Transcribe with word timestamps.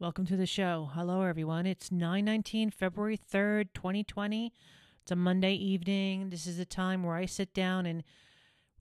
Welcome 0.00 0.26
to 0.26 0.36
the 0.36 0.46
show. 0.46 0.90
Hello, 0.94 1.22
everyone. 1.22 1.66
It's 1.66 1.90
919 1.90 2.70
February 2.70 3.18
3rd, 3.18 3.70
2020. 3.74 4.52
It's 5.02 5.10
a 5.10 5.16
Monday 5.16 5.54
evening. 5.54 6.30
This 6.30 6.46
is 6.46 6.56
the 6.56 6.64
time 6.64 7.02
where 7.02 7.16
I 7.16 7.26
sit 7.26 7.52
down 7.52 7.84
and 7.84 8.04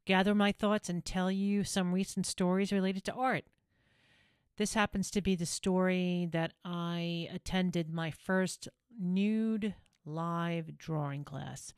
gather 0.06 0.35
my 0.35 0.51
thoughts 0.51 0.90
and 0.90 1.03
tell 1.03 1.31
you 1.31 1.63
some 1.63 1.92
recent 1.92 2.28
stories 2.28 2.72
related 2.72 3.03
to 3.06 3.15
art. 3.15 3.46
This 4.58 4.76
happens 4.76 5.10
to 5.10 5.24
be 5.24 5.33
the 5.33 5.47
story 5.47 6.29
that 6.33 6.53
I 6.63 7.28
attended 7.34 7.92
my 7.92 8.12
first 8.12 8.70
nude 8.99 9.74
live 10.06 10.78
drawing 10.78 11.24
class. 11.24 11.74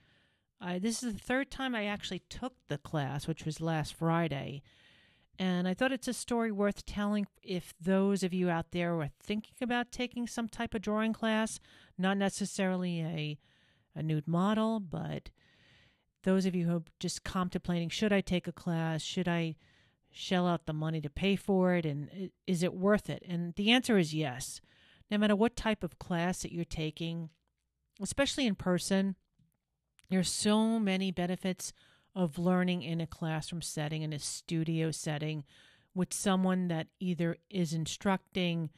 Uh, 0.60 0.80
this 0.80 1.02
is 1.02 1.14
the 1.14 1.20
third 1.20 1.50
time 1.50 1.74
I 1.74 1.86
actually 1.86 2.24
took 2.28 2.56
the 2.68 2.78
class, 2.78 3.26
which 3.26 3.46
was 3.46 3.62
last 3.62 3.94
Friday. 3.94 4.64
And 5.40 5.70
I 5.70 5.74
thought 5.74 5.94
it's 5.94 6.10
a 6.10 6.14
story 6.14 6.52
worth 6.52 6.86
telling 6.86 7.26
if 7.42 7.74
those 7.80 8.24
of 8.24 8.34
you 8.34 8.50
out 8.50 8.72
there 8.72 8.94
are 9.00 9.10
thinking 9.24 9.54
about 9.62 9.90
taking 9.90 10.28
some 10.28 10.50
type 10.50 10.74
of 10.74 10.82
drawing 10.82 11.14
class, 11.14 11.62
not 11.98 12.18
necessarily 12.18 13.00
a, 13.02 13.40
a 13.96 14.04
nude 14.04 14.28
model, 14.28 14.82
but 14.82 15.30
those 16.26 16.46
of 16.46 16.56
you 16.56 16.68
who 16.68 16.76
are 16.76 16.84
just 17.00 17.24
contemplating 17.24 17.88
should 17.88 18.12
I 18.12 18.20
take 18.20 18.50
a 18.50 18.52
class? 18.52 19.02
Should 19.02 19.30
I 19.30 19.56
shell 20.12 20.46
out 20.46 20.66
the 20.66 20.74
money 20.74 21.00
to 21.00 21.10
pay 21.10 21.38
for 21.38 21.74
it? 21.74 21.86
And 21.86 22.32
is 22.46 22.62
it 22.62 22.74
worth 22.74 23.10
it? 23.10 23.24
And 23.26 23.54
the 23.56 23.72
answer 23.72 23.98
is 23.98 24.14
yes. 24.14 24.60
No 25.10 25.18
matter 25.18 25.38
what 25.38 25.56
type 25.56 25.86
of 25.86 26.00
class 26.00 26.42
that 26.42 26.52
you're 26.52 26.66
taking, 26.66 27.30
especially 28.02 28.46
in 28.46 28.56
person, 28.56 29.16
there's 30.10 30.30
so 30.30 30.80
many 30.80 31.12
benefits 31.12 31.72
of 32.16 32.38
learning 32.38 32.84
in 32.84 33.02
a 33.02 33.08
classroom 33.08 33.62
setting, 33.62 34.02
in 34.02 34.14
a 34.14 34.20
studio 34.20 34.92
setting, 34.92 35.44
with 35.94 36.14
someone 36.14 36.68
that 36.68 36.88
either 37.00 37.38
is 37.50 37.74
instructing, 37.74 38.70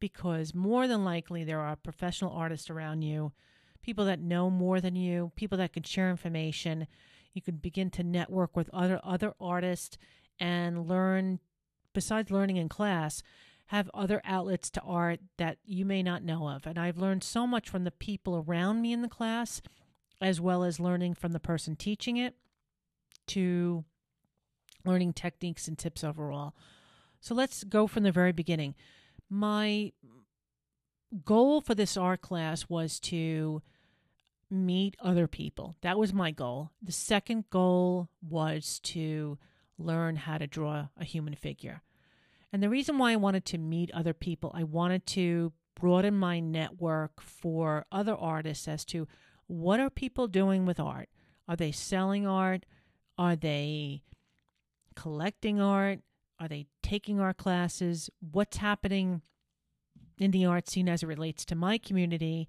because 0.00 0.54
more 0.54 0.86
than 0.86 1.04
likely 1.04 1.44
there 1.44 1.60
are 1.60 1.76
professional 1.76 2.32
artists 2.32 2.70
around 2.70 3.02
you, 3.02 3.32
people 3.82 4.04
that 4.04 4.20
know 4.20 4.50
more 4.50 4.80
than 4.80 4.96
you, 4.96 5.32
people 5.36 5.58
that 5.58 5.72
can 5.72 5.82
share 5.82 6.10
information. 6.10 6.86
You 7.32 7.42
can 7.42 7.56
begin 7.56 7.90
to 7.90 8.02
network 8.02 8.56
with 8.56 8.70
other 8.72 9.00
other 9.02 9.34
artists 9.40 9.98
and 10.38 10.88
learn 10.88 11.40
besides 11.92 12.30
learning 12.30 12.56
in 12.56 12.68
class, 12.68 13.22
have 13.66 13.90
other 13.94 14.20
outlets 14.24 14.68
to 14.70 14.80
art 14.82 15.20
that 15.38 15.58
you 15.64 15.84
may 15.84 16.02
not 16.02 16.22
know 16.22 16.48
of. 16.48 16.66
And 16.66 16.78
I've 16.78 16.98
learned 16.98 17.24
so 17.24 17.46
much 17.46 17.68
from 17.68 17.84
the 17.84 17.90
people 17.90 18.44
around 18.46 18.82
me 18.82 18.92
in 18.92 19.02
the 19.02 19.08
class, 19.08 19.62
as 20.20 20.40
well 20.40 20.64
as 20.64 20.80
learning 20.80 21.14
from 21.14 21.32
the 21.32 21.40
person 21.40 21.76
teaching 21.76 22.16
it 22.16 22.34
to 23.28 23.84
learning 24.84 25.12
techniques 25.12 25.68
and 25.68 25.78
tips 25.78 26.04
overall. 26.04 26.54
So 27.20 27.34
let's 27.34 27.64
go 27.64 27.86
from 27.86 28.02
the 28.02 28.12
very 28.12 28.32
beginning. 28.32 28.74
My 29.30 29.92
goal 31.24 31.60
for 31.60 31.74
this 31.74 31.96
art 31.96 32.20
class 32.20 32.68
was 32.68 33.00
to 33.00 33.62
meet 34.50 34.96
other 35.00 35.26
people. 35.26 35.76
That 35.80 35.98
was 35.98 36.12
my 36.12 36.30
goal. 36.30 36.70
The 36.82 36.92
second 36.92 37.44
goal 37.50 38.08
was 38.20 38.78
to 38.84 39.38
learn 39.78 40.16
how 40.16 40.38
to 40.38 40.46
draw 40.46 40.88
a 40.98 41.04
human 41.04 41.34
figure. 41.34 41.82
And 42.52 42.62
the 42.62 42.68
reason 42.68 42.98
why 42.98 43.12
I 43.12 43.16
wanted 43.16 43.44
to 43.46 43.58
meet 43.58 43.90
other 43.92 44.14
people, 44.14 44.52
I 44.54 44.62
wanted 44.62 45.06
to 45.06 45.52
broaden 45.74 46.16
my 46.16 46.38
network 46.38 47.20
for 47.20 47.84
other 47.90 48.14
artists 48.14 48.68
as 48.68 48.84
to 48.86 49.08
what 49.46 49.80
are 49.80 49.90
people 49.90 50.28
doing 50.28 50.64
with 50.64 50.78
art? 50.78 51.08
Are 51.48 51.56
they 51.56 51.72
selling 51.72 52.26
art? 52.26 52.64
Are 53.16 53.36
they 53.36 54.02
collecting 54.94 55.60
art? 55.60 56.00
Are 56.40 56.48
they 56.48 56.66
taking 56.82 57.20
art 57.20 57.36
classes? 57.36 58.10
What's 58.20 58.56
happening 58.56 59.22
in 60.18 60.30
the 60.30 60.46
art 60.46 60.68
scene 60.68 60.88
as 60.88 61.02
it 61.02 61.06
relates 61.06 61.44
to 61.46 61.54
my 61.54 61.78
community? 61.78 62.48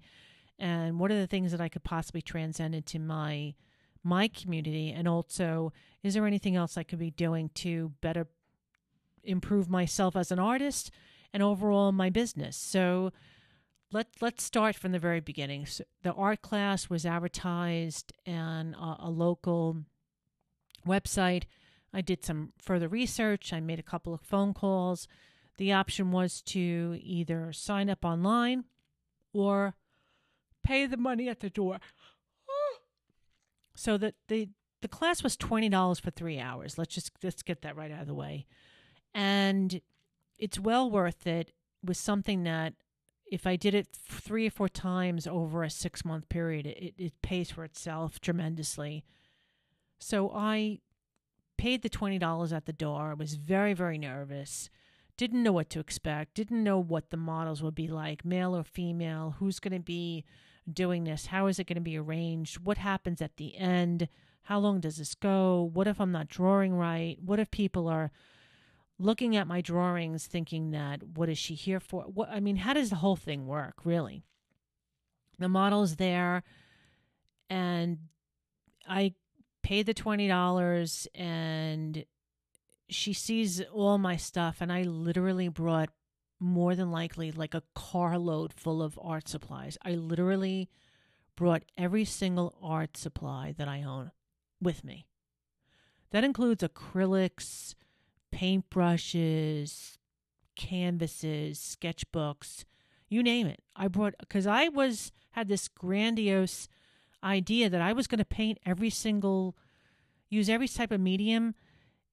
And 0.58 0.98
what 0.98 1.10
are 1.10 1.20
the 1.20 1.26
things 1.26 1.52
that 1.52 1.60
I 1.60 1.68
could 1.68 1.84
possibly 1.84 2.22
transcend 2.22 2.74
into 2.74 2.98
my 2.98 3.54
my 4.02 4.28
community? 4.28 4.90
And 4.90 5.06
also, 5.06 5.72
is 6.02 6.14
there 6.14 6.26
anything 6.26 6.56
else 6.56 6.76
I 6.76 6.82
could 6.82 6.98
be 6.98 7.10
doing 7.10 7.50
to 7.56 7.92
better 8.00 8.26
improve 9.22 9.68
myself 9.68 10.16
as 10.16 10.30
an 10.30 10.38
artist 10.38 10.90
and 11.32 11.42
overall 11.42 11.92
my 11.92 12.10
business? 12.10 12.56
So 12.56 13.12
let 13.92 14.08
let's 14.20 14.42
start 14.42 14.76
from 14.76 14.92
the 14.92 14.98
very 14.98 15.20
beginning. 15.20 15.66
So 15.66 15.84
the 16.02 16.12
art 16.12 16.42
class 16.42 16.88
was 16.88 17.06
advertised 17.06 18.12
in 18.24 18.74
a, 18.74 18.96
a 19.00 19.10
local 19.10 19.84
website. 20.86 21.44
I 21.92 22.00
did 22.00 22.24
some 22.24 22.52
further 22.58 22.88
research. 22.88 23.52
I 23.52 23.60
made 23.60 23.78
a 23.78 23.84
couple 23.84 24.12
of 24.14 24.20
phone 24.20 24.54
calls. 24.54 25.08
The 25.58 25.72
option 25.72 26.12
was 26.12 26.42
to 26.42 26.98
either 27.02 27.52
sign 27.52 27.88
up 27.88 28.04
online 28.04 28.64
or 29.32 29.74
pay 30.62 30.86
the 30.86 30.96
money 30.96 31.28
at 31.28 31.40
the 31.40 31.50
door. 31.50 31.78
So 33.78 33.98
that 33.98 34.14
the 34.28 34.48
the 34.80 34.88
class 34.88 35.22
was 35.22 35.36
twenty 35.36 35.68
dollars 35.68 35.98
for 35.98 36.10
three 36.10 36.40
hours. 36.40 36.78
Let's 36.78 36.94
just 36.94 37.10
let's 37.22 37.42
get 37.42 37.60
that 37.60 37.76
right 37.76 37.90
out 37.90 38.00
of 38.00 38.06
the 38.06 38.14
way, 38.14 38.46
and 39.12 39.82
it's 40.38 40.58
well 40.58 40.90
worth 40.90 41.26
it. 41.26 41.52
With 41.84 41.98
something 41.98 42.44
that 42.44 42.72
if 43.30 43.46
I 43.46 43.56
did 43.56 43.74
it 43.74 43.88
three 43.92 44.46
or 44.46 44.50
four 44.50 44.68
times 44.68 45.26
over 45.26 45.62
a 45.62 45.68
six 45.70 46.04
month 46.04 46.28
period, 46.28 46.66
it, 46.66 46.94
it 46.96 47.22
pays 47.22 47.50
for 47.50 47.64
itself 47.64 48.20
tremendously. 48.20 49.04
So 49.98 50.30
I 50.34 50.80
paid 51.56 51.82
the 51.82 51.90
$20 51.90 52.52
at 52.52 52.66
the 52.66 52.72
door, 52.72 53.10
I 53.10 53.14
was 53.14 53.34
very, 53.34 53.72
very 53.72 53.98
nervous, 53.98 54.68
didn't 55.16 55.42
know 55.42 55.52
what 55.52 55.70
to 55.70 55.80
expect, 55.80 56.34
didn't 56.34 56.62
know 56.62 56.78
what 56.78 57.10
the 57.10 57.16
models 57.16 57.62
would 57.62 57.74
be 57.74 57.88
like, 57.88 58.24
male 58.24 58.54
or 58.54 58.62
female, 58.62 59.36
who's 59.38 59.58
going 59.58 59.72
to 59.72 59.80
be 59.80 60.24
doing 60.70 61.04
this, 61.04 61.26
how 61.26 61.46
is 61.46 61.58
it 61.58 61.66
going 61.66 61.76
to 61.76 61.80
be 61.80 61.96
arranged, 61.96 62.58
what 62.58 62.78
happens 62.78 63.22
at 63.22 63.36
the 63.36 63.56
end, 63.56 64.08
how 64.42 64.58
long 64.58 64.80
does 64.80 64.98
this 64.98 65.14
go, 65.14 65.70
what 65.72 65.86
if 65.86 66.00
I'm 66.00 66.12
not 66.12 66.28
drawing 66.28 66.74
right, 66.74 67.16
what 67.22 67.38
if 67.40 67.50
people 67.50 67.88
are 67.88 68.10
looking 68.98 69.36
at 69.36 69.46
my 69.46 69.60
drawings 69.60 70.26
thinking 70.26 70.70
that 70.70 71.02
what 71.02 71.28
is 71.28 71.38
she 71.38 71.54
here 71.54 71.80
for? 71.80 72.04
What 72.04 72.30
i 72.30 72.40
mean 72.40 72.56
how 72.56 72.72
does 72.72 72.90
the 72.90 72.96
whole 72.96 73.16
thing 73.16 73.46
work 73.46 73.84
really? 73.84 74.22
The 75.38 75.48
model's 75.48 75.96
there 75.96 76.42
and 77.50 77.98
i 78.88 79.14
pay 79.66 79.82
the 79.82 79.92
$20 79.92 81.08
and 81.12 82.04
she 82.88 83.12
sees 83.12 83.60
all 83.62 83.98
my 83.98 84.16
stuff 84.16 84.58
and 84.60 84.72
I 84.72 84.82
literally 84.82 85.48
brought 85.48 85.88
more 86.38 86.76
than 86.76 86.92
likely 86.92 87.32
like 87.32 87.52
a 87.52 87.64
carload 87.74 88.52
full 88.52 88.80
of 88.80 88.96
art 89.02 89.26
supplies. 89.26 89.76
I 89.84 89.96
literally 89.96 90.68
brought 91.34 91.64
every 91.76 92.04
single 92.04 92.54
art 92.62 92.96
supply 92.96 93.54
that 93.58 93.66
I 93.66 93.82
own 93.82 94.12
with 94.62 94.84
me. 94.84 95.08
That 96.12 96.22
includes 96.22 96.62
acrylics, 96.62 97.74
paintbrushes, 98.32 99.98
canvases, 100.54 101.58
sketchbooks, 101.58 102.64
you 103.08 103.20
name 103.20 103.48
it. 103.48 103.64
I 103.74 103.88
brought 103.88 104.14
cuz 104.28 104.46
I 104.46 104.68
was 104.68 105.10
had 105.32 105.48
this 105.48 105.66
grandiose 105.66 106.68
idea 107.22 107.68
that 107.70 107.80
I 107.80 107.92
was 107.92 108.06
going 108.06 108.18
to 108.18 108.24
paint 108.24 108.58
every 108.64 108.90
single, 108.90 109.56
use 110.28 110.48
every 110.48 110.68
type 110.68 110.92
of 110.92 111.00
medium 111.00 111.54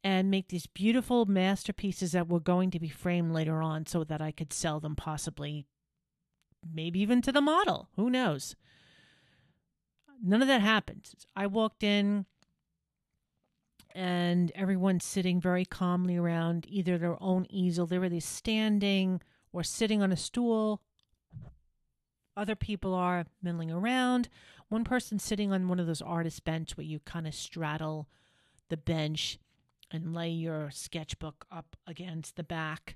and 0.03 0.29
make 0.29 0.49
these 0.49 0.67
beautiful 0.67 1.25
masterpieces 1.25 2.11
that 2.11 2.27
were 2.27 2.39
going 2.39 2.71
to 2.71 2.79
be 2.79 2.89
framed 2.89 3.31
later 3.31 3.61
on 3.61 3.85
so 3.85 4.03
that 4.03 4.21
I 4.21 4.31
could 4.31 4.51
sell 4.51 4.79
them 4.79 4.95
possibly, 4.95 5.65
maybe 6.73 6.99
even 6.99 7.21
to 7.21 7.31
the 7.31 7.41
model. 7.41 7.89
Who 7.95 8.09
knows? 8.09 8.55
None 10.21 10.41
of 10.41 10.47
that 10.47 10.61
happened. 10.61 11.09
I 11.35 11.47
walked 11.47 11.83
in 11.83 12.25
and 13.95 14.51
everyone's 14.55 15.05
sitting 15.05 15.39
very 15.39 15.65
calmly 15.65 16.17
around 16.17 16.65
either 16.67 16.97
their 16.97 17.21
own 17.21 17.45
easel. 17.49 17.85
They 17.85 17.99
were 17.99 18.05
either 18.05 18.19
standing 18.19 19.21
or 19.51 19.63
sitting 19.63 20.01
on 20.01 20.11
a 20.11 20.17
stool. 20.17 20.81
Other 22.35 22.55
people 22.55 22.93
are 22.93 23.25
milling 23.41 23.71
around. 23.71 24.29
One 24.69 24.83
person 24.83 25.19
sitting 25.19 25.51
on 25.51 25.67
one 25.67 25.79
of 25.79 25.87
those 25.87 26.01
artist 26.01 26.43
bench 26.43 26.75
where 26.75 26.85
you 26.85 26.99
kind 26.99 27.27
of 27.27 27.35
straddle 27.35 28.07
the 28.69 28.77
bench 28.77 29.37
and 29.91 30.15
lay 30.15 30.29
your 30.29 30.71
sketchbook 30.71 31.45
up 31.51 31.75
against 31.85 32.35
the 32.35 32.43
back. 32.43 32.95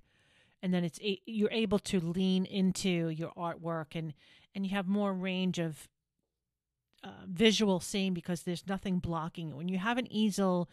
And 0.63 0.74
then 0.74 0.84
it's 0.84 1.00
you're 1.25 1.51
able 1.51 1.80
to 1.80 2.00
lean 2.00 2.45
into 2.45 3.10
your 3.10 3.31
artwork 3.38 3.95
and 3.95 4.13
and 4.56 4.66
you 4.66 4.75
have 4.75 4.88
more 4.88 5.13
range 5.13 5.60
of 5.60 5.88
uh, 7.04 7.10
visual 7.28 7.80
seeing 7.80 8.16
because 8.16 8.42
there's 8.42 8.68
nothing 8.68 8.98
blocking 8.98 9.51
it 9.51 9.56
when 9.56 9.69
you 9.69 9.78
have 9.78 10.00
an 10.00 10.12
easel 10.12 10.68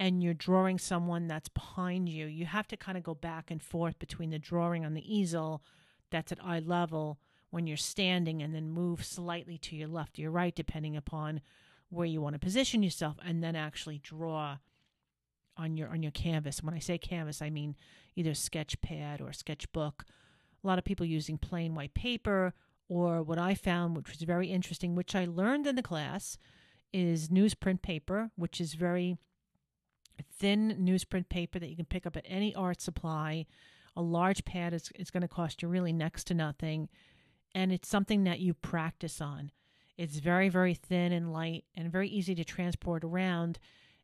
and 0.00 0.20
you're 0.20 0.34
drawing 0.34 0.76
someone 0.76 1.28
that's 1.28 1.48
behind 1.48 2.08
you 2.08 2.26
you 2.26 2.44
have 2.44 2.66
to 2.66 2.76
kind 2.76 2.98
of 2.98 3.04
go 3.04 3.14
back 3.14 3.48
and 3.48 3.62
forth 3.62 3.96
between 4.00 4.30
the 4.30 4.40
drawing 4.40 4.84
on 4.84 4.94
the 4.94 5.16
easel 5.16 5.62
that's 6.10 6.32
at 6.32 6.44
eye 6.44 6.58
level 6.58 7.20
when 7.52 7.68
you're 7.68 7.76
standing 7.76 8.42
and 8.42 8.52
then 8.52 8.68
move 8.68 9.04
slightly 9.04 9.56
to 9.58 9.76
your 9.76 9.86
left 9.86 10.18
or 10.18 10.22
your 10.22 10.32
right, 10.32 10.54
depending 10.54 10.96
upon 10.96 11.40
where 11.88 12.06
you 12.06 12.20
want 12.20 12.34
to 12.34 12.40
position 12.40 12.82
yourself, 12.82 13.16
and 13.24 13.44
then 13.44 13.54
actually 13.54 13.98
draw 13.98 14.56
on 15.56 15.76
your 15.76 15.88
on 15.88 16.02
your 16.02 16.12
canvas. 16.12 16.62
When 16.62 16.74
I 16.74 16.80
say 16.80 16.98
canvas, 16.98 17.40
I 17.40 17.50
mean 17.50 17.76
either 18.16 18.34
sketch 18.34 18.80
pad 18.80 19.20
or 19.20 19.32
sketchbook 19.32 20.04
a 20.62 20.66
lot 20.66 20.78
of 20.78 20.84
people 20.84 21.06
using 21.06 21.38
plain 21.38 21.74
white 21.74 21.94
paper, 21.94 22.54
or 22.88 23.22
what 23.22 23.38
I 23.38 23.54
found, 23.54 23.96
which 23.96 24.10
was 24.10 24.22
very 24.22 24.48
interesting, 24.48 24.94
which 24.94 25.14
I 25.14 25.24
learned 25.24 25.66
in 25.66 25.76
the 25.76 25.82
class, 25.82 26.38
is 26.92 27.28
newsprint 27.28 27.82
paper, 27.82 28.30
which 28.36 28.60
is 28.60 28.74
very 28.74 29.16
thin 30.38 30.76
newsprint 30.80 31.28
paper 31.28 31.58
that 31.58 31.68
you 31.68 31.76
can 31.76 31.86
pick 31.86 32.06
up 32.06 32.16
at 32.16 32.26
any 32.28 32.54
art 32.54 32.80
supply. 32.80 33.46
A 33.96 34.02
large 34.02 34.44
pad 34.44 34.72
is, 34.72 34.90
is 34.94 35.10
going 35.10 35.22
to 35.22 35.28
cost 35.28 35.62
you 35.62 35.68
really 35.68 35.92
next 35.92 36.24
to 36.28 36.34
nothing, 36.34 36.88
and 37.54 37.72
it's 37.72 37.88
something 37.88 38.24
that 38.24 38.40
you 38.40 38.54
practice 38.54 39.20
on. 39.20 39.50
It's 39.96 40.18
very, 40.18 40.48
very 40.48 40.74
thin 40.74 41.12
and 41.12 41.32
light 41.32 41.64
and 41.74 41.92
very 41.92 42.08
easy 42.08 42.34
to 42.34 42.44
transport 42.44 43.04
around. 43.04 43.58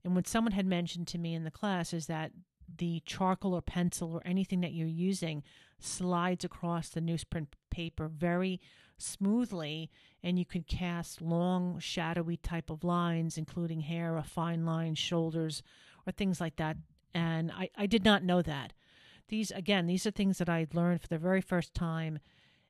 And 0.05 0.15
what 0.15 0.29
someone 0.29 0.53
had 0.53 0.67
mentioned 0.67 1.07
to 1.09 1.19
me 1.19 1.35
in 1.35 1.45
the 1.45 1.51
class 1.51 1.93
is 1.93 2.07
that 2.07 2.33
the 2.77 3.03
charcoal 3.07 3.55
or 3.55 3.63
pencil 3.63 4.13
or 4.13 4.23
anything 4.25 4.61
that 4.61 4.73
you're 4.73 4.87
using 4.87 5.43
slides 5.81 6.45
across 6.45 6.89
the 6.89 7.01
newsprint 7.01 7.47
paper 7.71 8.09
very 8.09 8.61
smoothly 8.99 9.91
and 10.23 10.39
you 10.39 10.45
can 10.45 10.63
cast 10.63 11.23
long 11.23 11.79
shadowy 11.79 12.37
type 12.37 12.69
of 12.69 12.85
lines 12.85 13.39
including 13.39 13.81
hair 13.81 14.17
a 14.17 14.23
fine 14.23 14.67
line 14.67 14.95
shoulders 14.95 15.63
or 16.07 16.13
things 16.13 16.41
like 16.41 16.57
that 16.57 16.77
and 17.15 17.53
I, 17.53 17.71
I 17.77 17.87
did 17.87 18.05
not 18.05 18.25
know 18.25 18.43
that 18.43 18.73
these 19.29 19.51
again 19.53 19.87
these 19.87 20.05
are 20.05 20.11
things 20.11 20.39
that 20.39 20.49
i 20.49 20.67
learned 20.75 21.01
for 21.01 21.09
the 21.09 21.19
very 21.19 21.41
first 21.41 21.75
time 21.75 22.19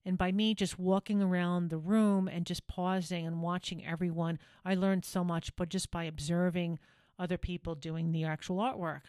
and 0.04 0.16
by 0.16 0.32
me 0.32 0.54
just 0.54 0.78
walking 0.78 1.22
around 1.22 1.68
the 1.68 1.78
room 1.78 2.28
and 2.28 2.46
just 2.46 2.66
pausing 2.66 3.26
and 3.26 3.42
watching 3.42 3.84
everyone 3.84 4.38
i 4.64 4.74
learned 4.74 5.04
so 5.04 5.22
much 5.22 5.54
but 5.56 5.68
just 5.68 5.90
by 5.90 6.04
observing 6.04 6.78
other 7.18 7.38
people 7.38 7.74
doing 7.74 8.12
the 8.12 8.24
actual 8.24 8.58
artwork. 8.58 9.02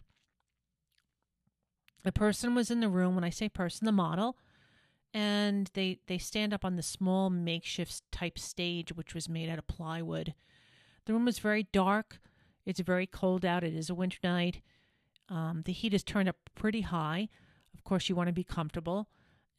The 2.04 2.12
person 2.12 2.56
was 2.56 2.72
in 2.72 2.80
the 2.80 2.90
room 2.90 3.16
when 3.16 3.24
i 3.24 3.30
say 3.30 3.50
person 3.50 3.86
the 3.86 3.92
model 3.92 4.38
and 5.14 5.70
they 5.74 6.00
they 6.08 6.18
stand 6.18 6.54
up 6.54 6.64
on 6.64 6.76
the 6.76 6.84
small 6.84 7.30
makeshift 7.30 8.04
type 8.12 8.40
stage 8.40 8.94
which 8.94 9.14
was 9.14 9.30
made 9.30 9.50
out 9.50 9.60
of 9.60 9.68
plywood. 9.68 10.34
The 11.06 11.14
room 11.14 11.26
was 11.26 11.40
very 11.40 11.64
dark. 11.64 12.20
It's 12.66 12.80
very 12.80 13.08
cold 13.08 13.44
out. 13.46 13.64
It 13.64 13.74
is 13.74 13.90
a 13.90 13.96
winter 13.96 14.20
night. 14.24 14.62
Um, 15.28 15.64
the 15.66 15.72
heat 15.72 15.94
is 15.94 16.04
turned 16.04 16.30
up 16.30 16.38
pretty 16.56 16.82
high. 16.82 17.30
Of 17.74 17.84
course 17.84 18.10
you 18.10 18.16
want 18.16 18.28
to 18.28 18.34
be 18.34 18.44
comfortable 18.44 19.08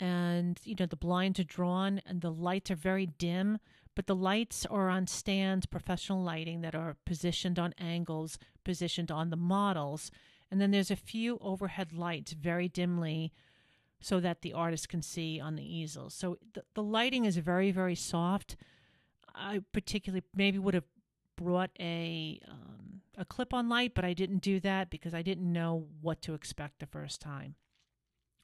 and 0.00 0.58
you 0.64 0.74
know 0.78 0.86
the 0.86 0.96
blinds 0.96 1.38
are 1.38 1.44
drawn 1.44 2.00
and 2.06 2.20
the 2.20 2.32
lights 2.32 2.70
are 2.70 2.76
very 2.76 3.06
dim 3.06 3.58
but 3.94 4.06
the 4.06 4.14
lights 4.14 4.64
are 4.66 4.88
on 4.88 5.06
stands 5.06 5.66
professional 5.66 6.22
lighting 6.22 6.62
that 6.62 6.74
are 6.74 6.96
positioned 7.04 7.58
on 7.58 7.74
angles 7.78 8.38
positioned 8.64 9.10
on 9.10 9.30
the 9.30 9.36
models 9.36 10.10
and 10.50 10.60
then 10.60 10.70
there's 10.70 10.90
a 10.90 10.96
few 10.96 11.38
overhead 11.40 11.92
lights 11.92 12.32
very 12.32 12.68
dimly 12.68 13.32
so 14.00 14.18
that 14.18 14.42
the 14.42 14.52
artist 14.52 14.88
can 14.88 15.02
see 15.02 15.38
on 15.38 15.56
the 15.56 15.62
easel. 15.76 16.10
So 16.10 16.38
the, 16.54 16.62
the 16.74 16.82
lighting 16.82 17.26
is 17.26 17.36
very, 17.36 17.70
very 17.70 17.94
soft. 17.94 18.56
I 19.34 19.60
particularly 19.72 20.24
maybe 20.34 20.58
would 20.58 20.74
have 20.74 20.84
brought 21.36 21.70
a 21.78 22.40
um, 22.48 23.02
a 23.16 23.24
clip 23.24 23.52
on 23.52 23.68
light, 23.68 23.94
but 23.94 24.04
I 24.04 24.14
didn't 24.14 24.38
do 24.40 24.60
that 24.60 24.88
because 24.88 25.12
I 25.12 25.20
didn't 25.22 25.52
know 25.52 25.86
what 26.00 26.22
to 26.22 26.34
expect 26.34 26.78
the 26.78 26.86
first 26.86 27.20
time. 27.20 27.54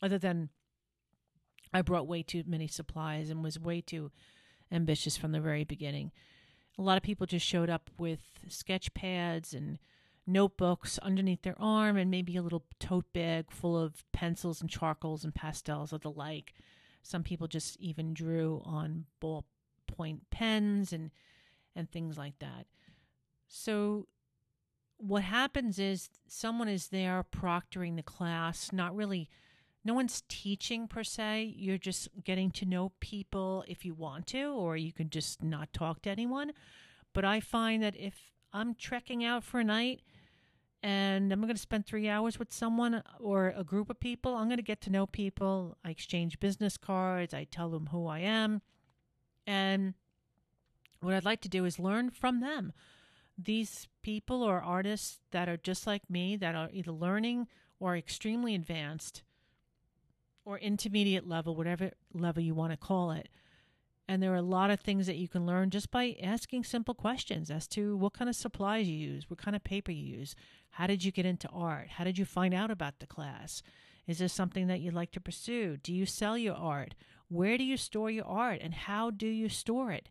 Other 0.03 0.19
than 0.19 0.50
I 1.76 1.82
brought 1.82 2.06
way 2.06 2.23
too 2.23 2.43
many 2.46 2.69
supplies 2.69 3.28
and 3.28 3.44
was 3.44 3.61
way 3.61 3.82
too 3.82 4.11
ambitious 4.73 5.19
from 5.19 5.32
the 5.32 5.40
very 5.40 5.62
beginning. 5.62 6.11
A 6.78 6.82
lot 6.82 6.96
of 6.96 7.02
people 7.02 7.26
just 7.26 7.44
showed 7.44 7.69
up 7.69 7.90
with 7.99 8.20
sketch 8.49 8.94
pads 8.94 9.52
and 9.52 9.78
notebooks 10.26 10.99
underneath 11.00 11.43
their 11.43 11.61
arm 11.61 11.99
and 11.99 12.11
maybe 12.11 12.34
a 12.34 12.43
little 12.43 12.64
tote 12.81 13.12
bag 13.12 13.50
full 13.50 13.78
of 13.78 14.05
pencils 14.12 14.62
and 14.62 14.70
charcoals 14.70 15.23
and 15.23 15.34
pastels 15.34 15.93
of 15.93 16.00
the 16.00 16.11
like. 16.11 16.55
Some 17.02 17.23
people 17.23 17.46
just 17.46 17.79
even 17.79 18.14
drew 18.14 18.62
on 18.64 19.05
ballpoint 19.22 20.20
pens 20.31 20.94
and 20.94 21.11
and 21.75 21.90
things 21.90 22.17
like 22.17 22.38
that. 22.38 22.67
So 23.49 24.08
what 24.96 25.25
happens 25.25 25.79
is 25.79 26.08
someone 26.26 26.69
is 26.69 26.88
there 26.88 27.22
proctoring 27.31 27.96
the 27.96 28.02
class, 28.02 28.72
not 28.72 28.96
really 28.96 29.29
no 29.87 29.94
one's 29.94 30.25
teaching 30.29 30.88
per 30.88 31.05
se. 31.05 31.55
You're 31.56 31.79
just 31.79 32.09
getting 32.25 32.50
to 32.50 32.67
know 32.67 32.91
people 32.99 33.65
if 33.69 33.85
you 33.85 33.94
want 33.94 34.27
to, 34.29 34.53
or 34.53 34.77
you 34.77 34.93
can 34.93 35.11
just 35.11 35.44
not 35.44 35.73
talk 35.73 36.03
to 36.03 36.11
anyone. 36.11 36.53
But 37.12 37.25
I 37.25 37.38
find 37.38 37.85
that 37.85 37.94
if 37.97 38.15
I'm 38.53 38.75
trekking 38.75 39.25
out 39.25 39.44
for 39.44 39.61
a 39.61 39.65
night 39.65 40.00
and 40.83 41.33
I'm 41.33 41.41
going 41.41 41.55
to 41.55 41.61
spend 41.61 41.87
three 41.87 42.09
hours 42.09 42.37
with 42.37 42.53
someone 42.53 43.03
or 43.21 43.55
a 43.56 43.62
group 43.62 43.88
of 43.88 44.00
people. 44.00 44.35
I'm 44.35 44.49
going 44.49 44.59
to 44.59 44.62
get 44.62 44.81
to 44.83 44.91
know 44.91 45.06
people. 45.06 45.77
I 45.85 45.91
exchange 45.91 46.41
business 46.41 46.77
cards. 46.77 47.32
I 47.32 47.44
tell 47.44 47.71
them 47.71 47.89
who 47.93 48.09
I 48.09 48.19
am. 48.19 48.62
And 49.47 49.94
what 51.00 51.15
I'd 51.15 51.25
like 51.25 51.43
to 51.43 51.49
do 51.49 51.65
is 51.65 51.79
learn 51.79 52.11
from 52.11 52.41
them. 52.41 52.73
These 53.39 53.87
people 54.03 54.43
or 54.43 54.61
artists 54.61 55.21
that 55.31 55.49
are 55.49 55.56
just 55.56 55.87
like 55.87 56.11
me, 56.11 56.37
that 56.37 56.56
are 56.56 56.71
either 56.73 56.93
learning 56.93 57.47
or 57.79 57.97
extremely 57.97 58.55
advanced 58.55 59.23
or 60.46 60.58
intermediate 60.58 61.28
level, 61.28 61.54
whatever 61.54 61.90
level 62.14 62.43
you 62.43 62.54
want 62.54 62.72
to 62.72 62.78
call 62.78 63.10
it. 63.10 63.28
And 64.08 64.22
there 64.22 64.32
are 64.32 64.37
a 64.37 64.43
lot 64.43 64.70
of 64.70 64.78
things 64.78 65.08
that 65.08 65.16
you 65.16 65.26
can 65.26 65.44
learn 65.44 65.70
just 65.70 65.90
by 65.90 66.16
asking 66.22 66.62
simple 66.62 66.94
questions 66.94 67.50
as 67.50 67.66
to 67.69 67.96
what 67.96 68.14
kind 68.14 68.31
of 68.31 68.37
supplies 68.37 68.88
you 68.88 68.96
use, 68.96 69.28
what 69.28 69.40
kind 69.40 69.56
of 69.56 69.64
paper 69.64 69.90
you 69.90 70.19
use, 70.19 70.37
how 70.70 70.87
did 70.87 71.04
you 71.04 71.10
get 71.10 71.26
into 71.26 71.48
art, 71.48 71.88
how 71.88 72.04
did 72.04 72.16
you 72.16 72.25
find 72.25 72.54
out 72.54 72.70
about 72.70 73.00
the 73.00 73.06
class, 73.06 73.62
is 74.06 74.19
this 74.20 74.32
something 74.32 74.69
that 74.69 74.78
you'd 74.78 74.94
like 74.94 75.10
to 75.10 75.20
pursue, 75.20 75.76
do 75.78 75.93
you 75.93 76.06
sell 76.06 76.38
your 76.38 76.54
art, 76.54 76.94
where 77.28 77.58
do 77.58 77.64
you 77.64 77.76
store 77.76 78.08
your 78.08 78.26
art, 78.26 78.60
and 78.62 78.72
how 78.72 79.10
do 79.10 79.26
you 79.26 79.48
store 79.48 79.90
it. 79.90 80.08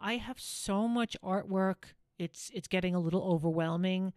I 0.00 0.16
have 0.16 0.40
so 0.40 0.88
much 0.88 1.16
artwork, 1.22 1.92
it's 2.18 2.50
it's 2.54 2.68
getting 2.68 2.94
a 2.94 3.00
little 3.00 3.22
overwhelming. 3.22 4.14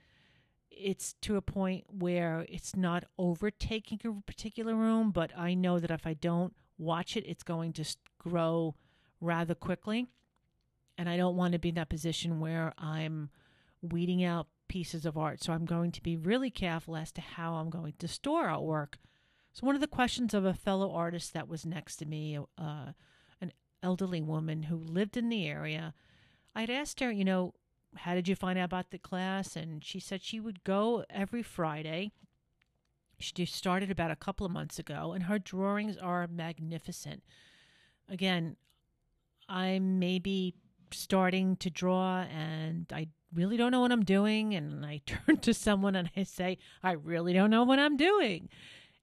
It's 0.72 1.14
to 1.22 1.36
a 1.36 1.42
point 1.42 1.86
where 1.90 2.46
it's 2.48 2.76
not 2.76 3.04
overtaking 3.18 4.00
a 4.06 4.22
particular 4.22 4.76
room, 4.76 5.12
but 5.12 5.32
I 5.38 5.54
know 5.54 5.80
that 5.80 5.92
if 5.92 6.08
I 6.08 6.14
don't 6.14 6.56
watch 6.78 7.18
it, 7.18 7.26
it's 7.28 7.44
going 7.44 7.74
to 7.74 7.86
grow 8.18 8.76
rather 9.20 9.56
quickly. 9.56 10.08
And 10.98 11.10
I 11.10 11.18
don't 11.18 11.36
want 11.36 11.54
to 11.54 11.60
be 11.60 11.70
in 11.70 11.76
that 11.76 11.90
position 11.90 12.40
where 12.40 12.74
I'm 12.78 13.30
weeding 13.82 14.24
out 14.24 14.48
pieces 14.68 15.06
of 15.06 15.18
art. 15.18 15.44
So 15.44 15.54
I'm 15.54 15.66
going 15.66 15.92
to 15.92 16.04
be 16.04 16.16
really 16.16 16.50
careful 16.50 16.96
as 16.96 17.12
to 17.14 17.22
how 17.22 17.56
I'm 17.56 17.70
going 17.70 17.94
to 18.00 18.08
store 18.08 18.48
artwork. 18.48 18.96
So, 19.54 19.66
one 19.66 19.76
of 19.76 19.82
the 19.82 19.88
questions 19.88 20.34
of 20.34 20.46
a 20.46 20.54
fellow 20.54 20.94
artist 20.94 21.34
that 21.34 21.50
was 21.50 21.66
next 21.66 21.98
to 21.98 22.06
me, 22.06 22.38
uh, 22.58 22.92
an 23.42 23.52
elderly 23.82 24.22
woman 24.22 24.64
who 24.64 24.78
lived 24.78 25.18
in 25.18 25.30
the 25.30 25.48
area, 25.48 25.94
I'd 26.56 26.70
asked 26.70 27.00
her, 27.00 27.12
you 27.12 27.26
know, 27.26 27.54
how 27.96 28.14
did 28.14 28.28
you 28.28 28.36
find 28.36 28.60
out 28.60 28.66
about 28.66 28.92
the 28.92 29.00
class? 29.00 29.56
And 29.56 29.84
she 29.84 30.00
said 30.00 30.22
she 30.22 30.40
would 30.40 30.64
go 30.64 31.06
every 31.10 31.44
Friday 31.44 32.12
she 33.20 33.34
just 33.34 33.54
started 33.54 33.92
about 33.92 34.12
a 34.12 34.16
couple 34.16 34.46
of 34.46 34.52
months 34.52 34.80
ago, 34.80 35.12
and 35.12 35.24
her 35.24 35.38
drawings 35.38 35.98
are 35.98 36.28
magnificent. 36.28 37.22
Again, 38.08 38.56
I'm 39.48 40.00
maybe 40.00 40.56
starting 40.92 41.58
to 41.58 41.70
draw, 41.70 42.22
and 42.22 42.88
I 42.94 43.10
really 43.34 43.58
don't 43.58 43.72
know 43.72 43.82
what 43.82 43.92
I'm 43.92 44.06
doing. 44.06 44.56
And 44.56 44.86
I 44.86 45.02
turn 45.06 45.38
to 45.38 45.54
someone 45.54 45.96
and 45.96 46.10
I 46.16 46.24
say, 46.24 46.58
I 46.82 46.94
really 46.94 47.34
don't 47.34 47.52
know 47.52 47.64
what 47.64 47.80
I'm 47.80 47.98
doing. 47.98 48.50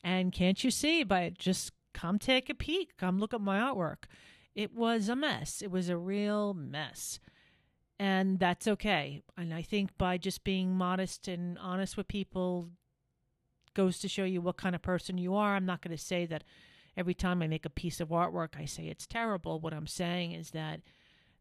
And 0.03 0.33
can't 0.33 0.63
you 0.65 0.71
see? 0.71 1.05
But 1.05 1.35
just 1.35 1.73
come 1.93 2.19
take 2.19 2.49
a 2.49 2.55
peek, 2.55 2.97
come 2.97 3.19
look 3.19 3.35
at 3.35 3.41
my 3.41 3.59
artwork. 3.59 4.05
It 4.55 4.75
was 4.75 5.09
a 5.09 5.17
mess. 5.17 5.61
It 5.61 5.71
was 5.71 5.89
a 5.89 5.99
real 5.99 6.55
mess. 6.55 7.21
And 7.99 8.39
that's 8.39 8.69
okay. 8.69 9.23
And 9.37 9.55
I 9.55 9.63
think 9.63 9.97
by 9.97 10.19
just 10.19 10.45
being 10.45 10.75
modest 10.75 11.29
and 11.29 11.59
honest 11.59 11.97
with 11.97 12.09
people, 12.09 12.69
goes 13.77 13.99
to 13.99 14.09
show 14.09 14.25
you 14.25 14.41
what 14.41 14.57
kind 14.57 14.75
of 14.75 14.83
person 14.83 15.19
you 15.19 15.35
are. 15.35 15.55
I'm 15.55 15.67
not 15.67 15.83
going 15.83 15.97
to 15.97 16.03
say 16.03 16.27
that 16.27 16.45
every 16.97 17.15
time 17.15 17.43
I 17.43 17.47
make 17.47 17.67
a 17.67 17.71
piece 17.71 18.01
of 18.01 18.09
artwork, 18.09 18.59
I 18.59 18.65
say 18.65 18.85
it's 18.85 19.07
terrible. 19.07 19.61
What 19.61 19.75
I'm 19.75 19.87
saying 19.87 20.33
is 20.33 20.51
that 20.51 20.81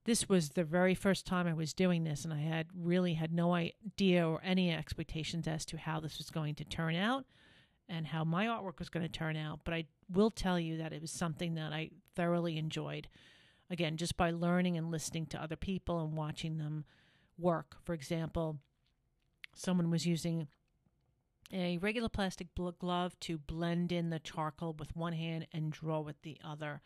this 0.04 0.30
was 0.30 0.50
the 0.50 0.64
very 0.64 0.94
first 0.94 1.26
time 1.26 1.48
I 1.48 1.54
was 1.54 1.74
doing 1.74 2.04
this, 2.04 2.26
and 2.26 2.34
I 2.34 2.42
had 2.42 2.68
really 2.78 3.14
had 3.14 3.34
no 3.34 3.54
idea 3.54 4.28
or 4.28 4.42
any 4.44 4.72
expectations 4.72 5.48
as 5.48 5.66
to 5.66 5.78
how 5.78 6.00
this 6.00 6.18
was 6.18 6.30
going 6.30 6.56
to 6.56 6.66
turn 6.66 6.96
out 6.96 7.26
and 7.88 8.08
how 8.08 8.24
my 8.24 8.46
artwork 8.46 8.80
was 8.80 8.90
going 8.90 9.06
to 9.06 9.12
turn 9.12 9.36
out. 9.38 9.62
But 9.64 9.74
I 9.74 9.86
will 10.12 10.30
tell 10.30 10.60
you 10.60 10.78
that 10.78 10.94
it 10.94 11.02
was 11.02 11.12
something 11.12 11.56
that 11.56 11.74
I 11.74 11.92
thoroughly 12.16 12.58
enjoyed. 12.58 13.08
Again, 13.69 13.98
just 13.98 14.15
by 14.15 14.31
learning 14.31 14.77
and 14.77 14.91
listening 14.91 15.25
to 15.27 15.41
other 15.41 15.55
people 15.55 16.03
and 16.03 16.15
watching 16.15 16.57
them 16.57 16.86
work. 17.38 17.77
For 17.84 17.93
example, 17.93 18.60
someone 19.55 19.89
was 19.89 20.05
using 20.05 20.48
a 21.51 21.77
regular 21.77 22.10
plastic 22.10 22.48
glove 22.79 23.19
to 23.22 23.38
blend 23.38 23.91
in 23.91 24.10
the 24.10 24.19
charcoal 24.19 24.74
with 24.74 24.95
one 24.95 25.13
hand 25.13 25.48
and 25.51 25.72
draw 25.72 26.00
with 26.00 26.22
the 26.22 26.38
other. 26.43 26.81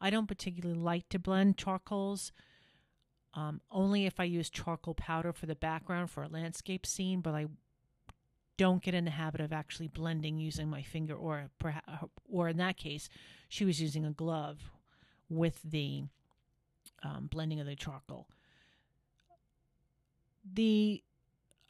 I 0.00 0.10
don't 0.10 0.26
particularly 0.26 0.78
like 0.78 1.08
to 1.10 1.18
blend 1.18 1.58
charcoals, 1.58 2.32
um, 3.34 3.60
only 3.70 4.06
if 4.06 4.18
I 4.18 4.24
use 4.24 4.50
charcoal 4.50 4.94
powder 4.94 5.32
for 5.32 5.46
the 5.46 5.54
background 5.54 6.10
for 6.10 6.22
a 6.22 6.28
landscape 6.28 6.86
scene, 6.86 7.20
but 7.20 7.34
I 7.34 7.46
don't 8.56 8.82
get 8.82 8.94
in 8.94 9.04
the 9.04 9.10
habit 9.10 9.40
of 9.40 9.52
actually 9.52 9.88
blending 9.88 10.38
using 10.38 10.68
my 10.68 10.82
finger, 10.82 11.14
or 11.14 11.50
perhaps, 11.58 11.86
or 12.28 12.48
in 12.48 12.56
that 12.58 12.76
case, 12.76 13.08
she 13.48 13.64
was 13.64 13.80
using 13.80 14.04
a 14.04 14.10
glove 14.10 14.70
with 15.30 15.62
the 15.62 16.02
um, 17.02 17.28
blending 17.30 17.60
of 17.60 17.66
the 17.66 17.76
charcoal. 17.76 18.26
The 20.52 21.02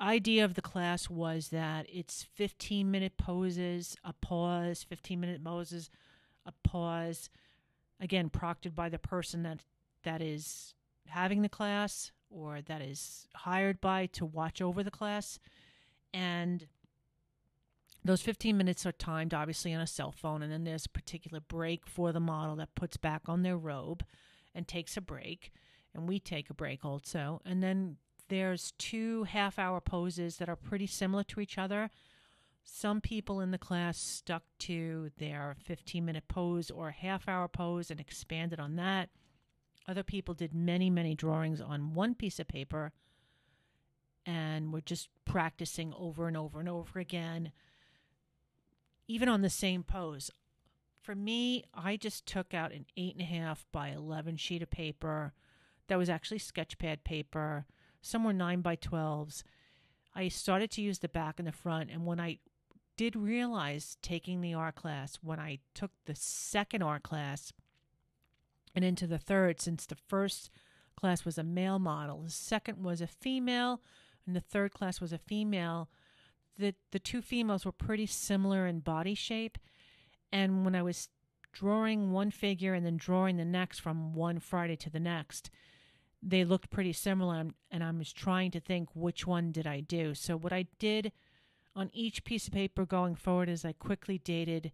idea 0.00 0.44
of 0.44 0.54
the 0.54 0.62
class 0.62 1.10
was 1.10 1.48
that 1.48 1.86
it's 1.92 2.26
15 2.34 2.90
minute 2.90 3.16
poses, 3.16 3.96
a 4.02 4.14
pause, 4.14 4.82
15 4.82 5.20
minute 5.20 5.44
poses, 5.44 5.90
a 6.46 6.52
pause. 6.64 7.28
Again, 8.00 8.30
proctored 8.30 8.74
by 8.74 8.88
the 8.88 8.98
person 8.98 9.42
that 9.42 9.60
that 10.02 10.22
is 10.22 10.74
having 11.06 11.42
the 11.42 11.48
class 11.48 12.12
or 12.30 12.60
that 12.62 12.80
is 12.80 13.26
hired 13.34 13.80
by 13.80 14.06
to 14.06 14.24
watch 14.24 14.62
over 14.62 14.82
the 14.82 14.90
class. 14.90 15.38
And 16.14 16.66
those 18.04 18.22
15 18.22 18.56
minutes 18.56 18.86
are 18.86 18.92
timed 18.92 19.34
obviously 19.34 19.74
on 19.74 19.80
a 19.80 19.86
cell 19.86 20.12
phone 20.12 20.42
and 20.42 20.52
then 20.52 20.64
there's 20.64 20.86
a 20.86 20.90
particular 20.90 21.40
break 21.40 21.86
for 21.86 22.12
the 22.12 22.20
model 22.20 22.56
that 22.56 22.74
puts 22.74 22.96
back 22.96 23.22
on 23.26 23.42
their 23.42 23.56
robe 23.56 24.04
and 24.54 24.66
takes 24.66 24.96
a 24.96 25.00
break 25.00 25.52
and 25.94 26.08
we 26.08 26.18
take 26.18 26.50
a 26.50 26.54
break 26.54 26.84
also. 26.84 27.40
And 27.44 27.62
then 27.62 27.96
there's 28.28 28.72
two 28.78 29.24
half 29.24 29.58
hour 29.58 29.80
poses 29.80 30.36
that 30.36 30.48
are 30.48 30.56
pretty 30.56 30.86
similar 30.86 31.24
to 31.24 31.40
each 31.40 31.58
other. 31.58 31.90
Some 32.62 33.00
people 33.00 33.40
in 33.40 33.50
the 33.50 33.58
class 33.58 33.98
stuck 33.98 34.44
to 34.60 35.10
their 35.18 35.56
15 35.64 36.04
minute 36.04 36.28
pose 36.28 36.70
or 36.70 36.90
half 36.90 37.28
hour 37.28 37.48
pose 37.48 37.90
and 37.90 38.00
expanded 38.00 38.60
on 38.60 38.76
that. 38.76 39.10
Other 39.88 40.02
people 40.02 40.34
did 40.34 40.54
many 40.54 40.88
many 40.88 41.14
drawings 41.14 41.60
on 41.60 41.94
one 41.94 42.14
piece 42.14 42.38
of 42.38 42.48
paper 42.48 42.92
and 44.26 44.72
were 44.72 44.82
just 44.82 45.08
practicing 45.24 45.92
over 45.98 46.28
and 46.28 46.36
over 46.36 46.60
and 46.60 46.68
over 46.68 46.98
again 47.00 47.50
even 49.10 49.28
on 49.28 49.42
the 49.42 49.50
same 49.50 49.82
pose. 49.82 50.30
For 51.02 51.16
me, 51.16 51.64
I 51.74 51.96
just 51.96 52.26
took 52.26 52.54
out 52.54 52.70
an 52.70 52.86
eight 52.96 53.14
and 53.14 53.22
a 53.22 53.24
half 53.24 53.66
by 53.72 53.88
11 53.88 54.36
sheet 54.36 54.62
of 54.62 54.70
paper 54.70 55.32
that 55.88 55.98
was 55.98 56.08
actually 56.08 56.38
sketchpad 56.38 57.02
paper, 57.02 57.66
somewhere 58.00 58.32
nine 58.32 58.60
by 58.60 58.76
12s. 58.76 59.42
I 60.14 60.28
started 60.28 60.70
to 60.72 60.82
use 60.82 61.00
the 61.00 61.08
back 61.08 61.40
and 61.40 61.48
the 61.48 61.52
front. 61.52 61.90
And 61.90 62.06
when 62.06 62.20
I 62.20 62.38
did 62.96 63.16
realize 63.16 63.96
taking 64.00 64.40
the 64.40 64.54
art 64.54 64.76
class, 64.76 65.18
when 65.20 65.40
I 65.40 65.58
took 65.74 65.90
the 66.06 66.14
second 66.14 66.82
art 66.82 67.02
class 67.02 67.52
and 68.76 68.84
into 68.84 69.08
the 69.08 69.18
third, 69.18 69.60
since 69.60 69.86
the 69.86 69.96
first 69.96 70.50
class 70.96 71.24
was 71.24 71.36
a 71.36 71.42
male 71.42 71.80
model, 71.80 72.22
the 72.22 72.30
second 72.30 72.84
was 72.84 73.00
a 73.00 73.08
female, 73.08 73.80
and 74.24 74.36
the 74.36 74.40
third 74.40 74.72
class 74.72 75.00
was 75.00 75.12
a 75.12 75.18
female 75.18 75.88
the 76.58 76.74
the 76.92 76.98
two 76.98 77.22
females 77.22 77.64
were 77.64 77.72
pretty 77.72 78.06
similar 78.06 78.66
in 78.66 78.80
body 78.80 79.14
shape, 79.14 79.58
and 80.32 80.64
when 80.64 80.74
I 80.74 80.82
was 80.82 81.08
drawing 81.52 82.12
one 82.12 82.30
figure 82.30 82.74
and 82.74 82.86
then 82.86 82.96
drawing 82.96 83.36
the 83.36 83.44
next 83.44 83.80
from 83.80 84.14
one 84.14 84.38
Friday 84.38 84.76
to 84.76 84.90
the 84.90 85.00
next, 85.00 85.50
they 86.22 86.44
looked 86.44 86.70
pretty 86.70 86.92
similar, 86.92 87.46
and 87.70 87.84
I 87.84 87.90
was 87.90 88.12
trying 88.12 88.50
to 88.52 88.60
think 88.60 88.88
which 88.94 89.26
one 89.26 89.52
did 89.52 89.66
I 89.66 89.80
do. 89.80 90.14
So 90.14 90.36
what 90.36 90.52
I 90.52 90.66
did 90.78 91.12
on 91.74 91.90
each 91.92 92.24
piece 92.24 92.46
of 92.46 92.52
paper 92.52 92.84
going 92.84 93.14
forward 93.14 93.48
is 93.48 93.64
I 93.64 93.72
quickly 93.72 94.18
dated 94.18 94.72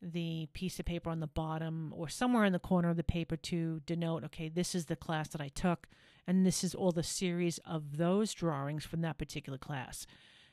the 0.00 0.48
piece 0.52 0.78
of 0.78 0.86
paper 0.86 1.10
on 1.10 1.20
the 1.20 1.26
bottom 1.26 1.92
or 1.96 2.08
somewhere 2.08 2.44
in 2.44 2.52
the 2.52 2.58
corner 2.58 2.88
of 2.88 2.96
the 2.96 3.02
paper 3.02 3.36
to 3.36 3.80
denote 3.84 4.22
okay 4.22 4.48
this 4.48 4.72
is 4.72 4.86
the 4.86 4.94
class 4.94 5.28
that 5.28 5.40
i 5.40 5.48
took. 5.48 5.88
And 6.26 6.44
this 6.44 6.62
is 6.62 6.74
all 6.74 6.92
the 6.92 7.02
series 7.02 7.58
of 7.66 7.96
those 7.96 8.34
drawings 8.34 8.84
from 8.84 9.00
that 9.00 9.16
particular 9.18 9.58
class 9.58 10.06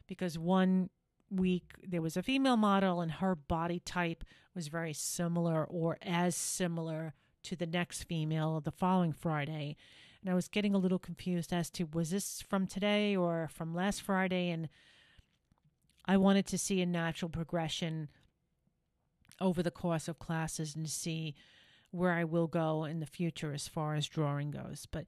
because 0.08 0.38
one 0.38 0.90
week 1.30 1.74
there 1.84 2.02
was 2.02 2.16
a 2.16 2.24
female 2.24 2.58
model 2.58 3.02
and 3.02 3.14
her 3.14 3.36
body 3.36 3.80
type 3.80 4.24
was 4.54 4.68
very 4.68 4.94
similar 4.94 5.66
or 5.66 5.98
as 6.02 6.36
similar 6.36 7.14
to 7.44 7.56
the 7.56 7.66
next 7.66 8.04
female 8.04 8.62
the 8.62 8.72
following 8.72 9.14
Friday. 9.14 9.76
And 10.22 10.30
I 10.30 10.34
was 10.36 10.48
getting 10.48 10.74
a 10.74 10.80
little 10.80 11.00
confused 11.00 11.54
as 11.54 11.70
to 11.72 11.86
was 11.86 12.12
this 12.12 12.42
from 12.42 12.68
today 12.68 13.16
or 13.16 13.50
from 13.54 13.76
last 13.76 14.02
Friday 14.02 14.50
and 14.50 14.70
I 16.08 16.18
wanted 16.18 16.46
to 16.48 16.58
see 16.58 16.82
a 16.82 16.86
natural 16.86 17.30
progression 17.30 18.10
over 19.42 19.64
the 19.64 19.72
course 19.72 20.08
of 20.08 20.20
classes 20.20 20.76
and 20.76 20.90
see 20.90 21.36
where 21.92 22.12
I 22.12 22.24
will 22.24 22.48
go 22.48 22.86
in 22.86 23.00
the 23.00 23.06
future 23.06 23.54
as 23.54 23.68
far 23.68 23.96
as 23.96 24.08
drawing 24.08 24.52
goes. 24.52 24.88
But 24.90 25.06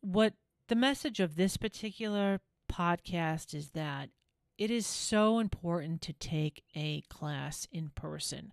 what 0.00 0.34
the 0.68 0.74
message 0.74 1.20
of 1.20 1.36
this 1.36 1.56
particular 1.56 2.40
podcast 2.70 3.54
is 3.54 3.70
that 3.70 4.10
it 4.58 4.70
is 4.70 4.86
so 4.86 5.38
important 5.38 6.02
to 6.02 6.12
take 6.12 6.62
a 6.74 7.02
class 7.02 7.66
in 7.72 7.90
person. 7.94 8.52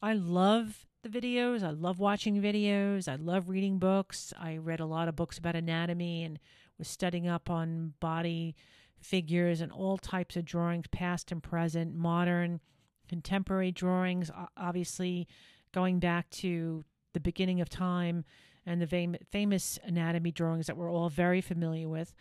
I 0.00 0.14
love 0.14 0.86
the 1.02 1.08
videos. 1.08 1.62
I 1.62 1.70
love 1.70 1.98
watching 1.98 2.40
videos. 2.40 3.08
I 3.08 3.16
love 3.16 3.48
reading 3.48 3.78
books. 3.78 4.32
I 4.38 4.56
read 4.56 4.80
a 4.80 4.86
lot 4.86 5.08
of 5.08 5.16
books 5.16 5.38
about 5.38 5.56
anatomy 5.56 6.24
and 6.24 6.38
was 6.78 6.88
studying 6.88 7.28
up 7.28 7.50
on 7.50 7.94
body 8.00 8.54
figures 9.00 9.60
and 9.60 9.72
all 9.72 9.98
types 9.98 10.36
of 10.36 10.44
drawings, 10.44 10.86
past 10.90 11.32
and 11.32 11.42
present, 11.42 11.94
modern, 11.94 12.60
contemporary 13.08 13.72
drawings, 13.72 14.30
obviously 14.56 15.26
going 15.72 15.98
back 15.98 16.28
to 16.30 16.84
the 17.12 17.20
beginning 17.20 17.60
of 17.60 17.68
time 17.68 18.24
and 18.66 18.80
the 18.80 18.86
fam- 18.86 19.16
famous 19.30 19.78
anatomy 19.84 20.30
drawings 20.30 20.66
that 20.66 20.76
we're 20.76 20.92
all 20.92 21.08
very 21.08 21.40
familiar 21.40 21.88
with. 21.88 22.14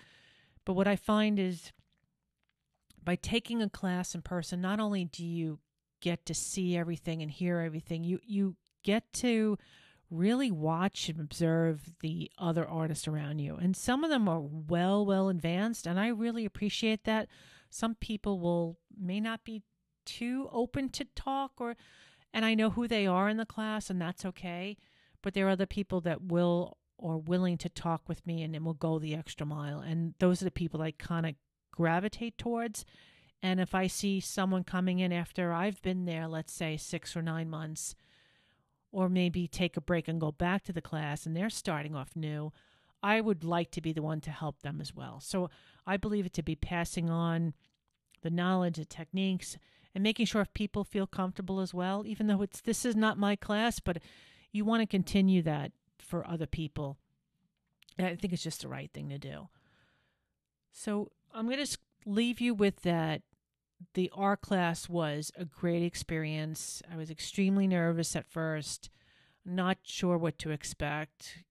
But 0.69 0.75
what 0.75 0.87
I 0.87 0.97
find 0.97 1.39
is 1.39 1.71
by 3.03 3.15
taking 3.15 3.59
a 3.59 3.71
class 3.71 4.13
in 4.13 4.21
person, 4.21 4.61
not 4.61 4.79
only 4.79 5.03
do 5.03 5.25
you 5.25 5.57
get 5.99 6.27
to 6.27 6.35
see 6.35 6.77
everything 6.77 7.23
and 7.23 7.31
hear 7.31 7.59
everything, 7.59 8.03
you, 8.03 8.19
you 8.23 8.55
get 8.83 9.11
to 9.13 9.57
really 10.11 10.51
watch 10.51 11.09
and 11.09 11.19
observe 11.19 11.95
the 12.01 12.29
other 12.37 12.67
artists 12.67 13.07
around 13.07 13.39
you. 13.39 13.55
And 13.55 13.75
some 13.75 14.03
of 14.03 14.11
them 14.11 14.29
are 14.29 14.41
well, 14.41 15.03
well 15.07 15.29
advanced, 15.29 15.87
and 15.87 15.99
I 15.99 16.09
really 16.09 16.45
appreciate 16.45 17.03
that. 17.05 17.29
Some 17.71 17.95
people 17.95 18.39
will 18.39 18.77
may 18.95 19.19
not 19.19 19.43
be 19.43 19.63
too 20.05 20.49
open 20.51 20.89
to 20.89 21.05
talk 21.15 21.53
or 21.57 21.77
and 22.31 22.45
I 22.45 22.53
know 22.53 22.69
who 22.69 22.87
they 22.87 23.07
are 23.07 23.27
in 23.27 23.37
the 23.37 23.45
class 23.47 23.89
and 23.89 23.99
that's 23.99 24.23
okay. 24.23 24.77
But 25.23 25.33
there 25.33 25.47
are 25.47 25.51
other 25.51 25.65
people 25.65 25.99
that 26.01 26.21
will 26.21 26.77
or 27.01 27.17
willing 27.17 27.57
to 27.57 27.69
talk 27.69 28.01
with 28.07 28.25
me 28.27 28.43
and, 28.43 28.55
and 28.55 28.65
will 28.65 28.73
go 28.73 28.99
the 28.99 29.15
extra 29.15 29.45
mile. 29.45 29.79
And 29.79 30.13
those 30.19 30.41
are 30.41 30.45
the 30.45 30.51
people 30.51 30.81
I 30.81 30.91
kind 30.91 31.25
of 31.25 31.35
gravitate 31.71 32.37
towards. 32.37 32.85
And 33.41 33.59
if 33.59 33.73
I 33.73 33.87
see 33.87 34.19
someone 34.19 34.65
coming 34.65 34.99
in 34.99 35.13
after 35.13 35.53
I've 35.53 35.81
been 35.81 36.05
there, 36.05 36.27
let's 36.27 36.53
say 36.53 36.75
six 36.75 37.15
or 37.15 37.21
nine 37.21 37.49
months, 37.49 37.95
or 38.91 39.07
maybe 39.07 39.47
take 39.47 39.77
a 39.77 39.81
break 39.81 40.07
and 40.07 40.19
go 40.19 40.31
back 40.31 40.63
to 40.63 40.73
the 40.73 40.81
class 40.81 41.25
and 41.25 41.35
they're 41.35 41.49
starting 41.49 41.95
off 41.95 42.15
new, 42.15 42.51
I 43.01 43.21
would 43.21 43.43
like 43.43 43.71
to 43.71 43.81
be 43.81 43.93
the 43.93 44.01
one 44.01 44.19
to 44.21 44.31
help 44.31 44.61
them 44.61 44.81
as 44.81 44.93
well. 44.93 45.21
So 45.21 45.49
I 45.87 45.95
believe 45.95 46.25
it 46.25 46.33
to 46.33 46.43
be 46.43 46.55
passing 46.55 47.09
on 47.09 47.53
the 48.23 48.29
knowledge, 48.29 48.75
the 48.75 48.85
techniques, 48.85 49.57
and 49.95 50.03
making 50.03 50.25
sure 50.25 50.41
if 50.41 50.53
people 50.53 50.83
feel 50.83 51.07
comfortable 51.07 51.61
as 51.61 51.73
well, 51.73 52.03
even 52.05 52.27
though 52.27 52.41
it's 52.41 52.59
this 52.59 52.83
is 52.83 52.95
not 52.95 53.17
my 53.17 53.37
class, 53.37 53.79
but 53.79 53.99
you 54.51 54.65
want 54.65 54.81
to 54.81 54.87
continue 54.87 55.41
that 55.43 55.71
for 56.09 56.27
other 56.27 56.47
people. 56.47 56.97
I 57.97 58.15
think 58.15 58.33
it's 58.33 58.43
just 58.43 58.61
the 58.61 58.67
right 58.67 58.91
thing 58.91 59.09
to 59.09 59.17
do. 59.17 59.49
So 60.71 61.11
I'm 61.33 61.47
going 61.47 61.63
to 61.63 61.77
leave 62.05 62.41
you 62.41 62.53
with 62.53 62.81
that. 62.81 63.21
The 63.93 64.11
art 64.13 64.41
class 64.41 64.89
was 64.89 65.31
a 65.37 65.45
great 65.45 65.83
experience. 65.83 66.81
I 66.91 66.97
was 66.97 67.09
extremely 67.09 67.67
nervous 67.67 68.15
at 68.15 68.29
first, 68.29 68.89
not 69.45 69.77
sure 69.83 70.17
what 70.17 70.37
to 70.39 70.51
expect. 70.51 71.43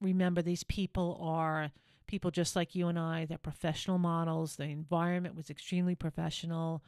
Remember, 0.00 0.40
these 0.40 0.64
people 0.64 1.18
are 1.20 1.70
people 2.06 2.30
just 2.30 2.56
like 2.56 2.74
you 2.74 2.88
and 2.88 2.98
I, 2.98 3.24
they're 3.24 3.38
professional 3.38 3.98
models. 3.98 4.56
The 4.56 4.64
environment 4.64 5.36
was 5.36 5.50
extremely 5.50 5.94
professional. 5.94 6.82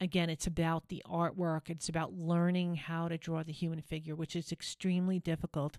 Again, 0.00 0.30
it's 0.30 0.46
about 0.46 0.88
the 0.88 1.02
artwork, 1.08 1.68
it's 1.68 1.88
about 1.88 2.14
learning 2.14 2.76
how 2.76 3.08
to 3.08 3.18
draw 3.18 3.42
the 3.42 3.52
human 3.52 3.82
figure, 3.82 4.14
which 4.14 4.34
is 4.34 4.52
extremely 4.52 5.18
difficult 5.18 5.78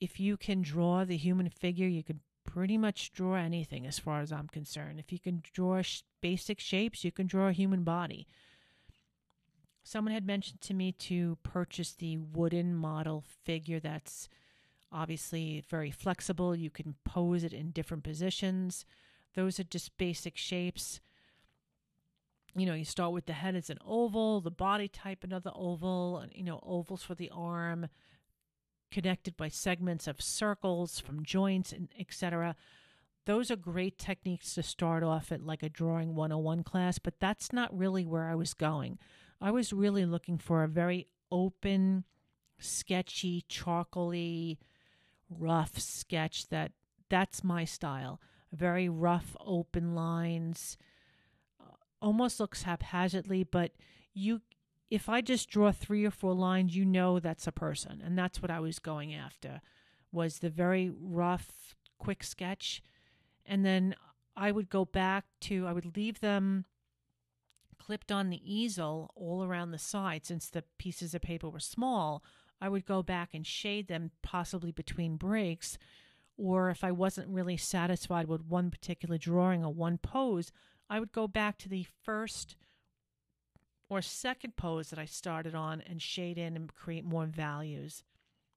if 0.00 0.18
you 0.18 0.36
can 0.36 0.62
draw 0.62 1.04
the 1.04 1.16
human 1.16 1.48
figure, 1.48 1.86
you 1.86 2.02
can 2.02 2.20
pretty 2.44 2.78
much 2.78 3.12
draw 3.12 3.34
anything 3.34 3.86
as 3.86 3.98
far 3.98 4.20
as 4.20 4.32
I'm 4.32 4.48
concerned. 4.48 4.98
If 4.98 5.12
you 5.12 5.18
can 5.18 5.42
draw 5.52 5.82
sh- 5.82 6.02
basic 6.20 6.58
shapes, 6.58 7.04
you 7.04 7.12
can 7.12 7.26
draw 7.26 7.48
a 7.48 7.52
human 7.52 7.84
body. 7.84 8.26
Someone 9.82 10.14
had 10.14 10.26
mentioned 10.26 10.60
to 10.62 10.74
me 10.74 10.92
to 10.92 11.38
purchase 11.42 11.92
the 11.92 12.16
wooden 12.16 12.74
model 12.74 13.24
figure 13.44 13.80
that's 13.80 14.28
obviously 14.92 15.62
very 15.68 15.90
flexible. 15.90 16.54
You 16.56 16.70
can 16.70 16.96
pose 17.04 17.44
it 17.44 17.52
in 17.52 17.70
different 17.70 18.04
positions. 18.04 18.84
Those 19.34 19.60
are 19.60 19.64
just 19.64 19.96
basic 19.96 20.36
shapes. 20.36 21.00
You 22.56 22.66
know, 22.66 22.74
you 22.74 22.84
start 22.84 23.12
with 23.12 23.26
the 23.26 23.32
head 23.32 23.54
as 23.54 23.70
an 23.70 23.78
oval, 23.86 24.40
the 24.40 24.50
body 24.50 24.88
type 24.88 25.22
another 25.22 25.52
oval, 25.54 26.24
you 26.32 26.42
know, 26.42 26.58
ovals 26.64 27.02
for 27.02 27.14
the 27.14 27.30
arm, 27.32 27.88
connected 28.90 29.36
by 29.36 29.48
segments 29.48 30.06
of 30.06 30.20
circles 30.20 30.98
from 30.98 31.24
joints 31.24 31.72
and 31.72 31.88
etc 31.98 32.54
those 33.26 33.50
are 33.50 33.56
great 33.56 33.98
techniques 33.98 34.54
to 34.54 34.62
start 34.62 35.02
off 35.02 35.30
at 35.30 35.44
like 35.44 35.62
a 35.62 35.68
drawing 35.68 36.14
101 36.14 36.64
class, 36.64 36.98
but 36.98 37.20
that's 37.20 37.52
not 37.52 37.76
really 37.76 38.04
where 38.04 38.28
I 38.28 38.34
was 38.34 38.54
going. 38.54 38.98
I 39.40 39.50
was 39.50 39.72
really 39.72 40.04
looking 40.04 40.38
for 40.38 40.64
a 40.64 40.68
very 40.68 41.06
open, 41.30 42.04
sketchy, 42.58 43.44
charcoaly, 43.48 44.58
rough 45.28 45.78
sketch 45.78 46.48
that 46.48 46.72
that's 47.08 47.44
my 47.44 47.64
style. 47.64 48.20
Very 48.52 48.88
rough, 48.88 49.36
open 49.40 49.94
lines. 49.94 50.76
Uh, 51.60 51.74
almost 52.02 52.40
looks 52.40 52.62
haphazardly, 52.62 53.44
but 53.44 53.72
you 54.12 54.40
if 54.90 55.08
I 55.08 55.20
just 55.20 55.48
draw 55.48 55.72
three 55.72 56.04
or 56.04 56.10
four 56.10 56.34
lines, 56.34 56.76
you 56.76 56.84
know 56.84 57.20
that's 57.20 57.46
a 57.46 57.52
person, 57.52 58.02
and 58.04 58.18
that's 58.18 58.42
what 58.42 58.50
I 58.50 58.60
was 58.60 58.78
going 58.78 59.14
after. 59.14 59.60
Was 60.12 60.38
the 60.38 60.50
very 60.50 60.90
rough, 61.00 61.76
quick 61.98 62.24
sketch, 62.24 62.82
and 63.46 63.64
then 63.64 63.94
I 64.36 64.50
would 64.50 64.68
go 64.68 64.84
back 64.84 65.24
to 65.42 65.66
I 65.66 65.72
would 65.72 65.96
leave 65.96 66.20
them 66.20 66.64
clipped 67.78 68.12
on 68.12 68.28
the 68.28 68.42
easel 68.44 69.10
all 69.16 69.42
around 69.42 69.70
the 69.70 69.78
side 69.78 70.26
since 70.26 70.48
the 70.48 70.64
pieces 70.78 71.14
of 71.14 71.22
paper 71.22 71.48
were 71.48 71.60
small. 71.60 72.22
I 72.60 72.68
would 72.68 72.84
go 72.84 73.02
back 73.02 73.30
and 73.32 73.46
shade 73.46 73.88
them 73.88 74.10
possibly 74.22 74.70
between 74.70 75.16
breaks 75.16 75.78
or 76.36 76.70
if 76.70 76.82
I 76.82 76.92
wasn't 76.92 77.28
really 77.28 77.56
satisfied 77.56 78.26
with 78.26 78.46
one 78.46 78.70
particular 78.70 79.18
drawing 79.18 79.64
or 79.64 79.72
one 79.72 79.98
pose, 79.98 80.52
I 80.88 80.98
would 80.98 81.12
go 81.12 81.28
back 81.28 81.58
to 81.58 81.68
the 81.68 81.86
first 82.02 82.56
or 83.90 84.00
second 84.00 84.56
pose 84.56 84.88
that 84.88 84.98
I 84.98 85.04
started 85.04 85.54
on 85.54 85.82
and 85.82 86.00
shade 86.00 86.38
in 86.38 86.56
and 86.56 86.74
create 86.74 87.04
more 87.04 87.26
values 87.26 88.04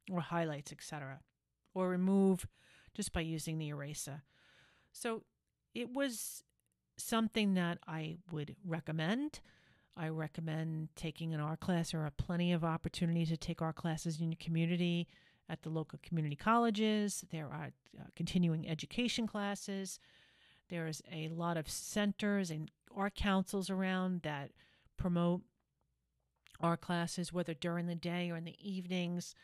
or 0.10 0.22
highlights, 0.22 0.72
etc. 0.72 1.20
Or 1.74 1.90
remove 1.90 2.48
just 2.94 3.12
by 3.12 3.22
using 3.22 3.58
the 3.58 3.70
eraser. 3.70 4.22
So 4.94 5.24
it 5.74 5.92
was 5.92 6.44
something 6.98 7.56
that 7.56 7.80
I 7.88 8.18
would 8.32 8.56
recommend. 8.64 9.42
I 9.98 10.10
recommend 10.10 10.90
taking 10.96 11.34
an 11.34 11.40
art 11.40 11.60
class. 11.60 11.92
There 11.92 12.02
are 12.02 12.12
plenty 12.12 12.54
of 12.54 12.64
opportunities 12.64 13.30
to 13.30 13.38
take 13.38 13.62
art 13.62 13.76
classes 13.76 14.22
in 14.22 14.32
your 14.32 14.40
community 14.40 15.08
at 15.50 15.64
the 15.64 15.70
local 15.70 16.00
community 16.04 16.36
colleges. 16.36 17.26
There 17.32 17.48
are 17.48 17.72
uh, 18.00 18.04
continuing 18.16 18.70
education 18.70 19.26
classes. 19.26 20.00
There's 20.70 21.02
a 21.12 21.28
lot 21.30 21.58
of 21.58 21.70
centers 21.70 22.52
and 22.52 22.70
art 22.96 23.16
councils 23.16 23.72
around 23.72 24.22
that 24.22 24.52
promote 24.98 25.42
our 26.60 26.78
classes, 26.78 27.34
whether 27.34 27.54
during 27.54 27.88
the 27.88 27.96
day 27.96 28.30
or 28.30 28.38
in 28.38 28.46
the 28.46 28.58
evenings. 28.60 29.36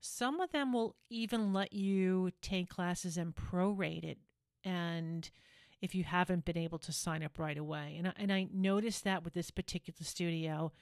Some 0.00 0.40
of 0.40 0.52
them 0.52 0.72
will 0.72 0.96
even 1.08 1.52
let 1.52 1.72
you 1.72 2.30
take 2.42 2.68
classes 2.68 3.16
and 3.16 3.34
prorate 3.34 4.04
it. 4.04 4.18
And 4.64 5.30
if 5.80 5.94
you 5.94 6.04
haven't 6.04 6.44
been 6.44 6.58
able 6.58 6.78
to 6.78 6.92
sign 6.92 7.22
up 7.22 7.38
right 7.38 7.58
away. 7.58 7.96
And 7.98 8.08
I, 8.08 8.12
and 8.16 8.32
I 8.32 8.48
noticed 8.52 9.04
that 9.04 9.24
with 9.24 9.34
this 9.34 9.50
particular 9.50 10.04
studio 10.04 10.72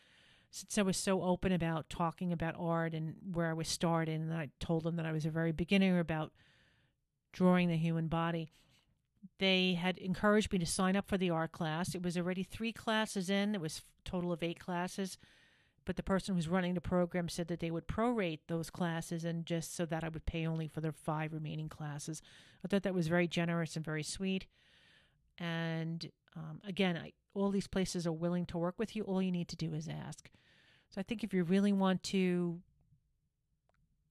since 0.53 0.77
I 0.77 0.83
was 0.83 0.99
so 0.99 1.23
open 1.23 1.51
about 1.51 1.89
talking 1.89 2.31
about 2.31 2.55
art 2.59 2.93
and 2.93 3.15
where 3.33 3.49
I 3.49 3.55
was 3.55 3.69
starting, 3.69 4.17
and 4.17 4.35
I 4.35 4.51
told 4.61 4.85
them 4.85 4.97
that 4.97 5.07
I 5.07 5.13
was 5.13 5.25
a 5.25 5.31
very 5.31 5.51
beginner 5.51 5.99
about 5.99 6.31
drawing 7.33 7.69
the 7.69 7.77
human 7.79 8.09
body, 8.09 8.53
they 9.39 9.75
had 9.75 9.99
encouraged 9.99 10.53
me 10.53 10.59
to 10.59 10.67
sign 10.67 10.97
up 10.97 11.09
for 11.09 11.19
the 11.19 11.31
art 11.31 11.53
class. 11.53 11.95
It 11.95 12.03
was 12.03 12.17
already 12.17 12.43
three 12.43 12.73
classes 12.73 13.31
in. 13.31 13.55
It 13.55 13.61
was 13.61 13.83
total 14.05 14.33
of 14.33 14.43
eight 14.43 14.59
classes, 14.59 15.19
but 15.85 15.97
the 15.97 16.03
person 16.03 16.35
who's 16.35 16.49
running 16.49 16.75
the 16.75 16.81
program 16.81 17.29
said 17.29 17.49
that 17.49 17.61
they 17.61 17.71
would 17.71 17.87
prorate 17.87 18.41
those 18.49 18.71
classes 18.71 19.25
and 19.25 19.47
just 19.47 19.77
so 19.77 19.87
that 19.87 20.05
I 20.05 20.09
would 20.09 20.27
pay 20.27 20.47
only 20.47 20.69
for 20.69 20.81
the 20.81 20.93
five 20.93 21.33
remaining 21.33 21.69
classes. 21.69 22.23
I 22.65 22.69
thought 22.69 22.83
that 22.83 22.95
was 22.95 23.09
very 23.09 23.29
generous 23.29 23.77
and 23.77 23.85
very 23.85 24.03
sweet. 24.03 24.47
And 25.39 26.11
um, 26.37 26.61
again, 26.67 26.97
I, 26.97 27.13
all 27.35 27.51
these 27.51 27.67
places 27.67 28.07
are 28.07 28.13
willing 28.13 28.47
to 28.47 28.59
work 28.59 28.75
with 28.79 28.95
you. 28.95 29.03
All 29.05 29.23
you 29.23 29.33
need 29.33 29.49
to 29.49 29.57
do 29.57 29.73
is 29.75 29.89
ask. 29.89 30.31
So 30.91 31.01
I 31.01 31.03
think 31.03 31.25
if 31.25 31.33
you 31.33 31.43
really 31.43 31.73
want 31.73 32.03
to, 32.05 32.61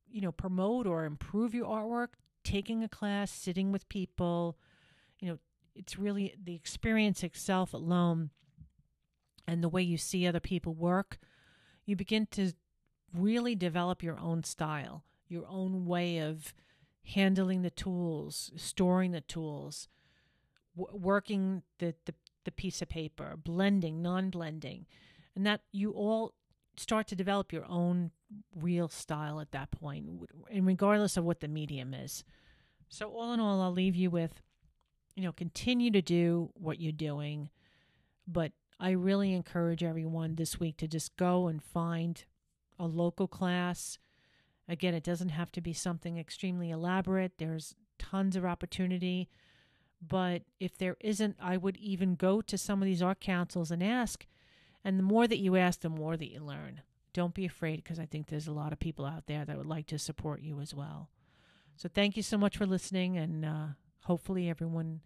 you 0.09 0.21
know, 0.21 0.31
promote 0.31 0.87
or 0.87 1.05
improve 1.05 1.53
your 1.53 1.67
artwork, 1.67 2.13
taking 2.43 2.83
a 2.83 2.89
class, 2.89 3.31
sitting 3.31 3.71
with 3.71 3.87
people, 3.87 4.57
you 5.21 5.29
know, 5.29 5.37
it's 5.75 5.97
really 5.97 6.35
the 6.43 6.55
experience 6.55 7.23
itself 7.23 7.73
alone 7.73 8.31
and 9.47 9.63
the 9.63 9.69
way 9.69 9.81
you 9.81 9.97
see 9.97 10.27
other 10.27 10.39
people 10.39 10.73
work, 10.73 11.17
you 11.85 11.95
begin 11.95 12.27
to 12.31 12.51
really 13.13 13.55
develop 13.55 14.03
your 14.03 14.19
own 14.19 14.43
style, 14.43 15.03
your 15.27 15.45
own 15.47 15.85
way 15.85 16.19
of 16.19 16.53
handling 17.03 17.61
the 17.61 17.69
tools, 17.69 18.51
storing 18.55 19.11
the 19.11 19.21
tools, 19.21 19.87
w- 20.77 20.97
working 20.97 21.63
the, 21.79 21.95
the, 22.05 22.13
the 22.45 22.51
piece 22.51 22.81
of 22.81 22.89
paper, 22.89 23.35
blending, 23.37 24.01
non 24.01 24.29
blending. 24.29 24.85
And 25.35 25.45
that 25.45 25.61
you 25.71 25.91
all 25.91 26.33
start 26.77 27.07
to 27.07 27.15
develop 27.15 27.51
your 27.51 27.65
own 27.67 28.11
real 28.55 28.87
style 28.87 29.39
at 29.39 29.51
that 29.51 29.71
point, 29.71 30.05
and 30.49 30.65
regardless 30.65 31.17
of 31.17 31.23
what 31.23 31.39
the 31.39 31.47
medium 31.47 31.93
is. 31.93 32.23
So, 32.89 33.09
all 33.09 33.33
in 33.33 33.39
all, 33.39 33.61
I'll 33.61 33.71
leave 33.71 33.95
you 33.95 34.09
with, 34.09 34.41
you 35.15 35.23
know, 35.23 35.31
continue 35.31 35.91
to 35.91 36.01
do 36.01 36.49
what 36.53 36.79
you're 36.79 36.91
doing, 36.91 37.49
but 38.27 38.51
I 38.79 38.91
really 38.91 39.33
encourage 39.33 39.83
everyone 39.83 40.35
this 40.35 40.59
week 40.59 40.77
to 40.77 40.87
just 40.87 41.15
go 41.15 41.47
and 41.47 41.61
find 41.61 42.23
a 42.79 42.87
local 42.87 43.27
class. 43.27 43.99
Again, 44.67 44.93
it 44.93 45.03
doesn't 45.03 45.29
have 45.29 45.51
to 45.51 45.61
be 45.61 45.73
something 45.73 46.17
extremely 46.17 46.71
elaborate. 46.71 47.33
There's 47.37 47.75
tons 47.99 48.35
of 48.35 48.45
opportunity. 48.45 49.29
But 50.01 50.43
if 50.59 50.77
there 50.77 50.97
isn't, 50.99 51.35
I 51.39 51.57
would 51.57 51.77
even 51.77 52.15
go 52.15 52.41
to 52.41 52.57
some 52.57 52.81
of 52.81 52.87
these 52.87 53.03
art 53.03 53.19
councils 53.19 53.69
and 53.69 53.83
ask, 53.83 54.25
and 54.83 54.97
the 54.97 55.03
more 55.03 55.27
that 55.27 55.37
you 55.37 55.55
ask, 55.55 55.81
the 55.81 55.89
more 55.89 56.17
that 56.17 56.31
you 56.31 56.39
learn. 56.39 56.81
Don't 57.13 57.35
be 57.35 57.45
afraid 57.45 57.83
because 57.83 57.99
I 57.99 58.07
think 58.07 58.27
there's 58.27 58.47
a 58.47 58.53
lot 58.53 58.73
of 58.73 58.79
people 58.79 59.05
out 59.05 59.27
there 59.27 59.45
that 59.45 59.57
would 59.57 59.67
like 59.67 59.85
to 59.87 59.99
support 59.99 60.41
you 60.41 60.59
as 60.59 60.73
well. 60.73 61.09
So 61.75 61.87
thank 61.87 62.17
you 62.17 62.23
so 62.23 62.37
much 62.37 62.57
for 62.57 62.65
listening, 62.65 63.17
and 63.17 63.45
uh, 63.45 63.65
hopefully 64.03 64.49
everyone 64.49 65.01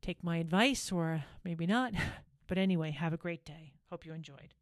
take 0.00 0.22
my 0.22 0.38
advice 0.38 0.90
or 0.90 1.24
maybe 1.44 1.66
not. 1.66 1.92
But 2.48 2.58
anyway, 2.58 2.90
have 2.90 3.14
a 3.14 3.16
great 3.16 3.46
day. 3.46 3.72
Hope 3.88 4.04
you 4.04 4.12
enjoyed. 4.12 4.52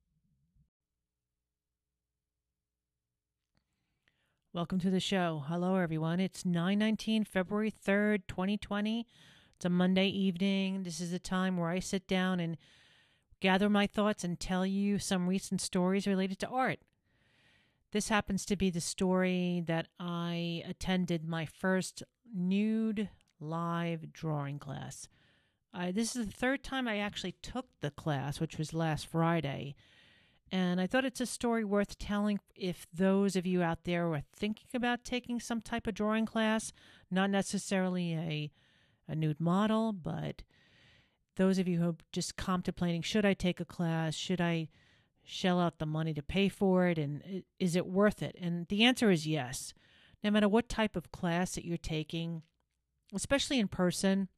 Welcome 4.53 4.79
to 4.81 4.91
the 4.91 5.01
show. 5.01 5.43
Hello 5.49 5.75
everyone. 5.75 6.21
It's 6.21 6.45
919 6.45 7.25
February 7.25 7.73
3rd, 7.85 8.29
2020. 8.29 9.09
It's 9.57 9.65
a 9.65 9.71
Monday 9.71 10.07
evening. 10.07 10.85
This 10.85 11.01
is 11.01 11.13
a 11.13 11.19
time 11.19 11.57
where 11.57 11.71
I 11.71 11.81
sit 11.81 12.07
down 12.07 12.39
and 12.39 12.59
gather 13.41 13.71
my 13.71 13.87
thoughts, 13.87 14.23
and 14.23 14.39
tell 14.39 14.65
you 14.65 14.99
some 14.99 15.27
recent 15.27 15.61
stories 15.61 16.07
related 16.07 16.39
to 16.39 16.49
art. 16.49 16.79
This 17.93 18.09
happens 18.09 18.45
to 18.47 18.57
be 18.57 18.71
the 18.71 18.81
story 18.81 19.65
that 19.67 19.89
I 19.99 20.63
attended 20.69 21.25
my 21.25 21.47
first 21.47 22.03
nude 22.33 23.09
live 23.41 24.13
drawing 24.13 24.59
class. 24.59 25.09
This 25.93 26.17
is 26.17 26.27
the 26.27 26.33
third 26.33 26.63
time 26.63 26.87
I 26.87 26.99
actually 26.99 27.37
took 27.43 27.67
the 27.81 27.91
class, 27.91 28.41
which 28.41 28.59
was 28.59 28.75
last 28.75 29.07
Friday. 29.07 29.75
And 30.53 30.81
I 30.81 30.89
thought 30.89 31.05
it's 31.05 31.21
a 31.21 31.27
story 31.27 31.65
worth 31.65 31.97
telling 31.97 32.41
if 32.57 32.87
those 32.93 33.37
of 33.37 33.47
you 33.47 33.63
out 33.63 33.85
there 33.85 34.13
are 34.13 34.23
thinking 34.35 34.67
about 34.75 35.05
taking 35.05 35.39
some 35.39 35.61
type 35.61 35.87
of 35.87 35.95
drawing 35.95 36.27
class, 36.27 36.73
not 37.09 37.31
necessarily 37.31 38.15
a, 38.15 38.51
a 39.07 39.15
nude 39.15 39.41
model, 39.41 39.93
but 39.93 40.43
those 41.37 41.59
of 41.59 41.69
you 41.69 41.79
who 41.79 41.91
are 41.91 41.97
just 42.11 42.37
contemplating 42.37 43.01
should 43.01 43.25
I 43.25 43.33
take 43.33 43.61
a 43.61 43.65
class? 43.65 44.17
Should 44.17 44.41
I 44.41 44.69
shell 45.23 45.61
out 45.61 45.79
the 45.79 45.87
money 45.87 46.13
to 46.15 46.23
pay 46.23 46.49
for 46.49 46.89
it? 46.89 46.99
And 46.99 47.45
is 47.61 47.77
it 47.77 47.87
worth 47.87 48.21
it? 48.21 48.37
And 48.41 48.67
the 48.67 48.83
answer 48.83 49.09
is 49.13 49.29
yes. 49.29 49.73
No 50.25 50.33
matter 50.33 50.49
what 50.49 50.69
type 50.69 50.97
of 50.97 51.13
class 51.13 51.55
that 51.55 51.65
you're 51.65 51.79
taking, 51.79 52.43
especially 53.15 53.59
in 53.59 53.69
person, 53.69 54.29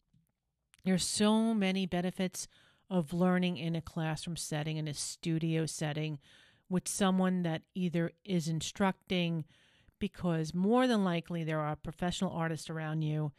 there's 0.84 1.04
so 1.04 1.54
many 1.54 1.86
benefits 1.86 2.48
of 2.90 3.12
learning 3.12 3.56
in 3.56 3.76
a 3.76 3.80
classroom 3.80 4.36
setting, 4.36 4.76
in 4.76 4.88
a 4.88 4.94
studio 4.94 5.66
setting, 5.66 6.18
with 6.68 6.88
someone 6.88 7.42
that 7.42 7.62
either 7.74 8.12
is 8.24 8.48
instructing, 8.48 9.44
because 9.98 10.54
more 10.54 10.86
than 10.86 11.04
likely 11.04 11.44
there 11.44 11.60
are 11.60 11.76
professional 11.76 12.32
artists 12.32 12.68
around 12.68 13.02
you 13.02 13.32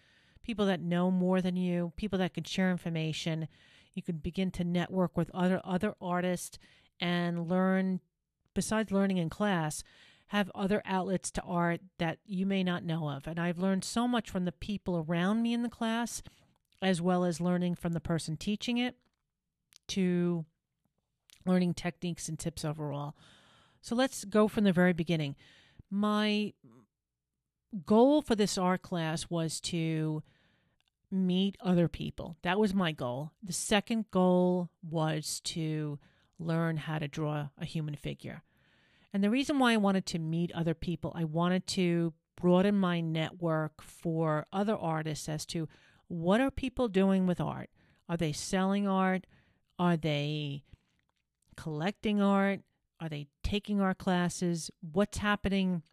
people 0.43 0.65
that 0.65 0.81
know 0.81 1.09
more 1.09 1.41
than 1.41 1.55
you, 1.55 1.93
people 1.95 2.19
that 2.19 2.33
can 2.33 2.43
share 2.43 2.69
information. 2.69 3.47
You 3.93 4.03
can 4.03 4.17
begin 4.17 4.51
to 4.51 4.63
network 4.63 5.17
with 5.17 5.31
other 5.33 5.61
other 5.63 5.95
artists 6.01 6.59
and 6.99 7.47
learn 7.47 8.01
besides 8.53 8.91
learning 8.91 9.17
in 9.17 9.29
class, 9.29 9.83
have 10.27 10.51
other 10.55 10.81
outlets 10.85 11.29
to 11.31 11.41
art 11.41 11.81
that 11.99 12.19
you 12.25 12.45
may 12.45 12.63
not 12.63 12.83
know 12.83 13.09
of. 13.09 13.27
And 13.27 13.39
I've 13.39 13.59
learned 13.59 13.83
so 13.83 14.07
much 14.07 14.29
from 14.29 14.45
the 14.45 14.51
people 14.51 15.05
around 15.07 15.41
me 15.41 15.53
in 15.53 15.63
the 15.63 15.69
class 15.69 16.23
as 16.81 17.01
well 17.01 17.23
as 17.23 17.39
learning 17.39 17.75
from 17.75 17.93
the 17.93 17.99
person 17.99 18.35
teaching 18.35 18.77
it 18.77 18.95
to 19.87 20.45
learning 21.45 21.73
techniques 21.73 22.27
and 22.27 22.37
tips 22.37 22.65
overall. 22.65 23.15
So 23.81 23.95
let's 23.95 24.25
go 24.25 24.47
from 24.47 24.63
the 24.63 24.73
very 24.73 24.93
beginning. 24.93 25.35
My 25.89 26.53
goal 27.85 28.21
for 28.21 28.35
this 28.35 28.57
art 28.57 28.81
class 28.81 29.29
was 29.29 29.59
to 29.61 30.23
meet 31.11 31.57
other 31.61 31.87
people. 31.87 32.37
That 32.41 32.59
was 32.59 32.73
my 32.73 32.91
goal. 32.91 33.31
The 33.43 33.53
second 33.53 34.05
goal 34.09 34.69
was 34.81 35.39
to 35.41 35.99
learn 36.39 36.77
how 36.77 36.97
to 36.99 37.07
draw 37.07 37.49
a 37.59 37.65
human 37.65 37.95
figure. 37.95 38.43
And 39.13 39.23
the 39.23 39.29
reason 39.29 39.59
why 39.59 39.73
I 39.73 39.77
wanted 39.77 40.07
to 40.07 40.19
meet 40.19 40.51
other 40.53 40.73
people, 40.73 41.13
I 41.15 41.23
wanted 41.23 41.67
to 41.67 42.13
broaden 42.35 42.75
my 42.75 42.99
network 42.99 43.81
for 43.81 44.47
other 44.51 44.75
artists 44.75 45.29
as 45.29 45.45
to 45.45 45.69
what 46.07 46.41
are 46.41 46.51
people 46.51 46.87
doing 46.87 47.27
with 47.27 47.39
art? 47.39 47.69
Are 48.09 48.17
they 48.17 48.31
selling 48.31 48.87
art? 48.87 49.27
Are 49.77 49.95
they 49.95 50.63
collecting 51.55 52.21
art? 52.21 52.61
Are 52.99 53.09
they 53.09 53.27
taking 53.43 53.79
art 53.81 53.99
classes? 53.99 54.71
What's 54.81 55.19
happening 55.19 55.83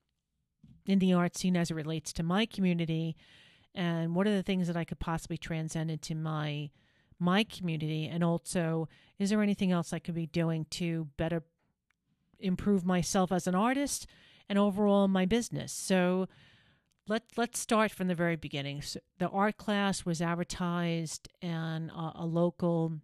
in 0.87 0.99
the 0.99 1.13
art 1.13 1.37
scene 1.37 1.57
as 1.57 1.71
it 1.71 1.75
relates 1.75 2.13
to 2.15 2.23
my 2.23 2.47
community? 2.47 3.17
And 3.75 4.15
what 4.15 4.27
are 4.27 4.35
the 4.35 4.43
things 4.43 4.67
that 4.67 4.77
I 4.77 4.85
could 4.85 4.99
possibly 4.99 5.39
transcend 5.39 5.91
into 5.91 6.15
my 6.15 6.71
my 7.19 7.45
community? 7.45 8.09
And 8.09 8.25
also, 8.25 8.89
is 9.19 9.31
there 9.31 9.43
anything 9.43 9.73
else 9.73 9.93
I 9.93 9.99
could 9.99 10.15
be 10.15 10.27
doing 10.27 10.67
to 10.71 11.09
better 11.17 11.43
improve 12.41 12.85
myself 12.85 13.33
as 13.33 13.47
an 13.47 13.55
artist 13.55 14.07
and 14.49 14.59
overall 14.59 15.09
my 15.09 15.27
business? 15.27 15.73
So 15.73 16.29
let 17.09 17.25
let's 17.37 17.59
start 17.59 17.91
from 17.91 18.09
the 18.09 18.15
very 18.15 18.37
beginning. 18.37 18.83
So 18.83 19.01
the 19.19 19.29
art 19.29 19.57
class 19.57 20.05
was 20.05 20.23
advertised 20.23 21.29
on 21.43 21.91
a, 21.91 22.13
a 22.21 22.27
local 22.27 23.01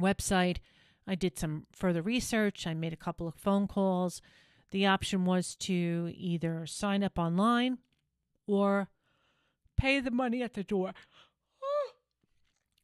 website. 0.00 0.58
I 1.06 1.14
did 1.14 1.38
some 1.38 1.66
further 1.72 2.02
research. 2.02 2.66
I 2.66 2.74
made 2.74 2.92
a 2.92 2.96
couple 2.96 3.26
of 3.26 3.34
phone 3.34 3.66
calls. 3.66 4.20
The 4.70 4.86
option 4.86 5.24
was 5.24 5.54
to 5.56 6.12
either 6.14 6.66
sign 6.66 7.02
up 7.02 7.18
online 7.18 7.78
or 8.46 8.88
pay 9.78 10.00
the 10.00 10.10
money 10.10 10.42
at 10.42 10.54
the 10.54 10.64
door. 10.64 10.92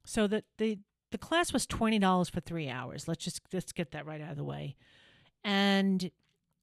So 0.07 0.27
that 0.27 0.45
the 0.59 0.81
the 1.13 1.19
class 1.19 1.51
was 1.51 1.67
twenty 1.67 1.99
dollars 1.99 2.29
for 2.29 2.41
three 2.41 2.69
hours. 2.69 3.09
Let's 3.09 3.25
just 3.25 3.41
let's 3.55 3.73
get 3.73 3.93
that 3.93 4.05
right 4.05 4.21
out 4.21 4.33
of 4.33 4.37
the 4.37 4.45
way, 4.45 4.77
and 5.45 6.11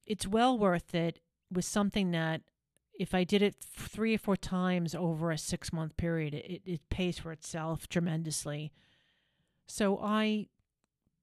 it's 0.06 0.26
well 0.26 0.58
worth 0.58 0.94
it. 0.94 1.20
With 1.50 1.64
something 1.64 2.10
that 2.12 2.40
if 2.98 3.14
I 3.14 3.24
did 3.24 3.42
it 3.42 3.56
three 3.60 4.14
or 4.14 4.18
four 4.18 4.36
times 4.36 4.94
over 4.94 5.30
a 5.30 5.38
six 5.38 5.72
month 5.72 5.96
period, 5.96 6.34
it, 6.34 6.62
it 6.64 6.88
pays 6.88 7.18
for 7.18 7.32
itself 7.32 7.88
tremendously. 7.88 8.72
So 9.66 9.98
I 10.02 10.48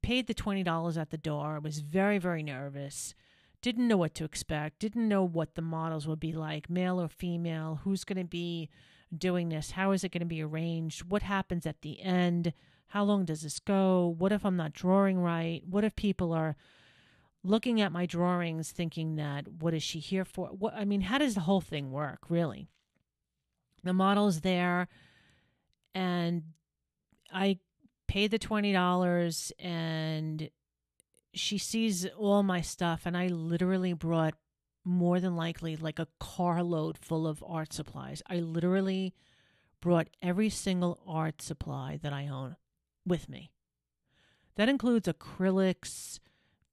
paid 0.02 0.28
the 0.28 0.34
$20 0.34 0.98
at 0.98 1.10
the 1.10 1.18
door. 1.18 1.56
I 1.56 1.60
was 1.60 1.80
very, 1.80 2.18
very 2.18 2.44
nervous. 2.44 3.14
Didn't 3.62 3.88
know 3.88 3.98
what 3.98 4.14
to 4.16 4.24
expect. 4.24 4.80
Didn't 4.80 5.08
know 5.08 5.24
what 5.24 5.56
the 5.56 5.62
models 5.62 6.08
would 6.08 6.20
be 6.20 6.32
like, 6.32 6.70
male 6.70 7.00
or 7.02 7.10
female. 7.10 7.82
Who's 7.84 8.06
going 8.06 8.18
to 8.18 8.24
be 8.24 8.70
doing 9.16 9.50
this? 9.50 9.72
How 9.72 9.92
is 9.92 10.04
it 10.04 10.12
going 10.12 10.22
to 10.22 10.26
be 10.26 10.42
arranged? 10.42 11.10
What 11.10 11.24
happens 11.24 11.66
at 11.66 11.82
the 11.82 12.02
end? 12.02 12.54
How 12.88 13.04
long 13.04 13.26
does 13.26 13.42
this 13.42 13.60
go? 13.60 14.16
What 14.18 14.32
if 14.32 14.46
I'm 14.46 14.56
not 14.56 14.74
drawing 14.74 15.20
right? 15.20 15.62
What 15.68 15.84
if 15.84 15.96
people 15.96 16.34
are 16.34 16.56
looking 17.44 17.82
at 17.82 17.92
my 17.92 18.06
drawings 18.06 18.72
thinking 18.72 19.16
that 19.16 19.48
what 19.48 19.74
is 19.74 19.84
she 19.84 20.00
here 20.00 20.26
for? 20.26 20.48
What 20.48 20.74
i 20.74 20.86
mean 20.86 21.02
how 21.02 21.18
does 21.18 21.36
the 21.36 21.42
whole 21.42 21.62
thing 21.62 21.92
work 21.92 22.30
really? 22.30 22.70
The 23.84 23.94
model's 23.94 24.42
there 24.42 24.88
and 25.96 26.44
i 27.34 27.60
pay 28.08 28.28
the 28.28 28.40
$20 28.40 29.52
and 29.60 30.50
she 31.34 31.58
sees 31.58 32.06
all 32.18 32.44
my 32.44 32.62
stuff 32.62 33.04
and 33.06 33.16
i 33.16 33.28
literally 33.28 33.94
brought 33.94 34.34
more 34.84 35.20
than 35.20 35.36
likely 35.36 35.76
like 35.76 36.00
a 36.00 36.08
carload 36.20 36.98
full 36.98 37.28
of 37.28 37.44
art 37.46 37.74
supplies. 37.74 38.24
I 38.28 38.38
literally 38.40 39.14
brought 39.82 40.10
every 40.22 40.50
single 40.50 41.00
art 41.08 41.42
supply 41.42 42.00
that 42.02 42.12
i 42.12 42.28
own 42.28 42.56
with 43.06 43.30
me. 43.30 43.52
That 44.56 44.70
includes 44.70 45.08
acrylics 45.08 46.20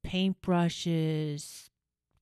paintbrushes, 0.07 1.71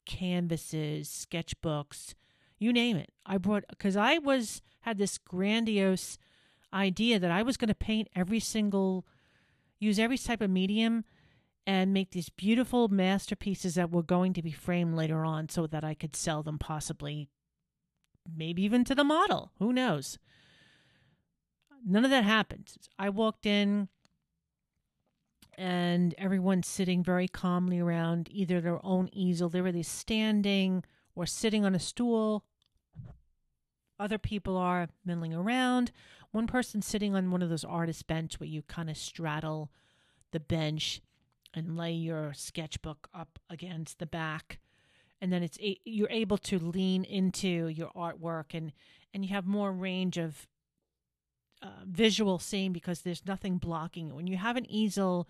canvases, 0.07 1.09
sketchbooks, 1.09 2.14
you 2.59 2.73
name 2.73 2.97
it. 2.97 3.12
I 3.27 3.38
brought 3.38 3.64
because 3.68 3.97
I 3.97 4.18
was 4.18 4.62
had 4.81 4.99
this 4.99 5.18
grandiose 5.18 6.18
idea 6.73 7.18
that 7.18 7.31
I 7.31 7.42
was 7.42 7.57
going 7.57 7.68
to 7.68 7.75
paint 7.75 8.09
every 8.14 8.40
single, 8.40 9.07
use 9.79 9.99
every 9.99 10.18
type 10.18 10.40
of 10.40 10.51
medium, 10.51 11.05
and 11.66 11.92
make 11.92 12.11
these 12.11 12.29
beautiful 12.29 12.88
masterpieces 12.88 13.75
that 13.75 13.90
were 13.90 14.03
going 14.03 14.33
to 14.35 14.42
be 14.42 14.51
framed 14.51 14.97
later 14.97 15.25
on, 15.25 15.49
so 15.49 15.66
that 15.66 15.85
I 15.85 15.94
could 15.94 16.16
sell 16.16 16.42
them 16.42 16.59
possibly, 16.59 17.29
maybe 18.35 18.62
even 18.62 18.85
to 18.85 18.94
the 18.94 19.05
model. 19.05 19.53
Who 19.59 19.73
knows? 19.73 20.18
None 21.87 22.05
of 22.05 22.11
that 22.11 22.25
happened. 22.25 22.73
I 22.99 23.11
walked 23.11 23.47
in 23.47 23.88
and 25.57 26.14
everyone's 26.19 26.67
sitting 26.67 27.03
very 27.03 27.29
calmly 27.29 27.81
around 27.81 28.29
either 28.31 28.61
their 28.61 28.85
own 28.85 29.09
easel. 29.12 29.49
They're 29.49 29.62
really 29.62 29.83
standing 29.83 30.85
or 31.14 31.27
sitting 31.27 31.64
on 31.64 31.75
a 31.75 31.79
stool. 31.79 32.45
Other 33.99 34.19
people 34.19 34.57
are 34.57 34.88
milling 35.05 35.35
around. 35.35 35.93
One 36.33 36.47
person 36.47 36.83
sitting 36.83 37.14
on 37.14 37.31
one 37.31 37.43
of 37.43 37.51
those 37.51 37.64
artist 37.64 38.07
bench 38.07 38.40
where 38.40 38.49
you 38.49 38.62
kind 38.62 38.90
of 38.90 38.97
straddle 38.97 39.71
the 40.33 40.40
bench 40.40 41.01
and 41.55 41.77
lay 41.77 41.93
your 41.93 42.33
sketchbook 42.35 43.09
up 43.14 43.38
against 43.49 44.01
the 44.01 44.07
back 44.07 44.59
and 45.25 45.33
then 45.33 45.43
it's 45.43 45.57
you're 45.85 46.11
able 46.11 46.37
to 46.37 46.59
lean 46.59 47.03
into 47.03 47.69
your 47.69 47.90
artwork 47.97 48.53
and 48.53 48.73
and 49.14 49.25
you 49.25 49.33
have 49.33 49.47
more 49.47 49.73
range 49.73 50.19
of 50.19 50.47
uh, 51.64 51.68
visual 51.87 52.38
scene 52.38 52.72
because 52.72 53.00
there's 53.00 53.27
nothing 53.27 53.57
blocking 53.59 54.11
it. 54.11 54.14
When 54.14 54.27
you 54.27 54.37
have 54.37 54.57
an 54.57 54.70
easel 54.70 55.29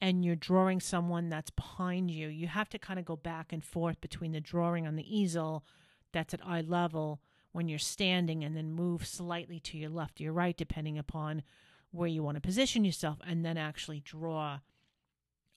and 0.00 0.24
you're 0.24 0.36
drawing 0.36 0.80
someone 0.80 1.28
that's 1.30 1.50
behind 1.50 2.10
you, 2.10 2.28
you 2.28 2.46
have 2.46 2.68
to 2.70 2.78
kind 2.78 2.98
of 2.98 3.06
go 3.06 3.16
back 3.16 3.52
and 3.52 3.64
forth 3.64 4.00
between 4.00 4.32
the 4.32 4.40
drawing 4.40 4.86
on 4.86 4.96
the 4.96 5.16
easel 5.18 5.64
that's 6.12 6.34
at 6.34 6.46
eye 6.46 6.60
level 6.60 7.20
when 7.52 7.68
you're 7.68 7.78
standing 7.78 8.44
and 8.44 8.56
then 8.56 8.70
move 8.70 9.06
slightly 9.06 9.58
to 9.60 9.78
your 9.78 9.90
left 9.90 10.20
or 10.20 10.24
your 10.24 10.32
right, 10.32 10.56
depending 10.56 10.98
upon 10.98 11.42
where 11.90 12.08
you 12.08 12.22
want 12.22 12.36
to 12.36 12.40
position 12.40 12.84
yourself, 12.84 13.18
and 13.26 13.44
then 13.44 13.56
actually 13.56 14.00
draw 14.00 14.58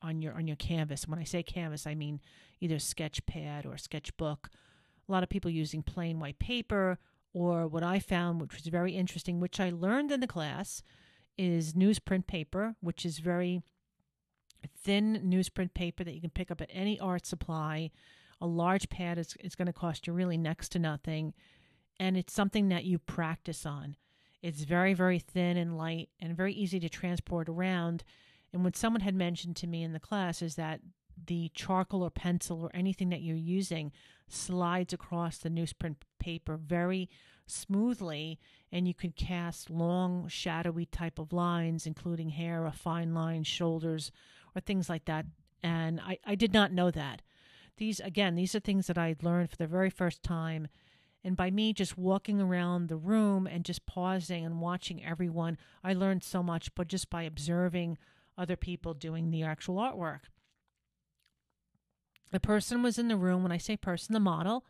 on 0.01 0.21
your 0.21 0.33
on 0.33 0.47
your 0.47 0.57
canvas. 0.57 1.07
When 1.07 1.19
I 1.19 1.23
say 1.23 1.43
canvas, 1.43 1.87
I 1.87 1.95
mean 1.95 2.21
either 2.61 2.79
sketch 2.79 3.25
pad 3.25 3.65
or 3.65 3.77
sketchbook. 3.77 4.49
A 5.07 5.11
lot 5.11 5.23
of 5.23 5.29
people 5.29 5.51
using 5.51 5.83
plain 5.83 6.19
white 6.19 6.39
paper 6.39 6.99
or 7.35 7.67
what 7.67 7.83
I 7.83 7.99
found, 7.99 8.39
which 8.39 8.53
was 8.53 8.65
very 8.67 8.93
interesting, 8.93 9.41
which 9.41 9.59
I 9.59 9.69
learned 9.69 10.09
in 10.09 10.21
the 10.21 10.27
class, 10.27 10.81
is 11.37 11.73
newsprint 11.73 12.27
paper, 12.27 12.77
which 12.79 13.05
is 13.05 13.19
very 13.19 13.61
thin 14.77 15.21
newsprint 15.25 15.73
paper 15.73 16.05
that 16.05 16.13
you 16.13 16.21
can 16.21 16.29
pick 16.29 16.49
up 16.49 16.61
at 16.61 16.69
any 16.71 16.97
art 16.97 17.25
supply. 17.25 17.91
A 18.39 18.47
large 18.47 18.87
pad 18.87 19.17
is, 19.17 19.35
is 19.41 19.53
going 19.53 19.65
to 19.65 19.73
cost 19.73 20.07
you 20.07 20.13
really 20.13 20.37
next 20.37 20.69
to 20.69 20.79
nothing. 20.79 21.33
And 21.99 22.15
it's 22.15 22.33
something 22.33 22.69
that 22.69 22.85
you 22.85 22.99
practice 22.99 23.65
on. 23.65 23.97
It's 24.41 24.63
very, 24.63 24.93
very 24.93 25.19
thin 25.19 25.57
and 25.57 25.77
light 25.77 26.07
and 26.21 26.37
very 26.37 26.53
easy 26.53 26.79
to 26.79 26.87
transport 26.87 27.49
around. 27.49 28.05
And 28.53 28.63
what 28.63 28.77
someone 28.77 29.01
had 29.01 29.13
mentioned 29.13 29.57
to 29.57 29.67
me 29.67 29.83
in 29.83 29.91
the 29.91 29.99
class 29.99 30.41
is 30.41 30.55
that 30.55 30.79
the 31.27 31.49
charcoal 31.53 32.03
or 32.03 32.09
pencil 32.09 32.61
or 32.61 32.71
anything 32.73 33.09
that 33.09 33.21
you're 33.21 33.35
using 33.35 33.91
slides 34.27 34.93
across 34.93 35.37
the 35.37 35.49
newsprint 35.49 35.95
paper 36.19 36.57
very 36.57 37.09
smoothly 37.47 38.39
and 38.71 38.87
you 38.87 38.93
can 38.93 39.11
cast 39.11 39.69
long 39.69 40.27
shadowy 40.27 40.85
type 40.85 41.19
of 41.19 41.31
lines 41.31 41.85
including 41.85 42.29
hair 42.29 42.65
a 42.65 42.71
fine 42.71 43.13
line 43.13 43.43
shoulders 43.43 44.11
or 44.55 44.61
things 44.61 44.89
like 44.89 45.05
that. 45.05 45.25
And 45.61 45.99
I, 45.99 46.17
I 46.25 46.35
did 46.35 46.53
not 46.53 46.71
know 46.71 46.91
that. 46.91 47.21
These 47.77 47.99
again 47.99 48.35
these 48.35 48.55
are 48.55 48.59
things 48.59 48.87
that 48.87 48.97
i 48.97 49.15
learned 49.21 49.51
for 49.51 49.57
the 49.57 49.67
very 49.67 49.89
first 49.89 50.23
time. 50.23 50.67
And 51.23 51.35
by 51.35 51.49
me 51.49 51.73
just 51.73 51.97
walking 51.97 52.39
around 52.39 52.87
the 52.87 52.97
room 52.97 53.47
and 53.47 53.65
just 53.65 53.85
pausing 53.85 54.45
and 54.45 54.61
watching 54.61 55.03
everyone 55.03 55.57
i 55.83 55.93
learned 55.93 56.23
so 56.23 56.41
much 56.41 56.73
but 56.75 56.87
just 56.87 57.09
by 57.09 57.23
observing 57.23 57.97
other 58.37 58.55
people 58.55 58.93
doing 58.93 59.29
the 59.29 59.43
actual 59.43 59.75
artwork 59.75 60.21
the 62.31 62.39
person 62.39 62.83
was 62.83 62.97
in 62.97 63.07
the 63.07 63.17
room. 63.17 63.43
When 63.43 63.51
I 63.51 63.57
say 63.57 63.77
person, 63.77 64.13
the 64.13 64.19
model, 64.19 64.65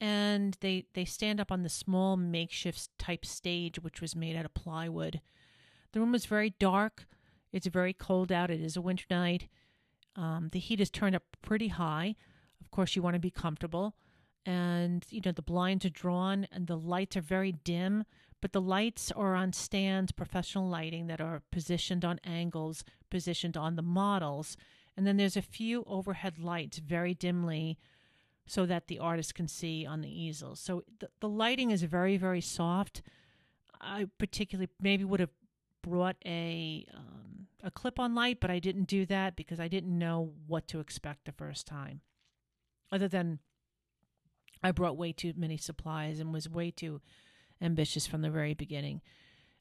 and 0.00 0.56
they 0.60 0.86
they 0.94 1.04
stand 1.04 1.40
up 1.40 1.50
on 1.50 1.62
the 1.62 1.68
small 1.68 2.16
makeshift 2.16 2.88
type 2.98 3.24
stage, 3.24 3.78
which 3.78 4.00
was 4.00 4.16
made 4.16 4.36
out 4.36 4.44
of 4.44 4.54
plywood. 4.54 5.20
The 5.92 6.00
room 6.00 6.12
was 6.12 6.26
very 6.26 6.50
dark. 6.58 7.06
It's 7.52 7.66
very 7.66 7.92
cold 7.92 8.32
out. 8.32 8.50
It 8.50 8.60
is 8.60 8.76
a 8.76 8.82
winter 8.82 9.06
night. 9.10 9.48
Um, 10.16 10.48
the 10.52 10.58
heat 10.58 10.80
is 10.80 10.90
turned 10.90 11.16
up 11.16 11.22
pretty 11.42 11.68
high. 11.68 12.16
Of 12.60 12.70
course, 12.70 12.96
you 12.96 13.02
want 13.02 13.14
to 13.14 13.20
be 13.20 13.30
comfortable, 13.30 13.94
and 14.44 15.04
you 15.10 15.20
know 15.24 15.32
the 15.32 15.42
blinds 15.42 15.84
are 15.84 15.90
drawn 15.90 16.46
and 16.52 16.66
the 16.66 16.76
lights 16.76 17.16
are 17.16 17.22
very 17.22 17.52
dim. 17.52 18.04
But 18.40 18.52
the 18.52 18.60
lights 18.60 19.10
are 19.10 19.34
on 19.34 19.54
stands, 19.54 20.12
professional 20.12 20.68
lighting 20.68 21.06
that 21.06 21.18
are 21.18 21.42
positioned 21.50 22.04
on 22.04 22.20
angles, 22.24 22.84
positioned 23.08 23.56
on 23.56 23.76
the 23.76 23.82
models 23.82 24.58
and 24.96 25.06
then 25.06 25.16
there's 25.16 25.36
a 25.36 25.42
few 25.42 25.84
overhead 25.86 26.38
lights 26.38 26.78
very 26.78 27.14
dimly 27.14 27.78
so 28.46 28.66
that 28.66 28.88
the 28.88 28.98
artist 28.98 29.34
can 29.34 29.48
see 29.48 29.86
on 29.86 30.02
the 30.02 30.08
easel. 30.08 30.54
So 30.54 30.84
the, 31.00 31.08
the 31.20 31.28
lighting 31.28 31.70
is 31.70 31.82
very, 31.82 32.16
very 32.16 32.40
soft. 32.40 33.02
I 33.80 34.06
particularly 34.18 34.68
maybe 34.80 35.04
would 35.04 35.20
have 35.20 35.30
brought 35.82 36.16
a 36.24 36.86
um, 36.94 37.46
a 37.62 37.70
clip 37.70 37.98
on 37.98 38.14
light, 38.14 38.40
but 38.40 38.50
I 38.50 38.58
didn't 38.58 38.88
do 38.88 39.06
that 39.06 39.36
because 39.36 39.58
I 39.58 39.68
didn't 39.68 39.98
know 39.98 40.32
what 40.46 40.68
to 40.68 40.80
expect 40.80 41.24
the 41.24 41.32
first 41.32 41.66
time. 41.66 42.02
Other 42.92 43.08
than 43.08 43.38
I 44.62 44.70
brought 44.70 44.98
way 44.98 45.12
too 45.12 45.32
many 45.36 45.56
supplies 45.56 46.20
and 46.20 46.32
was 46.32 46.48
way 46.48 46.70
too 46.70 47.00
ambitious 47.60 48.06
from 48.06 48.20
the 48.20 48.30
very 48.30 48.52
beginning. 48.52 49.00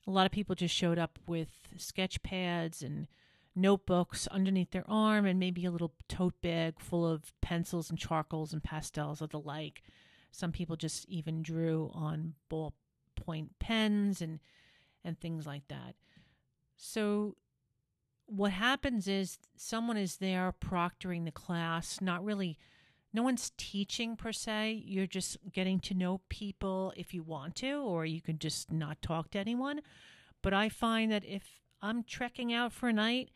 A 0.06 0.12
lot 0.12 0.26
of 0.26 0.34
people 0.34 0.54
just 0.54 0.76
showed 0.76 1.00
up 1.00 1.18
with 1.26 1.50
sketch 1.78 2.22
pads 2.24 2.84
and 2.84 3.08
notebooks 3.56 4.28
underneath 4.28 4.72
their 4.72 4.90
arm 4.90 5.26
and 5.26 5.40
maybe 5.40 5.66
a 5.66 5.72
little 5.72 5.94
tote 6.10 6.42
bag 6.42 6.80
full 6.80 7.08
of 7.08 7.34
pencils 7.42 7.90
and 7.90 8.00
charcoals 8.00 8.54
and 8.54 8.64
pastels 8.64 9.22
or 9.22 9.28
the 9.28 9.40
like. 9.40 9.84
Some 10.32 10.52
people 10.52 10.76
just 10.76 11.08
even 11.08 11.44
drew 11.44 11.92
on 11.94 12.34
ballpoint 12.52 13.50
pens 13.60 14.22
and 14.22 14.40
and 15.06 15.20
things 15.20 15.46
like 15.46 15.68
that. 15.68 15.96
So 16.78 17.36
what 18.26 18.52
happens 18.52 19.08
is 19.08 19.38
someone 19.56 19.98
is 19.98 20.18
there 20.18 20.54
proctoring 20.60 21.26
the 21.26 21.32
class, 21.32 22.02
not 22.02 22.24
really 22.24 22.58
no 23.14 23.22
one's 23.22 23.52
teaching 23.58 24.16
per 24.16 24.32
se. 24.32 24.82
You're 24.86 25.06
just 25.06 25.38
getting 25.52 25.80
to 25.82 25.94
know 25.94 26.22
people 26.30 26.94
if 26.98 27.14
you 27.14 27.22
want 27.22 27.56
to, 27.58 27.74
or 27.74 28.06
you 28.06 28.22
can 28.22 28.40
just 28.40 28.72
not 28.72 29.04
talk 29.04 29.30
to 29.32 29.40
anyone. 29.40 29.82
But 30.42 30.54
I 30.54 30.70
find 30.70 31.12
that 31.12 31.24
if 31.24 31.44
I'm 31.80 32.04
trekking 32.04 32.52
out 32.52 32.74
for 32.74 32.90
a 32.90 32.94
night 32.94 33.30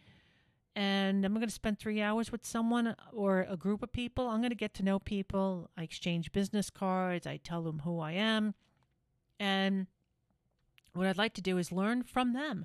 and 0.78 1.26
I'm 1.26 1.34
going 1.34 1.48
to 1.48 1.52
spend 1.52 1.80
three 1.80 2.04
hours 2.04 2.32
with 2.32 2.46
someone 2.46 2.96
or 3.12 3.48
a 3.50 3.58
group 3.58 3.82
of 3.82 3.92
people, 3.92 4.28
I'm 4.28 4.42
going 4.42 4.52
to 4.52 4.56
get 4.56 4.76
to 4.76 4.84
know 4.84 5.00
people. 5.00 5.72
I 5.76 5.82
exchange 5.82 6.32
business 6.32 6.70
cards, 6.70 7.26
I 7.26 7.38
tell 7.38 7.64
them 7.64 7.80
who 7.80 8.00
I 8.00 8.12
am. 8.12 8.54
And 9.40 9.88
what 10.94 11.08
I'd 11.08 11.18
like 11.18 11.34
to 11.34 11.42
do 11.42 11.58
is 11.58 11.72
learn 11.72 12.04
from 12.04 12.34
them. 12.34 12.64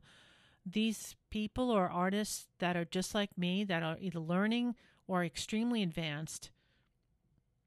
These 0.67 1.17
people 1.31 1.71
or 1.71 1.89
artists 1.89 2.49
that 2.59 2.77
are 2.77 2.85
just 2.85 3.15
like 3.15 3.39
me, 3.39 3.65
that 3.65 3.83
are 3.83 3.97
either 3.99 4.21
learning 4.21 4.75
or 5.07 5.25
extremely 5.25 5.83
advanced 5.83 6.51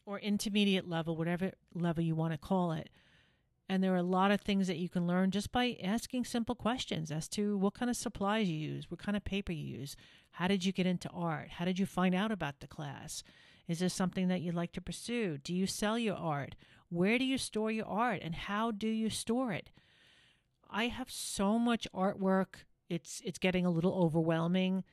or 0.05 0.19
intermediate 0.19 0.87
level, 0.87 1.17
whatever 1.17 1.53
level 1.73 2.03
you 2.03 2.13
want 2.13 2.33
to 2.33 2.37
call 2.37 2.71
it. 2.71 2.91
And 3.67 3.83
there 3.83 3.93
are 3.93 3.97
a 3.97 4.03
lot 4.03 4.29
of 4.29 4.41
things 4.41 4.67
that 4.67 4.77
you 4.77 4.89
can 4.89 5.07
learn 5.07 5.31
just 5.31 5.51
by 5.51 5.75
asking 5.83 6.25
simple 6.25 6.53
questions 6.53 7.11
as 7.11 7.27
to 7.29 7.57
what 7.57 7.73
kind 7.73 7.89
of 7.89 7.97
supplies 7.97 8.47
you 8.47 8.57
use, 8.57 8.91
what 8.91 8.99
kind 8.99 9.17
of 9.17 9.25
paper 9.25 9.51
you 9.51 9.79
use, 9.79 9.95
how 10.37 10.47
did 10.47 10.65
you 10.65 10.71
get 10.71 10.85
into 10.85 11.09
art, 11.09 11.49
how 11.51 11.65
did 11.65 11.79
you 11.79 11.85
find 11.85 12.13
out 12.13 12.31
about 12.31 12.59
the 12.59 12.67
class, 12.67 13.23
is 13.67 13.79
this 13.79 13.93
something 13.93 14.27
that 14.27 14.41
you'd 14.41 14.53
like 14.55 14.71
to 14.73 14.81
pursue, 14.81 15.37
do 15.37 15.53
you 15.53 15.65
sell 15.65 15.97
your 15.97 16.15
art, 16.15 16.55
where 16.89 17.17
do 17.17 17.25
you 17.25 17.37
store 17.37 17.71
your 17.71 17.87
art, 17.87 18.21
and 18.21 18.35
how 18.35 18.71
do 18.71 18.87
you 18.87 19.09
store 19.09 19.51
it. 19.51 19.69
I 20.69 20.87
have 20.87 21.09
so 21.09 21.57
much 21.57 21.87
artwork, 21.93 22.65
it's 22.89 23.21
it's 23.25 23.39
getting 23.39 23.65
a 23.65 23.71
little 23.71 23.93
overwhelming. 23.93 24.83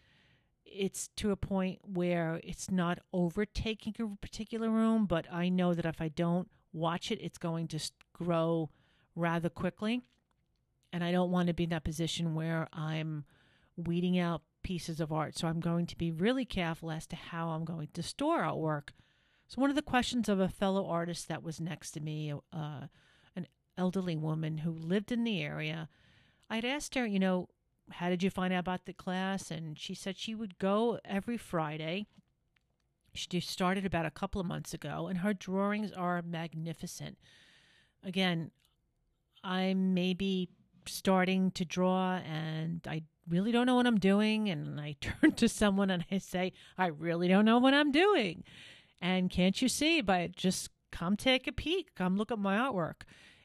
It's 0.65 1.09
to 1.17 1.33
a 1.33 1.37
point 1.37 1.81
where 1.83 2.41
it's 2.43 2.71
not 2.71 3.01
overtaking 3.13 3.95
a 3.99 4.17
particular 4.17 4.71
room, 4.71 5.07
but 5.07 5.27
I 5.31 5.49
know 5.49 5.75
that 5.75 5.85
if 5.85 6.01
I 6.01 6.09
don't 6.09 6.49
watch 6.73 7.11
it, 7.11 7.21
it's 7.21 7.37
going 7.37 7.69
to 7.69 7.81
grow 8.15 8.71
rather 9.15 9.51
quickly. 9.51 10.01
And 10.93 11.03
I 11.05 11.13
don't 11.13 11.31
want 11.31 11.49
to 11.49 11.55
be 11.55 11.65
in 11.65 11.71
that 11.71 11.85
position 11.85 12.35
where 12.35 12.69
I'm 12.73 13.25
weeding 13.77 14.19
out 14.19 14.43
pieces 14.63 15.01
of 15.01 15.13
art. 15.13 15.37
So 15.37 15.49
I'm 15.49 15.61
going 15.61 15.87
to 15.87 15.97
be 15.97 16.11
really 16.11 16.45
careful 16.45 16.91
as 16.91 17.07
to 17.09 17.17
how 17.17 17.51
I'm 17.51 17.65
going 17.65 17.89
to 17.95 18.03
store 18.03 18.43
artwork. 18.43 18.91
So, 19.49 19.61
one 19.61 19.71
of 19.71 19.77
the 19.77 19.83
questions 19.83 20.29
of 20.29 20.41
a 20.41 20.49
fellow 20.49 20.87
artist 20.87 21.29
that 21.29 21.43
was 21.43 21.61
next 21.61 21.91
to 21.93 22.01
me, 22.01 22.33
uh, 22.53 22.87
an 23.37 23.47
elderly 23.77 24.17
woman 24.17 24.59
who 24.59 24.71
lived 24.71 25.13
in 25.13 25.25
the 25.25 25.43
area, 25.43 25.89
I'd 26.49 26.65
asked 26.65 26.95
her, 26.95 27.07
you 27.07 27.19
know, 27.19 27.49
how 27.91 28.09
did 28.09 28.23
you 28.23 28.31
find 28.31 28.53
out 28.53 28.61
about 28.61 28.87
the 28.87 28.93
class? 28.93 29.51
And 29.51 29.79
she 29.79 29.95
said 29.95 30.17
she 30.17 30.35
would 30.35 30.59
go 30.59 30.99
every 31.05 31.37
Friday. 31.37 32.07
She 33.15 33.41
started 33.41 33.85
about 33.85 34.07
a 34.07 34.11
couple 34.11 34.41
of 34.41 34.47
months 34.47 34.73
ago, 34.73 35.07
and 35.07 35.19
her 35.19 35.35
drawings 35.35 35.93
are 35.93 36.23
magnificent. 36.23 37.19
Again, 38.03 38.53
I'm 39.45 39.93
maybe 39.93 40.49
starting 40.87 41.51
to 41.53 41.65
draw, 41.65 42.17
and 42.17 42.81
I 42.89 43.03
really 43.29 43.53
don't 43.53 43.67
know 43.67 43.77
what 43.77 43.87
I'm 43.87 43.99
doing. 43.99 44.49
And 44.49 44.81
I 44.81 44.97
turn 45.01 45.33
to 45.33 45.49
someone 45.49 45.91
and 45.91 46.05
I 46.11 46.19
say, 46.19 46.53
I 46.77 46.87
really 46.87 47.29
don't 47.29 47.45
know 47.45 47.59
what 47.59 47.75
I'm 47.75 47.93
doing. 47.93 48.45
And 49.01 49.31
can't 49.31 49.61
you 49.61 49.69
see? 49.69 50.01
But 50.01 50.37
just 50.37 50.71
come 50.91 51.17
take 51.17 51.47
a 51.47 51.53
peek, 51.53 51.95
come 51.95 52.17
look 52.17 52.31
at 52.31 52.39
my 52.39 52.57
artwork. 52.57 53.03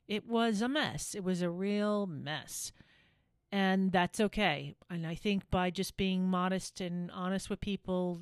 It 0.07 0.27
was 0.27 0.61
a 0.61 0.69
mess. 0.69 1.15
It 1.15 1.23
was 1.23 1.41
a 1.41 1.49
real 1.49 2.07
mess 2.07 2.71
and 3.51 3.91
that's 3.91 4.19
okay. 4.19 4.75
And 4.89 5.07
I 5.07 5.15
think 5.15 5.49
by 5.49 5.69
just 5.69 5.97
being 5.97 6.27
modest 6.27 6.81
and 6.81 7.09
honest 7.11 7.49
with 7.49 7.61
people 7.61 8.21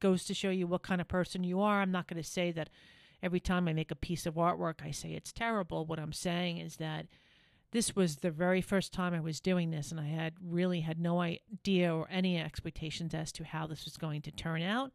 goes 0.00 0.24
to 0.24 0.34
show 0.34 0.50
you 0.50 0.66
what 0.66 0.82
kind 0.82 1.00
of 1.00 1.08
person 1.08 1.44
you 1.44 1.60
are. 1.60 1.80
I'm 1.80 1.92
not 1.92 2.06
going 2.06 2.22
to 2.22 2.28
say 2.28 2.52
that 2.52 2.70
every 3.22 3.40
time 3.40 3.68
I 3.68 3.72
make 3.72 3.90
a 3.90 3.96
piece 3.96 4.26
of 4.26 4.34
artwork, 4.34 4.84
I 4.84 4.90
say 4.90 5.12
it's 5.12 5.32
terrible. 5.32 5.86
What 5.86 5.98
I'm 5.98 6.12
saying 6.12 6.58
is 6.58 6.76
that 6.76 7.06
this 7.72 7.94
was 7.94 8.16
the 8.16 8.30
very 8.30 8.60
first 8.60 8.92
time 8.92 9.14
I 9.14 9.20
was 9.20 9.40
doing 9.40 9.70
this, 9.70 9.90
and 9.90 10.00
I 10.00 10.08
had 10.08 10.34
really 10.42 10.80
had 10.80 10.98
no 10.98 11.20
idea 11.20 11.94
or 11.94 12.08
any 12.10 12.38
expectations 12.38 13.14
as 13.14 13.30
to 13.32 13.44
how 13.44 13.66
this 13.66 13.84
was 13.84 13.96
going 13.96 14.22
to 14.22 14.30
turn 14.30 14.62
out 14.62 14.92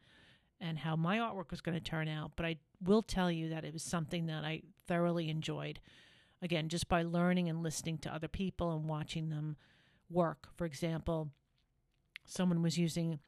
and 0.59 0.79
how 0.79 0.95
my 0.95 1.17
artwork 1.17 1.51
was 1.51 1.61
going 1.61 1.77
to 1.77 1.83
turn 1.83 2.07
out. 2.07 2.33
But 2.35 2.45
I 2.45 2.57
will 2.83 3.01
tell 3.01 3.31
you 3.31 3.49
that 3.49 3.63
it 3.63 3.73
was 3.73 3.83
something 3.83 4.25
that 4.27 4.43
I 4.43 4.63
thoroughly 4.87 5.29
enjoyed 5.29 5.79
again, 6.41 6.69
just 6.69 6.87
by 6.87 7.01
learning 7.01 7.49
and 7.49 7.63
listening 7.63 7.97
to 7.99 8.13
other 8.13 8.27
people 8.27 8.75
and 8.75 8.87
watching 8.87 9.29
them 9.29 9.55
work. 10.09 10.49
For 10.55 10.65
example, 10.65 11.31
someone 12.25 12.61
was 12.61 12.77
using 12.77 13.19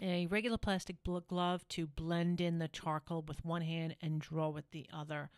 a 0.00 0.26
regular 0.26 0.58
plastic 0.58 0.96
glove 1.28 1.66
to 1.68 1.86
blend 1.86 2.40
in 2.40 2.58
the 2.58 2.68
charcoal 2.68 3.22
with 3.22 3.44
one 3.44 3.62
hand 3.62 3.96
and 4.00 4.20
draw 4.20 4.48
with 4.48 4.70
the 4.72 4.86
other. 4.92 5.30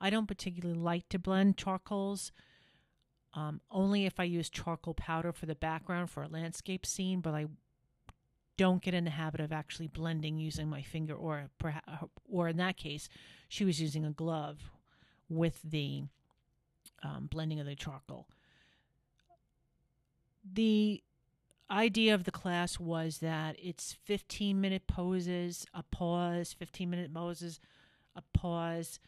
I 0.00 0.10
don't 0.10 0.26
particularly 0.26 0.78
like 0.78 1.08
to 1.08 1.18
blend 1.18 1.56
charcoals, 1.56 2.32
um, 3.34 3.60
only 3.70 4.06
if 4.06 4.18
I 4.18 4.24
use 4.24 4.48
charcoal 4.48 4.94
powder 4.94 5.32
for 5.32 5.46
the 5.46 5.54
background 5.54 6.10
for 6.10 6.22
a 6.22 6.28
landscape 6.28 6.86
scene, 6.86 7.20
but 7.20 7.34
I 7.34 7.46
don't 8.56 8.82
get 8.82 8.94
in 8.94 9.04
the 9.04 9.10
habit 9.10 9.40
of 9.40 9.52
actually 9.52 9.86
blending 9.86 10.38
using 10.38 10.68
my 10.68 10.82
finger 10.82 11.14
or 11.14 11.48
or 12.28 12.48
in 12.48 12.56
that 12.56 12.76
case 12.76 13.08
she 13.48 13.64
was 13.64 13.80
using 13.80 14.04
a 14.04 14.10
glove 14.10 14.72
with 15.28 15.60
the 15.62 16.02
um, 17.02 17.28
blending 17.30 17.60
of 17.60 17.66
the 17.66 17.76
charcoal. 17.76 18.26
The 20.44 21.02
idea 21.70 22.14
of 22.14 22.24
the 22.24 22.30
class 22.30 22.80
was 22.80 23.18
that 23.18 23.56
it's 23.62 23.96
15 24.04 24.60
minute 24.60 24.86
poses, 24.86 25.66
a 25.74 25.82
pause, 25.82 26.52
15 26.52 26.90
minute 26.90 27.12
poses, 27.12 27.60
a 28.16 28.22
pause. 28.32 28.98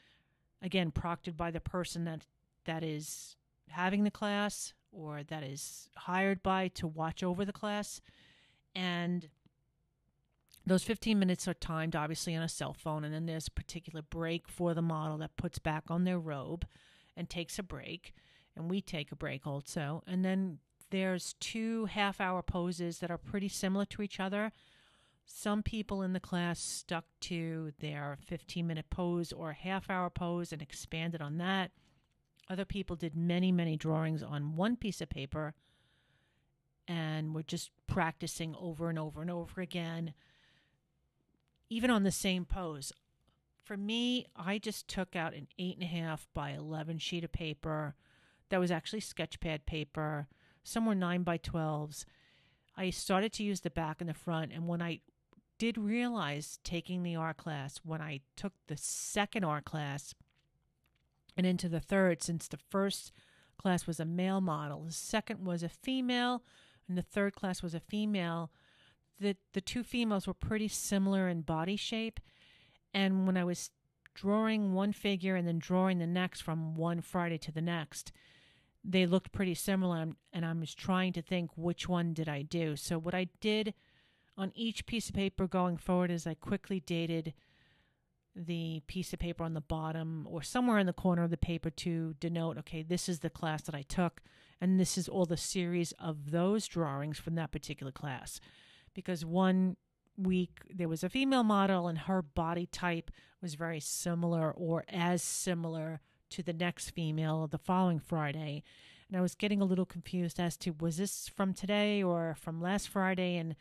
Again, 0.63 0.93
proctored 0.93 1.37
by 1.37 1.51
the 1.51 1.61
person 1.61 2.05
that 2.05 2.27
that 2.67 2.83
is 2.83 3.37
having 3.69 4.05
the 4.05 4.11
class 4.11 4.75
or 4.93 5.23
that 5.23 5.43
is 5.43 5.89
hired 5.97 6.43
by 6.43 6.69
to 6.69 6.87
watch 6.87 7.23
over 7.23 7.45
the 7.45 7.53
class. 7.53 8.01
And 8.75 9.29
those 10.67 10.83
15 10.85 11.19
minutes 11.19 11.49
are 11.49 11.55
timed 11.55 11.97
obviously 11.97 12.35
on 12.37 12.43
a 12.43 12.49
cell 12.49 12.75
phone. 12.75 13.05
And 13.05 13.15
then 13.15 13.27
there's 13.27 13.49
a 13.49 13.53
particular 13.53 14.03
break 14.03 14.49
for 14.49 14.75
the 14.75 14.83
model 14.83 15.19
that 15.19 15.37
puts 15.37 15.59
back 15.59 15.85
on 15.89 16.05
their 16.05 16.19
robe 16.19 16.67
and 17.17 17.29
takes 17.29 17.59
a 17.59 17.63
break. 17.63 18.13
And 18.57 18.71
we 18.71 18.81
take 18.81 19.13
a 19.13 19.17
break 19.17 19.47
also. 19.47 20.03
And 20.07 20.25
then 20.25 20.59
there's 20.91 21.35
two 21.41 21.87
half 21.87 22.21
hour 22.21 22.43
poses 22.43 22.99
that 22.99 23.11
are 23.11 23.19
pretty 23.19 23.49
similar 23.49 23.85
to 23.87 24.03
each 24.03 24.21
other 24.21 24.53
some 25.33 25.63
people 25.63 26.03
in 26.03 26.13
the 26.13 26.21
class 26.21 26.59
stuck 26.59 27.05
to 27.21 27.73
their 27.79 28.19
15 28.27 28.67
minute 28.67 28.91
pose 28.91 29.33
or 29.33 29.53
half 29.53 29.89
hour 29.89 30.11
pose 30.11 30.53
and 30.53 30.61
expanded 30.61 31.23
on 31.23 31.39
that 31.39 31.71
other 32.49 32.65
people 32.65 32.97
did 32.97 33.17
many 33.17 33.53
many 33.53 33.77
drawings 33.77 34.23
on 34.23 34.57
one 34.57 34.77
piece 34.77 35.01
of 35.01 35.09
paper 35.09 35.55
and 36.89 37.35
were 37.35 37.45
just 37.45 37.71
practicing 37.87 38.55
over 38.61 38.89
and 38.89 38.99
over 38.99 39.23
and 39.23 39.31
over 39.31 39.61
again 39.61 40.13
even 41.71 41.89
on 41.89 42.03
the 42.03 42.11
same 42.11 42.45
pose. 42.45 42.93
For 43.63 43.77
me, 43.77 44.27
I 44.35 44.59
just 44.59 44.89
took 44.89 45.15
out 45.15 45.35
an 45.35 45.47
eight 45.57 45.77
and 45.77 45.85
a 45.85 45.87
half 45.87 46.27
by 46.35 46.51
11 46.51 46.99
sheet 46.99 47.23
of 47.23 47.31
paper 47.31 47.95
that 48.49 48.59
was 48.59 48.73
actually 48.73 49.01
sketchpad 49.01 49.65
paper, 49.65 50.27
some 50.65 50.85
were 50.85 50.95
nine 50.97 51.23
by 51.23 51.39
12s. 51.39 52.05
I 52.77 52.91
started 52.91 53.33
to 53.35 53.45
use 53.45 53.61
the 53.61 53.71
back 53.71 54.01
and 54.01 54.09
the 54.09 54.15
front. 54.15 54.53
And 54.53 54.67
when 54.67 54.83
I 54.83 55.01
did 55.61 55.79
realize 55.79 56.59
taking 56.65 57.03
the 57.03 57.15
R 57.15 57.35
class, 57.35 57.81
when 57.85 58.01
I 58.01 58.21
took 58.37 58.55
the 58.67 58.77
second 58.77 59.45
R 59.45 59.61
class 59.61 60.15
and 61.37 61.47
into 61.47 61.69
the 61.69 61.81
third, 61.81 62.23
since 62.23 62.49
the 62.49 62.57
first 62.57 63.13
class 63.59 63.87
was 63.87 64.01
a 64.01 64.05
male 64.05 64.41
model, 64.41 64.85
the 64.85 64.93
second 64.93 65.47
was 65.47 65.63
a 65.63 65.69
female, 65.69 66.43
and 66.89 66.99
the 66.99 67.03
third 67.03 67.35
class 67.35 67.63
was 67.63 67.75
a 67.75 67.81
female 67.81 68.51
the 69.21 69.37
the 69.53 69.61
two 69.61 69.85
females 69.85 70.27
were 70.27 70.35
pretty 70.35 70.69
similar 70.69 71.29
in 71.29 71.43
body 71.43 71.77
shape, 71.77 72.19
and 72.93 73.27
when 73.27 73.37
I 73.37 73.45
was 73.45 73.71
drawing 74.15 74.73
one 74.73 74.93
figure 74.93 75.37
and 75.37 75.47
then 75.47 75.59
drawing 75.59 75.99
the 75.99 76.07
next 76.07 76.41
from 76.41 76.75
one 76.75 77.01
Friday 77.01 77.39
to 77.39 77.53
the 77.53 77.61
next, 77.61 78.11
they 78.83 79.07
looked 79.07 79.31
pretty 79.31 79.55
similar, 79.55 80.09
and 80.33 80.47
I 80.47 80.53
was 80.55 80.75
trying 80.75 81.13
to 81.13 81.23
think 81.23 81.51
which 81.55 81.89
one 81.89 82.13
did 82.13 82.29
I 82.29 82.43
do. 82.43 82.77
So 82.77 82.99
what 82.99 83.15
I 83.15 83.29
did 83.41 83.75
on 84.37 84.53
each 84.55 84.87
piece 84.87 85.09
of 85.09 85.15
paper 85.15 85.47
going 85.47 85.77
forward 85.77 86.11
as 86.11 86.27
I 86.27 86.35
quickly 86.35 86.81
dated 86.81 87.35
the 88.37 88.81
piece 88.87 89.13
of 89.13 89.19
paper 89.19 89.43
on 89.43 89.55
the 89.55 89.61
bottom 89.61 90.27
or 90.31 90.43
somewhere 90.43 90.79
in 90.79 90.87
the 90.87 90.93
corner 90.93 91.25
of 91.25 91.31
the 91.31 91.37
paper 91.37 91.69
to 91.69 92.15
denote 92.21 92.57
okay 92.57 92.81
this 92.81 93.09
is 93.09 93.19
the 93.19 93.29
class 93.29 93.63
that 93.63 93.75
i 93.75 93.83
took 93.83 94.23
and 94.61 94.79
this 94.79 94.97
is 94.97 95.09
all 95.09 95.27
the 95.27 95.37
series 95.37 95.91
of 95.99 96.31
those 96.31 96.69
drawings 96.69 97.19
from 97.19 97.35
that 97.35 97.51
particular 97.51 97.91
class 97.91 98.41
because 98.95 99.25
one 99.25 99.77
week 100.17 100.61
there 100.69 100.89
was 100.89 101.03
a 101.03 101.09
female 101.09 101.43
model 101.43 101.89
and 101.89 101.99
her 101.99 102.23
body 102.23 102.67
type 102.67 103.11
was 103.41 103.55
very 103.55 103.81
similar 103.81 104.53
or 104.53 104.85
as 104.89 105.23
similar 105.23 106.01
to 106.31 106.43
the 106.43 106.53
next 106.53 106.91
female 106.91 107.47
the 107.47 107.59
following 107.59 107.99
Friday. 107.99 108.63
And 109.09 109.17
I 109.17 109.21
was 109.21 109.35
getting 109.35 109.61
a 109.61 109.65
little 109.65 109.87
confused 109.87 110.39
as 110.39 110.57
to 110.59 110.71
was 110.71 110.99
this 110.99 111.29
from 111.29 111.53
today 111.53 112.03
or 112.03 112.37
from 112.39 112.61
last 112.61 112.89
Friday 112.89 113.37
and 113.37 113.57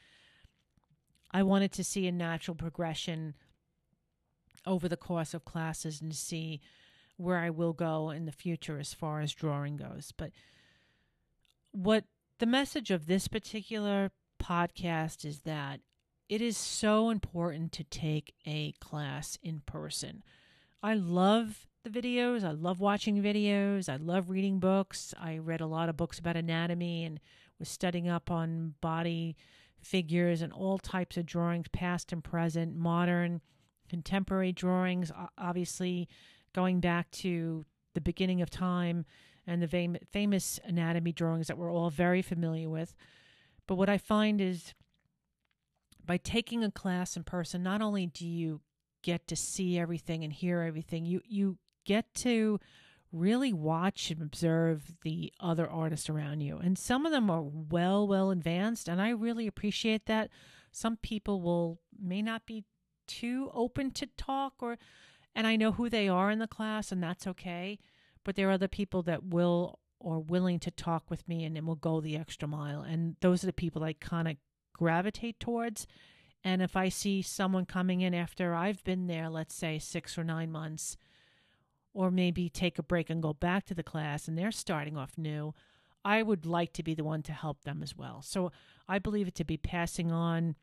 I 1.31 1.43
wanted 1.43 1.71
to 1.73 1.83
see 1.83 2.07
a 2.07 2.11
natural 2.11 2.55
progression 2.55 3.35
over 4.65 4.87
the 4.87 4.97
course 4.97 5.33
of 5.33 5.45
classes 5.45 6.01
and 6.01 6.15
see 6.15 6.61
where 7.17 7.37
I 7.37 7.49
will 7.49 7.73
go 7.73 8.09
in 8.09 8.25
the 8.25 8.31
future 8.31 8.79
as 8.79 8.93
far 8.93 9.19
as 9.21 9.33
drawing 9.33 9.77
goes. 9.77 10.13
But 10.15 10.31
what 11.71 12.05
the 12.39 12.45
message 12.45 12.91
of 12.91 13.05
this 13.05 13.27
particular 13.27 14.11
podcast 14.41 15.25
is 15.25 15.41
that 15.41 15.81
it 16.29 16.41
is 16.41 16.57
so 16.57 17.09
important 17.09 17.71
to 17.73 17.83
take 17.83 18.33
a 18.45 18.71
class 18.73 19.37
in 19.43 19.61
person. 19.65 20.23
I 20.81 20.93
love 20.93 21.67
the 21.83 21.89
videos. 21.89 22.43
I 22.43 22.51
love 22.51 22.79
watching 22.79 23.21
videos. 23.21 23.89
I 23.89 23.97
love 23.97 24.29
reading 24.29 24.59
books. 24.59 25.13
I 25.19 25.37
read 25.37 25.61
a 25.61 25.67
lot 25.67 25.89
of 25.89 25.97
books 25.97 26.19
about 26.19 26.37
anatomy 26.37 27.03
and 27.03 27.19
was 27.57 27.67
studying 27.67 28.07
up 28.07 28.31
on 28.31 28.75
body 28.79 29.35
figures 29.81 30.41
and 30.41 30.51
all 30.53 30.77
types 30.77 31.17
of 31.17 31.25
drawings, 31.25 31.67
past 31.71 32.11
and 32.11 32.23
present, 32.23 32.75
modern, 32.75 33.41
contemporary 33.89 34.51
drawings, 34.51 35.11
obviously 35.37 36.07
going 36.53 36.79
back 36.79 37.09
to 37.11 37.65
the 37.95 38.01
beginning 38.01 38.41
of 38.41 38.49
time 38.49 39.05
and 39.47 39.61
the 39.61 39.67
fam- 39.67 39.97
famous 40.11 40.59
anatomy 40.63 41.11
drawings 41.11 41.47
that 41.47 41.57
we're 41.57 41.73
all 41.73 41.89
very 41.89 42.21
familiar 42.21 42.69
with. 42.69 42.93
But 43.67 43.75
what 43.75 43.89
I 43.89 43.97
find 43.97 44.39
is 44.41 44.73
by 46.05 46.17
taking 46.17 46.63
a 46.63 46.71
class 46.71 47.15
in 47.17 47.23
person, 47.23 47.63
not 47.63 47.81
only 47.81 48.07
do 48.07 48.27
you 48.27 48.61
get 49.01 49.27
to 49.27 49.35
see 49.35 49.79
everything 49.79 50.23
and 50.23 50.33
hear 50.33 50.61
everything, 50.61 51.05
you 51.05 51.21
you 51.25 51.57
get 51.85 52.13
to 52.13 52.59
really 53.11 53.53
watch 53.53 54.11
and 54.11 54.21
observe 54.21 54.95
the 55.03 55.33
other 55.39 55.67
artists 55.67 56.09
around 56.09 56.41
you. 56.41 56.57
And 56.57 56.77
some 56.77 57.05
of 57.05 57.11
them 57.11 57.29
are 57.29 57.41
well, 57.41 58.07
well 58.07 58.31
advanced, 58.31 58.87
and 58.87 59.01
I 59.01 59.09
really 59.09 59.47
appreciate 59.47 60.05
that. 60.05 60.29
Some 60.71 60.97
people 60.97 61.41
will 61.41 61.79
may 61.99 62.21
not 62.21 62.45
be 62.45 62.65
too 63.07 63.49
open 63.53 63.89
to 63.91 64.05
talk 64.05 64.53
or 64.59 64.77
and 65.35 65.47
I 65.47 65.55
know 65.55 65.71
who 65.71 65.89
they 65.89 66.07
are 66.07 66.29
in 66.29 66.39
the 66.39 66.47
class 66.47 66.91
and 66.91 67.01
that's 67.01 67.25
okay. 67.25 67.79
But 68.23 68.35
there 68.35 68.49
are 68.49 68.53
other 68.53 68.67
people 68.67 69.01
that 69.03 69.23
will 69.23 69.79
or 69.99 70.19
willing 70.19 70.59
to 70.59 70.71
talk 70.71 71.09
with 71.09 71.27
me 71.27 71.43
and, 71.43 71.57
and 71.57 71.67
will 71.67 71.75
go 71.75 72.01
the 72.01 72.17
extra 72.17 72.47
mile. 72.47 72.81
And 72.81 73.15
those 73.21 73.43
are 73.43 73.47
the 73.47 73.53
people 73.53 73.83
I 73.83 73.93
kind 73.93 74.27
of 74.27 74.37
gravitate 74.73 75.39
towards. 75.39 75.87
And 76.43 76.61
if 76.61 76.75
I 76.75 76.89
see 76.89 77.21
someone 77.21 77.65
coming 77.65 78.01
in 78.01 78.13
after 78.13 78.53
I've 78.53 78.83
been 78.83 79.07
there, 79.07 79.29
let's 79.29 79.55
say 79.55 79.77
six 79.77 80.17
or 80.17 80.23
nine 80.23 80.51
months, 80.51 80.95
or 81.93 82.11
maybe 82.11 82.49
take 82.49 82.77
a 82.79 82.83
break 82.83 83.09
and 83.09 83.21
go 83.21 83.33
back 83.33 83.65
to 83.65 83.73
the 83.73 83.83
class 83.83 84.27
and 84.27 84.37
they're 84.37 84.51
starting 84.51 84.97
off 84.97 85.17
new, 85.17 85.53
I 86.05 86.23
would 86.23 86.45
like 86.45 86.73
to 86.73 86.83
be 86.83 86.93
the 86.93 87.03
one 87.03 87.23
to 87.23 87.33
help 87.33 87.63
them 87.63 87.81
as 87.83 87.95
well. 87.95 88.21
So 88.21 88.51
I 88.87 88.99
believe 88.99 89.27
it 89.27 89.35
to 89.35 89.43
be 89.43 89.57
passing 89.57 90.11
on 90.11 90.55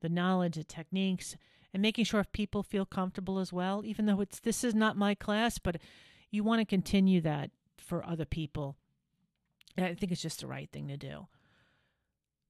the 0.00 0.08
knowledge, 0.08 0.56
the 0.56 0.64
techniques, 0.64 1.36
and 1.72 1.82
making 1.82 2.04
sure 2.04 2.20
if 2.20 2.32
people 2.32 2.62
feel 2.62 2.84
comfortable 2.84 3.38
as 3.38 3.52
well, 3.52 3.82
even 3.84 4.06
though 4.06 4.20
it's 4.20 4.40
this 4.40 4.64
is 4.64 4.74
not 4.74 4.96
my 4.96 5.14
class, 5.14 5.58
but 5.58 5.76
you 6.30 6.44
want 6.44 6.60
to 6.60 6.66
continue 6.66 7.20
that 7.22 7.50
for 7.78 8.04
other 8.04 8.24
people. 8.24 8.76
I 9.78 9.94
think 9.94 10.12
it's 10.12 10.22
just 10.22 10.40
the 10.40 10.46
right 10.46 10.70
thing 10.70 10.88
to 10.88 10.96
do. 10.96 11.26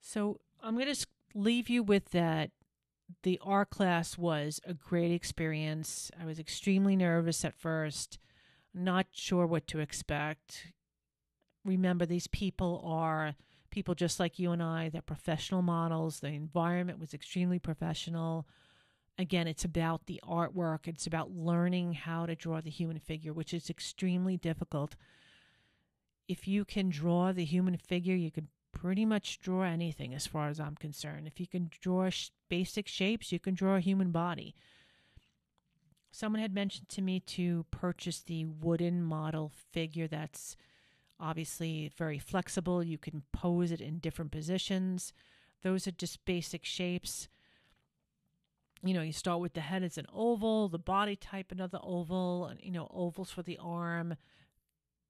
So 0.00 0.40
I'm 0.62 0.76
going 0.76 0.92
to 0.92 1.06
leave 1.34 1.68
you 1.68 1.82
with 1.82 2.10
that 2.10 2.50
the 3.22 3.40
R 3.42 3.64
class 3.64 4.18
was 4.18 4.60
a 4.64 4.74
great 4.74 5.12
experience. 5.12 6.10
I 6.20 6.24
was 6.24 6.38
extremely 6.38 6.96
nervous 6.96 7.44
at 7.44 7.54
first, 7.54 8.18
not 8.74 9.06
sure 9.12 9.46
what 9.46 9.66
to 9.68 9.80
expect. 9.80 10.72
Remember, 11.64 12.06
these 12.06 12.26
people 12.26 12.82
are 12.84 13.34
people 13.70 13.94
just 13.94 14.18
like 14.18 14.38
you 14.38 14.52
and 14.52 14.62
I, 14.62 14.88
they're 14.88 15.02
professional 15.02 15.62
models. 15.62 16.20
The 16.20 16.28
environment 16.28 16.98
was 16.98 17.12
extremely 17.12 17.58
professional. 17.58 18.46
Again, 19.18 19.46
it's 19.46 19.64
about 19.64 20.06
the 20.06 20.20
artwork, 20.24 20.86
it's 20.86 21.06
about 21.06 21.30
learning 21.30 21.94
how 21.94 22.26
to 22.26 22.34
draw 22.34 22.60
the 22.60 22.70
human 22.70 22.98
figure, 22.98 23.32
which 23.32 23.54
is 23.54 23.70
extremely 23.70 24.36
difficult. 24.36 24.96
If 26.28 26.46
you 26.46 26.64
can 26.64 26.90
draw 26.90 27.32
the 27.32 27.44
human 27.44 27.76
figure, 27.76 28.14
you 28.14 28.30
can 28.30 28.48
pretty 28.78 29.06
much 29.06 29.40
draw 29.40 29.62
anything 29.62 30.14
as 30.14 30.26
far 30.26 30.48
as 30.48 30.60
I'm 30.60 30.76
concerned. 30.76 31.26
If 31.26 31.40
you 31.40 31.46
can 31.46 31.70
draw 31.80 32.10
sh- 32.10 32.30
basic 32.48 32.86
shapes, 32.86 33.32
you 33.32 33.38
can 33.38 33.54
draw 33.54 33.76
a 33.76 33.80
human 33.80 34.10
body. 34.10 34.54
Someone 36.10 36.42
had 36.42 36.54
mentioned 36.54 36.88
to 36.90 37.02
me 37.02 37.20
to 37.20 37.64
purchase 37.70 38.20
the 38.20 38.44
wooden 38.44 39.02
model 39.02 39.50
figure 39.72 40.06
that's 40.06 40.56
obviously 41.18 41.90
very 41.96 42.18
flexible. 42.18 42.82
You 42.82 42.98
can 42.98 43.22
pose 43.32 43.72
it 43.72 43.80
in 43.80 43.98
different 43.98 44.30
positions. 44.30 45.12
Those 45.62 45.86
are 45.86 45.92
just 45.92 46.24
basic 46.26 46.64
shapes. 46.64 47.28
You 48.82 48.92
know, 48.92 49.02
you 49.02 49.12
start 49.12 49.40
with 49.40 49.54
the 49.54 49.62
head 49.62 49.82
as 49.82 49.96
an 49.96 50.06
oval, 50.12 50.68
the 50.68 50.78
body 50.78 51.16
type 51.16 51.50
another 51.50 51.78
oval, 51.82 52.46
and 52.46 52.60
you 52.62 52.70
know, 52.70 52.90
ovals 52.92 53.30
for 53.30 53.42
the 53.42 53.58
arm, 53.58 54.16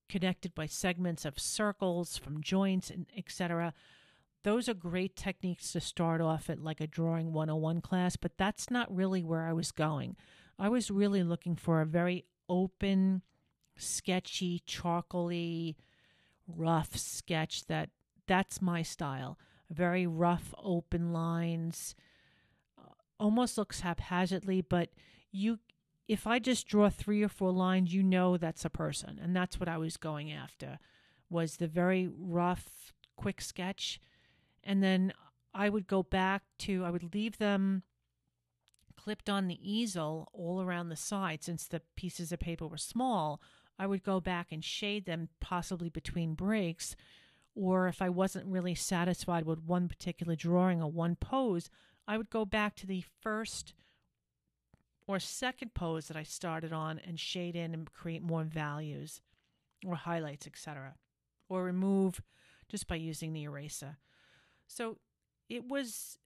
connected 0.08 0.54
by 0.54 0.66
segments 0.66 1.24
of 1.24 1.38
circles 1.38 2.16
from 2.16 2.42
joints 2.42 2.90
and 2.90 3.06
etc. 3.16 3.72
Those 4.44 4.68
are 4.68 4.74
great 4.74 5.16
techniques 5.16 5.72
to 5.72 5.80
start 5.80 6.20
off 6.20 6.48
at 6.48 6.62
like 6.62 6.80
a 6.80 6.86
drawing 6.86 7.32
101 7.32 7.80
class, 7.80 8.16
but 8.16 8.38
that's 8.38 8.70
not 8.70 8.94
really 8.94 9.22
where 9.22 9.46
I 9.46 9.52
was 9.52 9.72
going. 9.72 10.16
I 10.58 10.68
was 10.68 10.90
really 10.90 11.22
looking 11.22 11.56
for 11.56 11.80
a 11.80 11.86
very 11.86 12.24
open, 12.48 13.22
sketchy, 13.76 14.62
charcoaly, 14.66 15.74
rough 16.46 16.96
sketch 16.96 17.66
that 17.66 17.90
that's 18.26 18.62
my 18.62 18.82
style. 18.82 19.38
Very 19.70 20.06
rough, 20.06 20.54
open 20.58 21.12
lines. 21.12 21.94
Uh, 22.78 22.92
almost 23.18 23.58
looks 23.58 23.80
haphazardly, 23.80 24.60
but 24.60 24.90
you 25.32 25.58
if 26.08 26.26
I 26.26 26.38
just 26.38 26.68
draw 26.68 26.88
three 26.88 27.22
or 27.22 27.28
four 27.28 27.52
lines, 27.52 27.92
you 27.92 28.02
know 28.02 28.36
that's 28.36 28.64
a 28.64 28.70
person. 28.70 29.18
And 29.22 29.34
that's 29.34 29.58
what 29.58 29.68
I 29.68 29.78
was 29.78 29.96
going 29.96 30.30
after 30.30 30.78
was 31.28 31.56
the 31.56 31.66
very 31.66 32.08
rough, 32.16 32.92
quick 33.16 33.40
sketch. 33.40 34.00
And 34.62 34.82
then 34.82 35.12
I 35.52 35.68
would 35.68 35.86
go 35.86 36.02
back 36.02 36.42
to, 36.60 36.84
I 36.84 36.90
would 36.90 37.14
leave 37.14 37.38
them 37.38 37.82
clipped 38.96 39.28
on 39.28 39.46
the 39.46 39.58
easel 39.62 40.28
all 40.32 40.60
around 40.60 40.88
the 40.88 40.96
side 40.96 41.42
since 41.42 41.66
the 41.66 41.82
pieces 41.96 42.32
of 42.32 42.40
paper 42.40 42.66
were 42.66 42.76
small. 42.76 43.40
I 43.78 43.86
would 43.86 44.02
go 44.02 44.20
back 44.20 44.50
and 44.50 44.64
shade 44.64 45.06
them 45.06 45.28
possibly 45.40 45.88
between 45.88 46.34
breaks. 46.34 46.96
Or 47.54 47.88
if 47.88 48.02
I 48.02 48.08
wasn't 48.08 48.46
really 48.46 48.74
satisfied 48.74 49.44
with 49.44 49.62
one 49.62 49.88
particular 49.88 50.34
drawing 50.34 50.82
or 50.82 50.90
one 50.90 51.16
pose, 51.16 51.70
I 52.08 52.18
would 52.18 52.30
go 52.30 52.44
back 52.44 52.74
to 52.76 52.86
the 52.86 53.04
first 53.20 53.74
or 55.06 55.18
second 55.18 55.74
pose 55.74 56.08
that 56.08 56.16
I 56.16 56.22
started 56.22 56.72
on 56.72 57.00
and 57.06 57.18
shade 57.18 57.56
in 57.56 57.74
and 57.74 57.92
create 57.92 58.22
more 58.22 58.44
values 58.44 59.20
or 59.86 59.94
highlights, 59.94 60.46
etc. 60.46 60.94
Or 61.48 61.62
remove 61.62 62.20
just 62.68 62.88
by 62.88 62.96
using 62.96 63.32
the 63.32 63.44
eraser. 63.44 63.98
So 64.66 64.98
it 65.48 65.68
was 65.68 66.18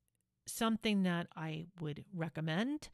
something 0.46 1.02
that 1.02 1.28
I 1.36 1.66
would 1.80 2.04
recommend. 2.14 2.88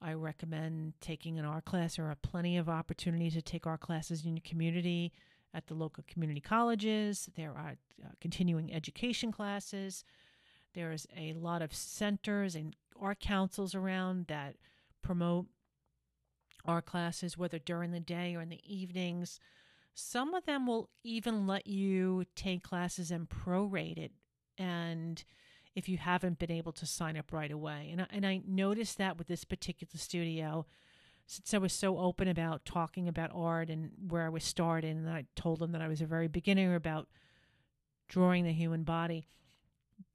I 0.00 0.12
recommend 0.14 0.94
taking 1.00 1.38
an 1.38 1.44
art 1.44 1.64
class. 1.64 1.96
There 1.96 2.06
are 2.06 2.16
plenty 2.22 2.56
of 2.56 2.68
opportunities 2.68 3.34
to 3.34 3.42
take 3.42 3.66
art 3.66 3.80
classes 3.80 4.24
in 4.24 4.36
your 4.36 4.42
community 4.44 5.12
at 5.54 5.66
the 5.66 5.74
local 5.74 6.04
community 6.06 6.40
colleges. 6.40 7.30
There 7.34 7.52
are 7.52 7.76
uh, 8.04 8.08
continuing 8.20 8.72
education 8.72 9.32
classes. 9.32 10.04
There's 10.74 11.06
a 11.16 11.32
lot 11.32 11.62
of 11.62 11.74
centers 11.74 12.54
and 12.54 12.76
art 13.00 13.20
councils 13.20 13.74
around 13.74 14.26
that 14.26 14.56
promote 15.02 15.46
our 16.64 16.82
classes, 16.82 17.38
whether 17.38 17.58
during 17.58 17.92
the 17.92 18.00
day 18.00 18.34
or 18.34 18.42
in 18.42 18.48
the 18.48 18.60
evenings. 18.64 19.38
Some 19.94 20.34
of 20.34 20.44
them 20.44 20.66
will 20.66 20.90
even 21.04 21.46
let 21.46 21.66
you 21.66 22.24
take 22.34 22.62
classes 22.62 23.10
and 23.10 23.28
prorate 23.28 23.98
it. 23.98 24.12
And 24.58 25.22
if 25.74 25.88
you 25.88 25.98
haven't 25.98 26.38
been 26.38 26.50
able 26.50 26.72
to 26.72 26.86
sign 26.86 27.16
up 27.16 27.32
right 27.32 27.52
away. 27.52 27.90
And 27.92 28.02
I, 28.02 28.06
and 28.10 28.26
I 28.26 28.40
noticed 28.46 28.98
that 28.98 29.18
with 29.18 29.28
this 29.28 29.44
particular 29.44 29.98
studio, 29.98 30.66
since 31.26 31.52
I 31.52 31.58
was 31.58 31.72
so 31.72 31.98
open 31.98 32.28
about 32.28 32.64
talking 32.64 33.08
about 33.08 33.30
art 33.34 33.68
and 33.68 33.90
where 34.08 34.24
I 34.24 34.30
was 34.30 34.44
starting, 34.44 34.92
and 34.92 35.10
I 35.10 35.26
told 35.34 35.58
them 35.58 35.72
that 35.72 35.82
I 35.82 35.88
was 35.88 36.00
a 36.00 36.06
very 36.06 36.28
beginner 36.28 36.74
about 36.74 37.08
drawing 38.08 38.44
the 38.44 38.52
human 38.52 38.84
body, 38.84 39.28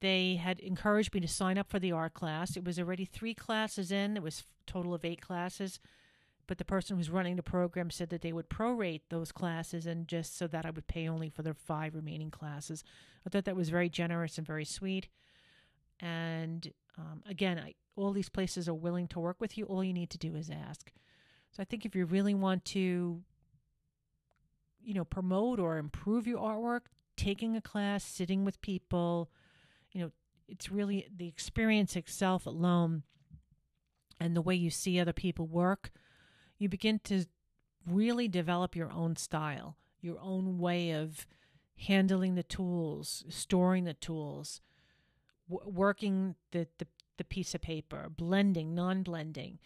they 0.02 0.34
had 0.34 0.58
encouraged 0.58 1.14
me 1.14 1.20
to 1.20 1.28
sign 1.28 1.56
up 1.56 1.70
for 1.70 1.78
the 1.78 1.92
art 1.92 2.12
class. 2.12 2.56
It 2.56 2.64
was 2.64 2.78
already 2.78 3.04
three 3.04 3.34
classes 3.34 3.92
in, 3.92 4.16
it 4.16 4.22
was 4.22 4.44
total 4.66 4.94
of 4.94 5.04
eight 5.04 5.20
classes. 5.20 5.78
But 6.48 6.58
the 6.58 6.64
person 6.64 6.96
who's 6.96 7.08
running 7.08 7.36
the 7.36 7.42
program 7.42 7.88
said 7.88 8.10
that 8.10 8.20
they 8.20 8.32
would 8.32 8.50
prorate 8.50 9.02
those 9.08 9.30
classes 9.30 9.86
and 9.86 10.08
just 10.08 10.36
so 10.36 10.48
that 10.48 10.66
I 10.66 10.70
would 10.70 10.88
pay 10.88 11.08
only 11.08 11.30
for 11.30 11.42
the 11.42 11.54
five 11.54 11.94
remaining 11.94 12.32
classes. 12.32 12.82
I 13.24 13.30
thought 13.30 13.44
that 13.44 13.56
was 13.56 13.70
very 13.70 13.88
generous 13.88 14.38
and 14.38 14.46
very 14.46 14.64
sweet. 14.64 15.08
And 16.00 16.72
um, 16.98 17.22
again, 17.28 17.60
I, 17.60 17.74
all 17.94 18.12
these 18.12 18.28
places 18.28 18.68
are 18.68 18.74
willing 18.74 19.06
to 19.08 19.20
work 19.20 19.40
with 19.40 19.56
you. 19.56 19.66
All 19.66 19.84
you 19.84 19.92
need 19.92 20.10
to 20.10 20.18
do 20.18 20.34
is 20.34 20.50
ask. 20.50 20.90
So 21.52 21.62
I 21.62 21.64
think 21.64 21.86
if 21.86 21.94
you 21.94 22.06
really 22.06 22.34
want 22.34 22.64
to, 22.66 23.22
you 24.82 24.94
know, 24.94 25.04
promote 25.04 25.60
or 25.60 25.78
improve 25.78 26.26
your 26.26 26.40
artwork, 26.40 26.86
taking 27.16 27.56
a 27.56 27.60
class, 27.60 28.02
sitting 28.02 28.44
with 28.44 28.60
people, 28.62 29.30
you 29.92 30.02
know, 30.02 30.10
it's 30.48 30.70
really 30.70 31.06
the 31.14 31.28
experience 31.28 31.96
itself 31.96 32.46
alone 32.46 33.02
and 34.20 34.36
the 34.36 34.42
way 34.42 34.54
you 34.54 34.70
see 34.70 35.00
other 35.00 35.12
people 35.12 35.46
work, 35.46 35.90
you 36.58 36.68
begin 36.68 37.00
to 37.04 37.24
really 37.86 38.28
develop 38.28 38.76
your 38.76 38.90
own 38.92 39.16
style, 39.16 39.76
your 40.00 40.18
own 40.20 40.58
way 40.58 40.92
of 40.92 41.26
handling 41.76 42.34
the 42.34 42.42
tools, 42.42 43.24
storing 43.28 43.84
the 43.84 43.94
tools, 43.94 44.60
w- 45.50 45.70
working 45.70 46.36
the, 46.52 46.68
the, 46.78 46.86
the 47.18 47.24
piece 47.24 47.54
of 47.54 47.60
paper, 47.60 48.08
blending, 48.08 48.74
non 48.74 49.02
blending, 49.02 49.58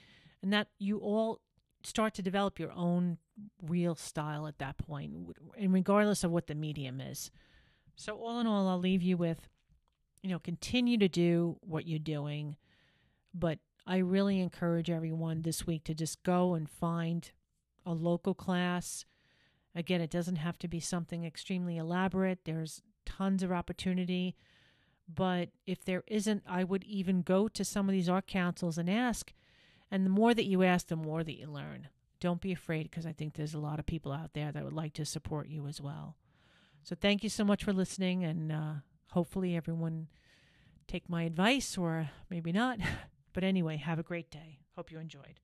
and 0.43 0.53
that 0.53 0.69
you 0.79 0.99
all 0.99 1.41
start 1.83 2.15
to 2.15 2.23
develop 2.23 2.59
your 2.59 2.73
own 2.73 3.19
real 3.63 3.95
style 3.95 4.47
at 4.47 4.59
that 4.59 4.79
point, 4.79 5.13
and 5.59 5.73
regardless 5.73 6.25
of 6.25 6.31
what 6.31 6.47
the 6.47 6.55
medium 6.55 7.01
is. 7.01 7.31
So, 7.95 8.17
all 8.17 8.41
in 8.41 8.47
all, 8.47 8.69
I'll 8.69 8.79
leave 8.79 9.03
you 9.03 9.17
with 9.17 9.49
you 10.27 10.33
know, 10.33 10.41
continue 10.41 10.99
to 10.99 11.07
do 11.07 11.57
what 11.61 11.87
you're 11.87 12.01
doing, 12.01 12.57
but 13.33 13.61
I 13.87 13.99
really 13.99 14.41
encourage 14.41 14.91
everyone 14.91 15.43
this 15.43 15.69
week 15.69 15.85
to 15.85 15.95
just 15.95 16.25
go 16.25 16.55
and 16.55 16.69
find 16.69 17.31
a 17.87 17.93
local 17.93 18.35
class. 18.35 19.05
Again, 19.73 20.01
it 20.01 20.11
doesn't 20.11 20.35
have 20.35 20.59
to 20.59 20.67
be 20.67 20.81
something 20.81 21.25
extremely 21.25 21.77
elaborate. 21.77 22.41
There's 22.45 22.83
tons 23.05 23.45
of 23.45 23.53
opportunity. 23.53 24.35
But 25.09 25.51
if 25.65 25.85
there 25.85 26.03
isn't, 26.09 26.43
I 26.45 26.65
would 26.65 26.83
even 26.83 27.23
go 27.23 27.47
to 27.47 27.65
some 27.65 27.89
of 27.89 27.93
these 27.93 28.09
art 28.09 28.27
councils 28.27 28.79
and 28.79 28.91
ask. 28.91 29.33
And 29.93 30.05
the 30.05 30.11
more 30.11 30.35
that 30.35 30.47
you 30.47 30.65
ask, 30.65 30.89
the 30.89 30.97
more 30.97 31.23
that 31.23 31.39
you 31.39 31.47
learn. 31.47 31.87
Don't 32.19 32.41
be 32.41 32.51
afraid 32.51 32.91
because 32.91 33.07
I 33.07 33.13
think 33.13 33.35
there's 33.35 33.55
a 33.55 33.61
lot 33.61 33.79
of 33.79 33.87
people 33.87 34.11
out 34.11 34.33
there 34.33 34.51
that 34.51 34.65
would 34.65 34.73
like 34.73 34.95
to 34.95 35.05
support 35.05 35.47
you 35.47 35.69
as 35.69 35.81
well. 35.81 36.17
So 36.83 36.97
thank 37.01 37.23
you 37.23 37.31
so 37.31 37.45
much 37.45 37.63
for 37.63 37.73
listening, 37.73 38.25
and 38.25 38.51
uh, 38.51 38.73
hopefully 39.11 39.57
everyone 39.57 40.09
take 40.87 41.09
my 41.09 41.23
advice 41.25 41.77
or 41.77 42.11
maybe 42.31 42.53
not. 42.53 42.79
But 43.33 43.45
anyway, 43.45 43.77
have 43.77 43.99
a 43.99 44.03
great 44.03 44.31
day. 44.31 44.61
Hope 44.77 44.91
you 44.91 44.99
enjoyed. 44.99 45.41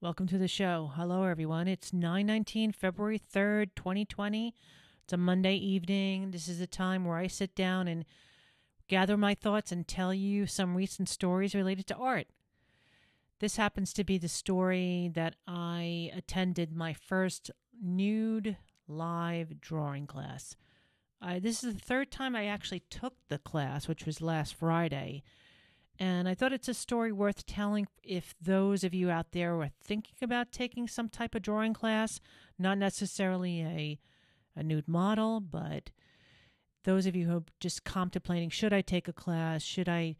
Welcome 0.00 0.26
to 0.28 0.38
the 0.38 0.48
show. 0.48 0.90
Hello 0.94 1.24
everyone. 1.24 1.68
It's 1.68 1.92
919 1.92 2.72
February 2.72 3.18
3rd, 3.18 3.74
2020. 3.76 4.54
It's 5.04 5.12
a 5.12 5.18
Monday 5.18 5.54
evening. 5.56 6.30
This 6.30 6.48
is 6.48 6.62
a 6.62 6.66
time 6.66 7.04
where 7.04 7.18
I 7.18 7.26
sit 7.26 7.54
down 7.54 7.88
and 7.88 8.06
gather 8.88 9.18
my 9.18 9.34
thoughts 9.34 9.70
and 9.70 9.86
tell 9.86 10.14
you 10.14 10.46
some 10.46 10.74
recent 10.74 11.10
stories 11.10 11.54
related 11.54 11.86
to 11.88 11.96
art. 11.96 12.28
This 13.40 13.56
happens 13.56 13.92
to 13.92 14.04
be 14.04 14.16
the 14.16 14.28
story 14.28 15.10
that 15.14 15.36
I 15.46 16.10
attended 16.16 16.74
my 16.74 16.94
first 16.94 17.50
nude 17.82 18.56
live 18.88 19.60
drawing 19.60 20.06
class. 20.06 20.56
I, 21.20 21.38
this 21.38 21.64
is 21.64 21.74
the 21.74 21.80
third 21.80 22.10
time 22.10 22.36
I 22.36 22.46
actually 22.46 22.82
took 22.90 23.14
the 23.28 23.38
class, 23.38 23.88
which 23.88 24.04
was 24.04 24.20
last 24.20 24.54
Friday. 24.54 25.22
And 25.98 26.28
I 26.28 26.34
thought 26.34 26.52
it's 26.52 26.68
a 26.68 26.74
story 26.74 27.10
worth 27.10 27.46
telling 27.46 27.86
if 28.02 28.34
those 28.40 28.84
of 28.84 28.92
you 28.92 29.10
out 29.10 29.32
there 29.32 29.54
are 29.54 29.70
thinking 29.82 30.16
about 30.20 30.52
taking 30.52 30.86
some 30.88 31.08
type 31.08 31.34
of 31.34 31.42
drawing 31.42 31.72
class, 31.72 32.20
not 32.58 32.76
necessarily 32.76 33.62
a, 33.62 33.98
a 34.54 34.62
nude 34.62 34.88
model, 34.88 35.40
but 35.40 35.90
those 36.84 37.06
of 37.06 37.16
you 37.16 37.26
who 37.26 37.36
are 37.38 37.44
just 37.60 37.84
contemplating 37.84 38.50
should 38.50 38.72
I 38.72 38.82
take 38.82 39.08
a 39.08 39.12
class? 39.12 39.62
Should 39.62 39.88
I 39.88 40.16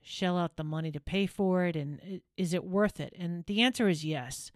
shell 0.00 0.38
out 0.38 0.56
the 0.56 0.64
money 0.64 0.92
to 0.92 1.00
pay 1.00 1.26
for 1.26 1.64
it? 1.64 1.74
And 1.74 2.20
is 2.36 2.54
it 2.54 2.64
worth 2.64 3.00
it? 3.00 3.12
And 3.18 3.44
the 3.46 3.62
answer 3.62 3.88
is 3.88 4.04
yes. 4.04 4.52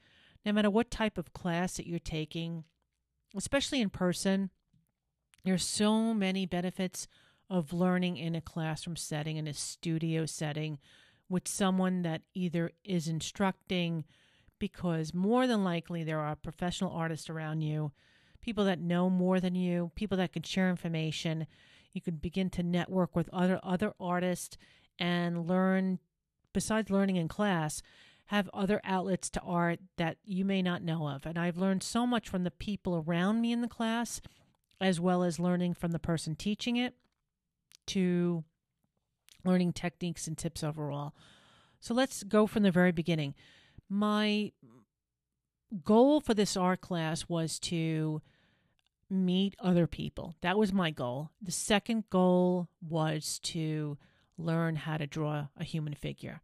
No 0.46 0.52
matter 0.52 0.70
what 0.70 0.90
type 0.90 1.18
of 1.18 1.32
class 1.32 1.76
that 1.76 1.86
you're 1.86 1.98
taking, 1.98 2.64
especially 3.36 3.80
in 3.80 3.90
person, 3.90 4.50
there's 5.44 5.64
so 5.64 6.12
many 6.14 6.46
benefits 6.46 7.06
of 7.48 7.72
learning 7.72 8.16
in 8.16 8.34
a 8.34 8.40
classroom 8.40 8.96
setting, 8.96 9.36
in 9.36 9.46
a 9.46 9.54
studio 9.54 10.26
setting, 10.26 10.78
with 11.28 11.48
someone 11.48 12.02
that 12.02 12.22
either 12.34 12.72
is 12.84 13.08
instructing, 13.08 14.04
because 14.58 15.14
more 15.14 15.46
than 15.46 15.64
likely 15.64 16.04
there 16.04 16.20
are 16.20 16.36
professional 16.36 16.92
artists 16.92 17.30
around 17.30 17.62
you, 17.62 17.92
people 18.40 18.64
that 18.64 18.80
know 18.80 19.08
more 19.08 19.40
than 19.40 19.54
you, 19.54 19.90
people 19.94 20.16
that 20.18 20.32
can 20.32 20.42
share 20.42 20.70
information. 20.70 21.46
You 21.92 22.00
can 22.00 22.16
begin 22.16 22.50
to 22.50 22.62
network 22.62 23.16
with 23.16 23.28
other 23.32 23.58
other 23.62 23.94
artists 23.98 24.56
and 24.98 25.46
learn 25.48 25.98
besides 26.52 26.90
learning 26.90 27.16
in 27.16 27.28
class, 27.28 27.82
have 28.30 28.48
other 28.54 28.80
outlets 28.84 29.28
to 29.28 29.40
art 29.40 29.80
that 29.96 30.16
you 30.24 30.44
may 30.44 30.62
not 30.62 30.84
know 30.84 31.08
of. 31.08 31.26
And 31.26 31.36
I've 31.36 31.58
learned 31.58 31.82
so 31.82 32.06
much 32.06 32.28
from 32.28 32.44
the 32.44 32.52
people 32.52 33.04
around 33.04 33.40
me 33.40 33.50
in 33.50 33.60
the 33.60 33.66
class, 33.66 34.20
as 34.80 35.00
well 35.00 35.24
as 35.24 35.40
learning 35.40 35.74
from 35.74 35.90
the 35.90 35.98
person 35.98 36.36
teaching 36.36 36.76
it 36.76 36.94
to 37.88 38.44
learning 39.44 39.72
techniques 39.72 40.28
and 40.28 40.38
tips 40.38 40.62
overall. 40.62 41.12
So 41.80 41.92
let's 41.92 42.22
go 42.22 42.46
from 42.46 42.62
the 42.62 42.70
very 42.70 42.92
beginning. 42.92 43.34
My 43.88 44.52
goal 45.84 46.20
for 46.20 46.32
this 46.32 46.56
art 46.56 46.80
class 46.80 47.28
was 47.28 47.58
to 47.58 48.22
meet 49.10 49.56
other 49.58 49.88
people. 49.88 50.36
That 50.40 50.56
was 50.56 50.72
my 50.72 50.92
goal. 50.92 51.30
The 51.42 51.50
second 51.50 52.04
goal 52.10 52.68
was 52.80 53.40
to 53.40 53.98
learn 54.38 54.76
how 54.76 54.98
to 54.98 55.08
draw 55.08 55.48
a 55.56 55.64
human 55.64 55.94
figure. 55.94 56.42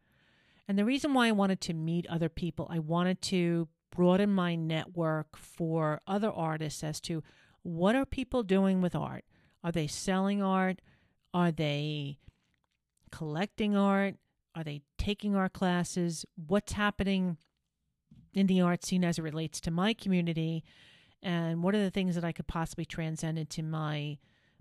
And 0.68 0.78
the 0.78 0.84
reason 0.84 1.14
why 1.14 1.28
I 1.28 1.32
wanted 1.32 1.60
to 1.62 1.74
meet 1.74 2.06
other 2.08 2.28
people, 2.28 2.66
I 2.70 2.78
wanted 2.78 3.22
to 3.22 3.68
broaden 3.90 4.32
my 4.32 4.54
network 4.54 5.36
for 5.36 6.00
other 6.06 6.30
artists 6.30 6.82
as 6.82 7.00
to 7.02 7.22
what 7.62 7.94
are 7.94 8.04
people 8.04 8.42
doing 8.42 8.80
with 8.80 8.94
art? 8.94 9.24
Are 9.64 9.72
they 9.72 9.86
selling 9.86 10.42
art? 10.42 10.80
Are 11.32 11.50
they 11.50 12.18
collecting 13.10 13.76
art? 13.76 14.16
Are 14.54 14.64
they 14.64 14.82
taking 14.98 15.34
art 15.34 15.52
classes? 15.52 16.24
What's 16.34 16.72
happening 16.72 17.36
in 18.34 18.46
the 18.46 18.60
art 18.60 18.84
scene 18.84 19.04
as 19.04 19.18
it 19.18 19.22
relates 19.22 19.60
to 19.62 19.70
my 19.70 19.94
community? 19.94 20.64
And 21.22 21.62
what 21.62 21.74
are 21.74 21.82
the 21.82 21.90
things 21.90 22.14
that 22.14 22.24
I 22.24 22.32
could 22.32 22.46
possibly 22.46 22.84
transcend 22.84 23.38
into 23.38 23.62
my 23.62 24.18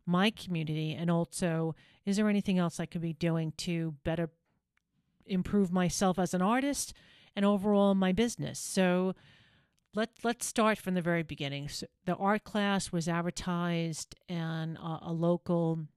my 0.07 0.29
community? 0.31 0.93
And 0.93 1.09
also, 1.09 1.75
is 2.05 2.17
there 2.17 2.29
anything 2.29 2.59
else 2.59 2.79
I 2.79 2.85
could 2.85 3.01
be 3.01 3.13
doing 3.13 3.53
to 3.57 3.95
better 4.03 4.29
improve 5.25 5.71
myself 5.71 6.19
as 6.19 6.33
an 6.33 6.41
artist 6.41 6.93
and 7.35 7.45
overall 7.45 7.95
my 7.95 8.11
business? 8.11 8.59
So 8.59 9.15
let 9.95 10.09
let's 10.23 10.45
start 10.45 10.77
from 10.77 10.93
the 10.93 11.01
very 11.01 11.23
beginning. 11.23 11.69
So 11.69 11.87
the 12.05 12.15
art 12.15 12.43
class 12.43 12.91
was 12.91 13.07
advertised 13.07 14.15
on 14.29 14.77
a, 14.77 14.99
a 15.03 15.13
local 15.13 15.87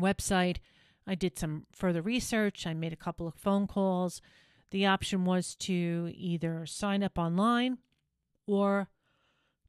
website. 0.00 0.58
I 1.06 1.14
did 1.14 1.38
some 1.38 1.66
further 1.72 2.02
research. 2.02 2.66
I 2.66 2.74
made 2.74 2.92
a 2.92 2.96
couple 2.96 3.28
of 3.28 3.34
phone 3.34 3.66
calls. 3.66 4.20
The 4.72 4.86
option 4.86 5.24
was 5.24 5.54
to 5.56 6.12
either 6.14 6.66
sign 6.66 7.04
up 7.04 7.16
online 7.16 7.78
or 8.46 8.88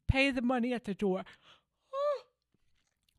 pay 0.07 0.31
the 0.31 0.41
money 0.41 0.73
at 0.73 0.85
the 0.85 0.93
door. 0.93 1.23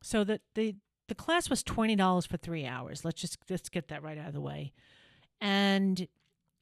So 0.01 0.23
that 0.23 0.39
the 0.55 0.75
the 1.09 1.15
class 1.15 1.49
was 1.49 1.61
twenty 1.61 1.95
dollars 1.95 2.25
for 2.25 2.37
three 2.37 2.65
hours. 2.65 3.03
Let's 3.03 3.19
just 3.19 3.37
let's 3.49 3.67
get 3.67 3.89
that 3.89 4.01
right 4.01 4.17
out 4.17 4.27
of 4.27 4.33
the 4.33 4.39
way, 4.39 4.71
and 5.41 6.07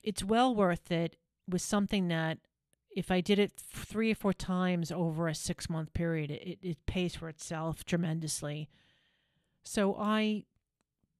it's 0.03 0.23
well 0.23 0.53
worth 0.53 0.91
it. 0.91 1.15
With 1.49 1.61
something 1.61 2.09
that 2.09 2.39
if 2.95 3.11
I 3.11 3.21
did 3.21 3.39
it 3.39 3.53
three 3.55 4.11
or 4.11 4.15
four 4.15 4.33
times 4.33 4.91
over 4.91 5.27
a 5.27 5.35
six 5.35 5.69
month 5.69 5.93
period, 5.93 6.31
it, 6.31 6.59
it 6.61 6.85
pays 6.85 7.15
for 7.15 7.29
itself 7.29 7.85
tremendously. 7.85 8.69
So 9.63 9.95
I 9.99 10.43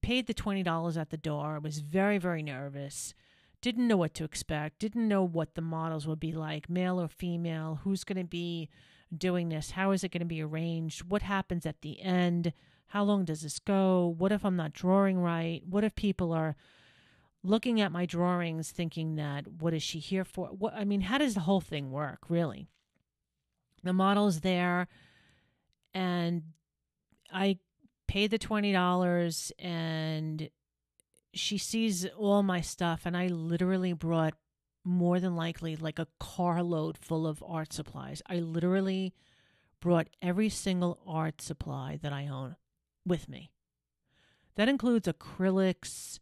paid 0.02 0.28
the 0.28 0.34
$20 0.34 0.98
at 1.00 1.10
the 1.10 1.18
door. 1.18 1.60
Was 1.60 1.80
very, 1.80 2.18
very 2.18 2.42
nervous. 2.42 3.14
Didn't 3.62 3.88
know 3.88 3.98
what 3.98 4.14
to 4.16 4.24
expect. 4.24 4.80
Didn't 4.80 5.08
know 5.08 5.24
what 5.24 5.56
the 5.56 5.62
models 5.62 6.08
would 6.08 6.20
be 6.20 6.32
like, 6.32 6.70
male 6.70 7.00
or 7.00 7.08
female. 7.08 7.82
Who's 7.84 8.04
going 8.04 8.18
to 8.18 8.28
be 8.28 8.70
doing 9.16 9.50
this? 9.50 9.72
How 9.72 9.92
is 9.92 10.04
it 10.04 10.12
going 10.12 10.22
to 10.22 10.26
be 10.26 10.42
arranged? 10.42 11.04
What 11.04 11.24
happens 11.24 11.66
at 11.66 11.82
the 11.82 12.02
end? 12.02 12.54
How 12.88 13.04
long 13.04 13.26
does 13.26 13.42
this 13.42 13.60
go? 13.60 14.16
What 14.18 14.32
if 14.32 14.46
I'm 14.46 14.56
not 14.56 14.74
drawing 14.74 15.20
right? 15.20 15.62
What 15.68 15.84
if 15.84 15.96
people 15.96 16.32
are 16.32 16.56
looking 17.44 17.80
at 17.82 17.92
my 17.92 18.06
drawings 18.06 18.72
thinking 18.72 19.16
that 19.16 19.48
what 19.48 19.74
is 19.74 19.84
she 19.84 20.00
here 20.00 20.26
for? 20.26 20.48
What 20.48 20.74
I 20.74 20.86
mean, 20.86 21.02
how 21.02 21.18
does 21.18 21.34
the 21.34 21.42
whole 21.42 21.62
thing 21.62 21.92
work, 21.92 22.30
really? 22.30 22.68
The 23.84 23.94
model's 23.94 24.42
there 24.42 24.88
and 25.94 26.44
I 27.32 27.60
pay 28.08 28.28
the 28.28 28.40
$20 28.40 29.52
and 29.60 30.50
she 31.34 31.58
sees 31.58 32.06
all 32.18 32.44
my 32.44 32.62
stuff 32.62 33.02
and 33.06 33.16
I 33.16 33.28
literally 33.28 33.94
brought 33.94 34.34
more 34.84 35.20
than 35.20 35.36
likely 35.36 35.76
like 35.76 36.00
a 36.00 36.08
carload 36.20 36.98
full 36.98 37.28
of 37.28 37.44
art 37.46 37.74
supplies. 37.74 38.22
I 38.28 38.38
literally 38.40 39.14
brought 39.82 40.08
every 40.22 40.50
single 40.50 41.00
art 41.06 41.42
supply 41.42 42.00
that 42.02 42.14
I 42.14 42.28
own 42.28 42.56
with 43.06 43.30
me. 43.30 43.52
That 44.56 44.70
includes 44.70 45.08
acrylics, 45.08 46.20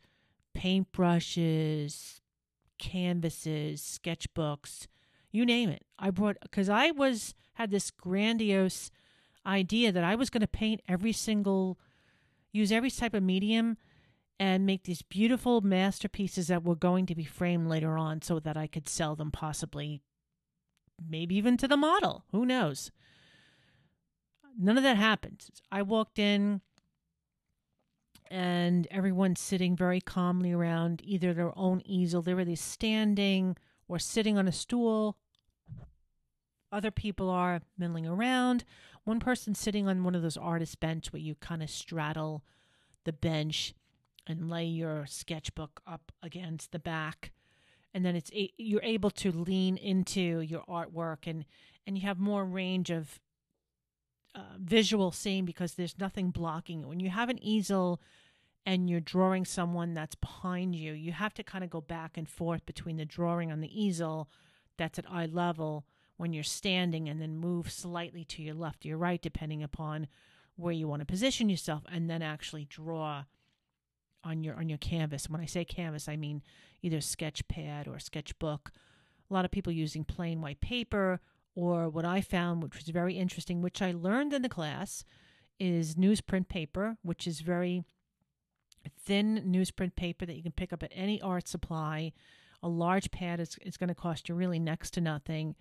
paintbrushes, 0.56 2.22
canvases, 2.80 4.00
sketchbooks, 4.04 4.88
you 5.32 5.46
name 5.46 5.70
it. 5.70 5.86
I 6.00 6.12
brought 6.12 6.38
cuz 6.52 6.70
I 6.70 6.92
was 6.92 7.36
had 7.56 7.72
this 7.72 7.92
grandiose 7.92 8.92
idea 9.46 9.92
that 9.92 10.04
I 10.04 10.16
was 10.16 10.30
going 10.30 10.42
to 10.42 10.48
paint 10.48 10.82
every 10.88 11.12
single 11.12 11.78
use 12.52 12.72
every 12.72 12.90
type 12.90 13.14
of 13.14 13.24
medium 13.24 13.78
and 14.40 14.66
make 14.66 14.84
these 14.84 15.02
beautiful 15.02 15.62
masterpieces 15.62 16.48
that 16.48 16.64
were 16.64 16.76
going 16.76 17.06
to 17.06 17.16
be 17.16 17.24
framed 17.24 17.68
later 17.68 17.98
on 17.98 18.22
so 18.22 18.40
that 18.40 18.58
I 18.58 18.68
could 18.68 18.90
sell 18.90 19.16
them 19.16 19.32
possibly 19.32 20.02
maybe 21.08 21.36
even 21.36 21.58
to 21.58 21.68
the 21.68 21.78
model. 21.78 22.26
Who 22.32 22.46
knows? 22.46 22.92
None 24.58 24.78
of 24.78 24.84
that 24.84 24.98
happened. 24.98 25.46
I 25.72 25.82
walked 25.82 26.18
in 26.18 26.62
and 28.30 28.88
everyone's 28.92 29.40
sitting 29.40 29.76
very 29.76 30.02
calmly 30.02 30.52
around 30.52 31.02
either 31.04 31.34
their 31.34 31.58
own 31.58 31.82
easel. 31.86 32.22
They're 32.22 32.40
either 32.40 32.56
standing 32.56 33.56
or 33.88 34.00
sitting 34.00 34.38
on 34.38 34.48
a 34.48 34.52
stool. 34.52 35.18
Other 36.72 36.92
people 36.92 37.30
are 37.30 37.62
milling 37.78 38.08
around. 38.08 38.66
One 39.04 39.20
person 39.20 39.54
sitting 39.56 39.88
on 39.88 40.04
one 40.04 40.16
of 40.16 40.22
those 40.22 40.38
artist 40.38 40.80
bench 40.80 41.14
where 41.14 41.22
you 41.22 41.36
kind 41.36 41.62
of 41.62 41.70
straddle 41.70 42.44
the 43.04 43.14
bench 43.14 43.74
and 44.28 44.50
lay 44.50 44.66
your 44.66 45.06
sketchbook 45.06 45.82
up 45.86 46.12
against 46.24 46.72
the 46.72 46.80
back 46.80 47.32
and 47.96 48.06
then 48.06 48.16
it's 48.16 48.30
you're 48.58 48.84
able 48.84 49.10
to 49.10 49.32
lean 49.32 49.78
into 49.78 50.42
your 50.42 50.64
artwork 50.68 51.26
and 51.26 51.46
and 51.88 51.98
you 51.98 52.06
have 52.06 52.20
more 52.20 52.44
range 52.46 52.92
of 52.92 53.22
uh, 54.36 54.58
visual 54.60 55.12
seeing 55.12 55.46
because 55.46 55.74
there's 55.74 55.98
nothing 56.00 56.30
blocking 56.30 56.82
it 56.82 56.88
when 56.88 57.00
you 57.00 57.10
have 57.10 57.30
an 57.30 57.42
easel 57.44 58.02
and 58.66 58.90
you're 58.90 59.00
drawing 59.00 59.46
someone 59.46 59.94
that's 59.94 60.16
behind 60.16 60.76
you 60.76 60.94
you 60.94 61.12
have 61.12 61.34
to 61.34 61.44
kind 61.44 61.64
of 61.64 61.70
go 61.70 61.82
back 61.82 62.18
and 62.18 62.28
forth 62.28 62.66
between 62.66 62.98
the 62.98 63.06
drawing 63.06 63.52
on 63.52 63.62
the 63.62 63.84
easel 63.84 64.30
that's 64.78 65.00
at 65.00 65.10
eye 65.10 65.26
level 65.26 65.86
when 66.18 66.34
you're 66.34 66.44
standing 66.44 67.08
and 67.08 67.22
then 67.22 67.38
move 67.38 67.72
slightly 67.72 68.24
to 68.24 68.42
your 68.42 68.56
left 68.56 68.86
or 68.86 68.90
your 68.90 68.98
right 68.98 69.22
depending 69.22 69.64
upon 69.64 70.08
where 70.56 70.74
you 70.74 70.88
want 70.88 71.02
to 71.02 71.06
position 71.06 71.50
yourself 71.50 71.84
and 71.92 72.10
then 72.10 72.22
actually 72.22 72.66
draw 72.66 73.24
on 74.24 74.44
your 74.44 74.56
on 74.56 74.68
your 74.68 74.78
canvas. 74.78 75.30
When 75.30 75.42
I 75.42 75.46
say 75.46 75.64
canvas, 75.64 76.10
I 76.10 76.16
mean 76.18 76.42
either 76.82 77.02
sketch 77.02 77.48
pad 77.48 77.88
or 77.88 78.00
sketchbook. 78.00 78.72
A 79.30 79.34
lot 79.34 79.46
of 79.46 79.52
people 79.52 79.72
using 79.72 80.04
plain 80.04 80.42
white 80.42 80.62
paper 80.62 81.20
or 81.56 81.90
what 81.90 82.06
I 82.06 82.22
found 82.22 82.62
which 82.62 82.76
was 82.76 82.90
very 82.90 83.18
interesting, 83.18 83.62
which 83.62 83.82
I 83.82 83.92
learned 83.92 84.34
in 84.34 84.42
the 84.42 84.50
class, 84.50 85.06
is 85.60 85.96
newsprint 85.96 86.50
paper, 86.50 86.98
which 87.02 87.26
is 87.26 87.40
very 87.40 87.86
thin 89.00 89.44
newsprint 89.48 89.96
paper 89.96 90.26
that 90.26 90.36
you 90.36 90.44
can 90.44 90.52
pick 90.52 90.74
up 90.74 90.84
at 90.84 90.92
any 90.94 91.22
art 91.22 91.48
supply. 91.48 92.12
A 92.62 92.68
large 92.68 93.12
pad 93.12 93.40
is, 93.40 93.58
is 93.62 93.78
going 93.78 93.88
to 93.88 93.96
cost 93.96 94.30
you 94.30 94.36
really 94.36 94.60
next 94.60 94.92
to 94.92 95.02
nothing. 95.02 95.56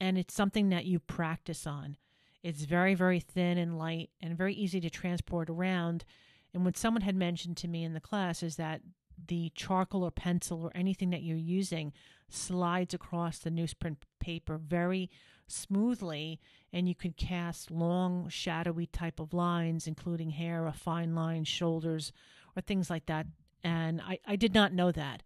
And 0.00 0.16
it's 0.16 0.34
something 0.34 0.68
that 0.70 0.84
you 0.84 0.98
practice 0.98 1.66
on. 1.66 1.96
It's 2.42 2.64
very, 2.64 2.94
very 2.94 3.20
thin 3.20 3.58
and 3.58 3.78
light 3.78 4.10
and 4.20 4.36
very 4.36 4.54
easy 4.54 4.80
to 4.80 4.90
transport 4.90 5.48
around. 5.48 6.04
And 6.52 6.64
what 6.64 6.76
someone 6.76 7.02
had 7.02 7.16
mentioned 7.16 7.56
to 7.58 7.68
me 7.68 7.84
in 7.84 7.94
the 7.94 8.00
class 8.00 8.42
is 8.42 8.56
that 8.56 8.82
the 9.28 9.50
charcoal 9.54 10.04
or 10.04 10.10
pencil 10.10 10.62
or 10.62 10.72
anything 10.74 11.10
that 11.10 11.22
you're 11.22 11.36
using 11.36 11.92
slides 12.34 12.94
across 12.94 13.38
the 13.38 13.50
newsprint 13.50 13.96
paper 14.20 14.58
very 14.58 15.10
smoothly 15.46 16.40
and 16.72 16.88
you 16.88 16.94
can 16.94 17.12
cast 17.12 17.70
long 17.70 18.28
shadowy 18.28 18.86
type 18.86 19.20
of 19.20 19.34
lines 19.34 19.86
including 19.86 20.30
hair 20.30 20.66
or 20.66 20.72
fine 20.72 21.14
lines 21.14 21.48
shoulders 21.48 22.12
or 22.56 22.62
things 22.62 22.90
like 22.90 23.06
that. 23.06 23.26
And 23.62 24.00
I, 24.00 24.18
I 24.26 24.36
did 24.36 24.54
not 24.54 24.72
know 24.72 24.92
that. 24.92 25.22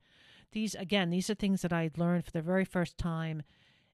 These 0.53 0.75
again 0.75 1.11
these 1.11 1.29
are 1.29 1.35
things 1.35 1.63
that 1.63 1.73
i 1.73 1.91
learned 1.97 2.25
for 2.25 2.31
the 2.31 2.43
very 2.43 2.65
first 2.65 2.97
time. 2.99 3.43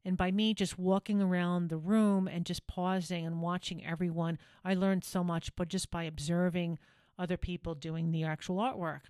And 0.06 0.16
by 0.16 0.30
me 0.30 0.52
just 0.52 0.78
walking 0.78 1.22
around 1.22 1.68
the 1.68 1.78
room 1.78 2.28
and 2.28 2.44
just 2.44 2.66
pausing 2.66 3.24
and 3.26 3.40
watching 3.42 3.84
everyone 3.84 4.38
i 4.64 4.74
learned 4.74 5.04
so 5.04 5.24
much 5.24 5.54
but 5.56 5.68
just 5.68 5.90
by 5.90 6.04
observing 6.04 6.78
other 7.18 7.36
people 7.36 7.74
doing 7.74 8.10
the 8.10 8.24
actual 8.24 8.56
artwork. 8.56 9.02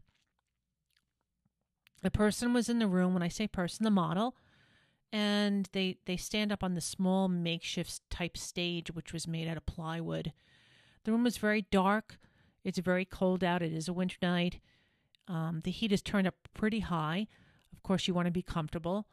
The 2.04 2.10
person 2.10 2.52
was 2.52 2.68
in 2.68 2.80
the 2.80 2.86
room, 2.86 3.14
when 3.14 3.22
I 3.22 3.28
say 3.28 3.48
person, 3.48 3.82
the 3.82 3.90
model, 3.90 4.36
and 5.10 5.70
they 5.72 5.96
they 6.04 6.18
stand 6.18 6.52
up 6.52 6.62
on 6.62 6.74
the 6.74 6.82
small 6.82 7.28
makeshift 7.28 8.02
type 8.10 8.36
stage 8.36 8.90
which 8.92 9.14
was 9.14 9.26
made 9.26 9.48
out 9.48 9.56
of 9.56 9.64
plywood. 9.64 10.34
The 11.04 11.12
room 11.12 11.24
was 11.24 11.38
very 11.38 11.62
dark. 11.70 12.18
It's 12.62 12.78
very 12.78 13.06
cold 13.06 13.42
out. 13.42 13.62
It 13.62 13.72
is 13.72 13.88
a 13.88 13.94
winter 13.94 14.18
night. 14.20 14.60
Um, 15.28 15.62
the 15.64 15.70
heat 15.70 15.92
is 15.92 16.02
turned 16.02 16.26
up 16.26 16.34
pretty 16.52 16.80
high. 16.80 17.26
Of 17.72 17.82
course, 17.82 18.06
you 18.06 18.12
want 18.12 18.26
to 18.26 18.32
be 18.32 18.42
comfortable. 18.42 19.06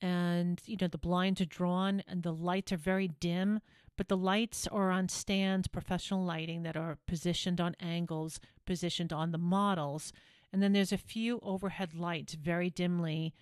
And, 0.00 0.62
you 0.64 0.78
know, 0.80 0.88
the 0.88 0.96
blinds 0.96 1.42
are 1.42 1.46
drawn 1.46 2.02
and 2.08 2.22
the 2.22 2.32
lights 2.32 2.72
are 2.72 2.78
very 2.78 3.08
dim 3.08 3.60
but 3.98 4.06
the 4.06 4.16
lights 4.16 4.68
are 4.68 4.92
on 4.92 5.08
stands, 5.08 5.66
professional 5.66 6.24
lighting 6.24 6.62
that 6.62 6.76
are 6.76 6.98
positioned 7.08 7.60
on 7.60 7.74
angles, 7.80 8.38
positioned 8.64 9.12
on 9.12 9.32
the 9.32 9.38
models. 9.38 10.12
And 10.52 10.62
then 10.62 10.72
there's 10.72 10.92
a 10.92 10.98
few 10.98 11.40
overhead 11.42 11.94
lights 11.94 12.34
very 12.34 12.70
dimly 12.70 13.34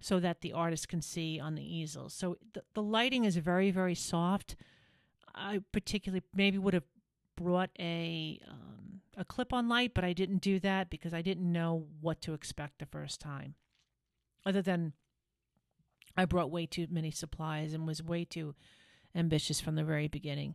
so 0.00 0.20
that 0.20 0.40
the 0.40 0.52
artist 0.52 0.88
can 0.88 1.02
see 1.02 1.40
on 1.40 1.54
the 1.54 1.76
easel. 1.76 2.08
So 2.08 2.36
the, 2.52 2.62
the 2.74 2.82
lighting 2.82 3.24
is 3.24 3.36
very, 3.36 3.70
very 3.70 3.94
soft. 3.94 4.56
I 5.34 5.60
particularly 5.72 6.22
maybe 6.34 6.58
would 6.58 6.74
have 6.74 6.84
brought 7.36 7.70
a 7.78 8.40
um, 8.48 9.00
a 9.16 9.24
clip-on 9.24 9.68
light, 9.68 9.92
but 9.94 10.04
I 10.04 10.12
didn't 10.12 10.42
do 10.42 10.60
that 10.60 10.90
because 10.90 11.14
I 11.14 11.22
didn't 11.22 11.50
know 11.50 11.86
what 12.00 12.20
to 12.22 12.34
expect 12.34 12.78
the 12.78 12.86
first 12.86 13.20
time. 13.20 13.54
Other 14.44 14.60
than 14.60 14.92
I 16.16 16.26
brought 16.26 16.50
way 16.50 16.66
too 16.66 16.86
many 16.90 17.10
supplies 17.10 17.72
and 17.72 17.86
was 17.86 18.02
way 18.02 18.24
too 18.24 18.54
ambitious 19.14 19.60
from 19.60 19.74
the 19.74 19.84
very 19.84 20.08
beginning. 20.08 20.54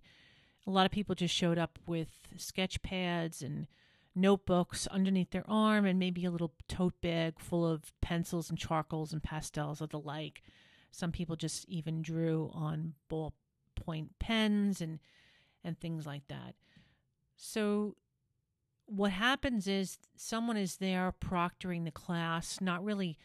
A 0.68 0.72
lot 0.72 0.86
of 0.86 0.92
people 0.92 1.16
just 1.16 1.34
showed 1.34 1.58
up 1.58 1.80
with 1.88 2.10
sketch 2.38 2.82
pads 2.84 3.42
and 3.42 3.68
notebooks 4.14 4.88
underneath 4.88 5.32
their 5.32 5.50
arm 5.50 5.86
and 5.86 5.98
maybe 5.98 6.26
a 6.26 6.32
little 6.32 6.54
tote 6.68 7.00
bag 7.02 7.40
full 7.40 7.66
of 7.66 7.94
pencils 8.02 8.50
and 8.50 8.60
charcoals 8.60 9.14
and 9.14 9.24
pastels 9.24 9.82
or 9.82 9.88
the 9.88 10.00
like. 10.00 10.42
Some 10.92 11.12
people 11.12 11.36
just 11.36 11.68
even 11.70 12.02
drew 12.02 12.52
on 12.54 12.94
ballpoint 13.10 14.10
pens 14.20 14.82
and 14.82 15.00
and 15.64 15.80
things 15.80 16.06
like 16.06 16.28
that. 16.28 16.56
So 17.36 17.96
what 18.88 19.12
happens 19.12 19.68
is 19.68 19.98
someone 20.16 20.58
is 20.58 20.78
there 20.78 21.14
proctoring 21.22 21.86
the 21.86 21.92
class, 21.92 22.60
not 22.60 22.84
really 22.84 23.18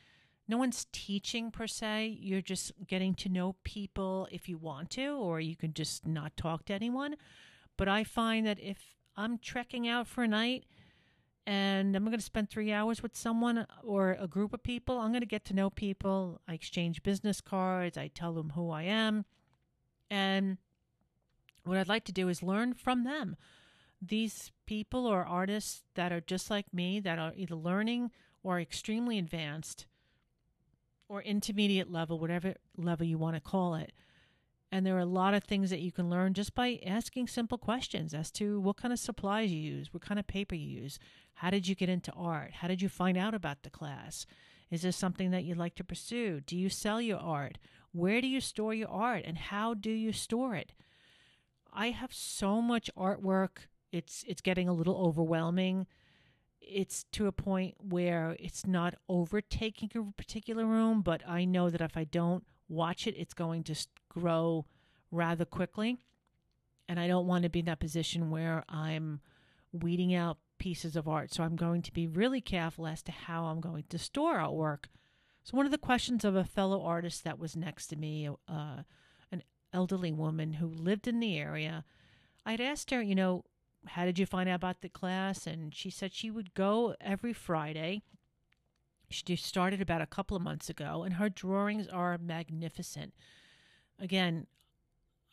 no 0.49 0.57
one's 0.57 0.87
teaching 0.93 1.51
per 1.51 1.67
se. 1.67 2.19
You're 2.21 2.41
just 2.41 2.73
getting 2.87 3.15
to 3.17 3.29
know 3.29 3.57
people 3.65 4.29
if 4.31 4.49
you 4.49 4.59
want 4.59 4.91
to, 4.91 5.17
or 5.17 5.41
you 5.41 5.57
can 5.57 5.75
just 5.75 6.07
not 6.07 6.37
talk 6.37 6.67
to 6.67 6.73
anyone. 6.73 7.17
But 7.77 7.89
I 7.89 8.05
find 8.05 8.47
that 8.47 8.61
if 8.61 8.95
I'm 9.17 9.39
trekking 9.39 9.89
out 9.89 10.07
for 10.07 10.23
a 10.23 10.29
night 10.29 10.65
and 11.47 11.95
I'm 11.95 12.05
going 12.05 12.19
to 12.19 12.23
spend 12.23 12.51
three 12.51 12.73
hours 12.73 13.03
with 13.03 13.17
someone 13.17 13.67
or 13.85 14.17
a 14.19 14.27
group 14.27 14.53
of 14.53 14.63
people, 14.63 14.99
I'm 14.99 15.13
going 15.13 15.21
to 15.21 15.27
get 15.27 15.45
to 15.47 15.55
know 15.55 15.71
people. 15.71 16.41
I 16.49 16.55
exchange 16.55 17.05
business 17.05 17.41
cards, 17.41 17.97
I 17.97 18.09
tell 18.09 18.33
them 18.33 18.51
who 18.51 18.71
I 18.71 18.83
am. 18.83 19.25
And 20.11 20.59
what 21.65 21.79
I'd 21.79 21.89
like 21.89 22.05
to 22.07 22.13
do 22.13 22.29
is 22.29 22.43
learn 22.43 22.75
from 22.75 23.05
them. 23.05 23.37
These 24.03 24.51
people 24.67 25.07
or 25.07 25.25
artists 25.25 25.85
that 25.95 26.13
are 26.13 26.21
just 26.21 26.51
like 26.51 26.73
me, 26.73 27.01
that 27.01 27.19
are 27.19 27.33
either 27.37 27.55
learning 27.55 28.11
or 28.43 28.61
extremely 28.61 29.19
advanced 29.19 29.87
or 31.09 31.23
intermediate 31.23 31.91
level, 31.91 32.19
whatever 32.19 32.55
level 32.77 33.07
you 33.07 33.19
want 33.19 33.37
to 33.37 33.41
call 33.41 33.77
it. 33.77 33.93
And 34.73 34.85
there 34.85 34.97
are 34.97 35.01
a 35.01 35.07
lot 35.07 35.33
of 35.33 35.45
things 35.45 35.71
that 35.71 35.81
you 35.81 35.93
can 35.93 36.11
learn 36.11 36.35
just 36.35 36.55
by 36.55 36.81
asking 36.85 37.29
simple 37.29 37.57
questions 37.57 38.13
as 38.13 38.33
to 38.33 38.61
what 38.61 38.77
kind 38.77 38.93
of 38.93 38.99
supplies 38.99 39.53
you 39.53 39.61
use, 39.61 39.95
what 39.95 40.03
kind 40.03 40.19
of 40.19 40.27
paper 40.27 40.57
you 40.57 40.83
use, 40.83 40.99
how 41.37 41.51
did 41.51 41.67
you 41.67 41.75
get 41.75 41.89
into 41.89 42.13
art, 42.13 42.53
how 42.61 42.69
did 42.69 42.83
you 42.83 42.89
find 42.89 43.17
out 43.17 43.35
about 43.35 43.63
the 43.63 43.71
class, 43.71 44.27
is 44.71 44.83
this 44.83 44.97
something 44.97 45.31
that 45.31 45.45
you'd 45.45 45.57
like 45.57 45.75
to 45.77 45.85
pursue, 45.85 46.41
do 46.41 46.57
you 46.57 46.69
sell 46.69 47.01
your 47.01 47.19
art, 47.19 47.59
where 47.93 48.21
do 48.21 48.27
you 48.27 48.41
store 48.41 48.75
your 48.75 48.89
art, 48.89 49.23
and 49.25 49.39
how 49.39 49.75
do 49.75 49.91
you 49.91 50.13
store 50.13 50.55
it? 50.55 50.73
I 51.73 51.91
have 51.91 52.13
so 52.13 52.61
much 52.61 52.91
artwork, 52.97 53.69
it's 53.93 54.25
it's 54.27 54.41
getting 54.41 54.69
a 54.69 54.73
little 54.73 54.97
overwhelming. 54.97 55.87
It's 56.61 57.05
to 57.13 57.27
a 57.27 57.33
point 57.33 57.75
where 57.81 58.37
it's 58.41 58.67
not 58.67 58.95
overtaking 59.09 59.91
a 59.95 60.13
particular 60.13 60.67
room, 60.67 61.01
but 61.01 61.23
I 61.27 61.45
know 61.45 61.71
that 61.71 61.81
if 61.81 61.97
I 61.97 62.05
don't 62.05 62.45
watch 62.69 63.07
it, 63.07 63.15
it's 63.17 63.35
going 63.35 63.63
to 63.65 63.87
grow 64.09 64.67
rather 65.11 65.45
quickly. 65.45 65.99
And 66.89 66.99
I 66.99 67.07
don't 67.07 67.27
want 67.27 67.45
to 67.45 67.49
be 67.49 67.61
in 67.61 67.67
that 67.67 67.79
position 67.79 68.31
where 68.31 68.65
I'm 68.69 69.21
weeding 69.73 70.15
out 70.15 70.39
pieces 70.59 70.97
of 70.97 71.09
art. 71.09 71.33
So 71.33 71.43
I'm 71.43 71.57
going 71.57 71.83
to 71.83 71.93
be 71.93 72.07
really 72.07 72.41
careful 72.41 72.87
as 72.87 73.03
to 73.05 73.13
how 73.13 73.45
I'm 73.45 73.61
going 73.61 73.85
to 73.89 73.99
store 73.99 74.39
artwork. 74.39 74.85
So, 75.45 75.57
one 75.57 75.67
of 75.67 75.71
the 75.71 75.79
questions 75.79 76.25
of 76.25 76.35
a 76.35 76.43
fellow 76.45 76.83
artist 76.83 77.23
that 77.23 77.39
was 77.39 77.55
next 77.55 77.87
to 77.89 77.97
me, 77.97 78.29
uh, 78.49 78.83
an 79.31 79.43
elderly 79.73 80.11
woman 80.11 80.55
who 80.55 80.67
lived 80.67 81.07
in 81.07 81.21
the 81.21 81.39
area, 81.39 81.85
I'd 82.45 82.61
asked 82.61 82.91
her, 82.91 83.01
you 83.01 83.15
know, 83.15 83.45
how 83.87 84.05
did 84.05 84.19
you 84.19 84.27
find 84.27 84.49
out 84.49 84.57
about 84.57 84.81
the 84.81 84.89
class? 84.89 85.47
And 85.47 85.73
she 85.73 85.89
said 85.89 86.13
she 86.13 86.33
would 86.33 86.55
go 86.55 86.97
every 87.01 87.33
Friday. 87.33 88.03
She 89.09 89.37
started 89.37 89.81
about 89.81 90.03
a 90.03 90.07
couple 90.07 90.37
of 90.37 90.43
months 90.43 90.69
ago, 90.69 91.05
and 91.05 91.15
her 91.15 91.29
drawings 91.29 91.87
are 91.87 92.19
magnificent. 92.19 93.15
Again, 94.01 94.49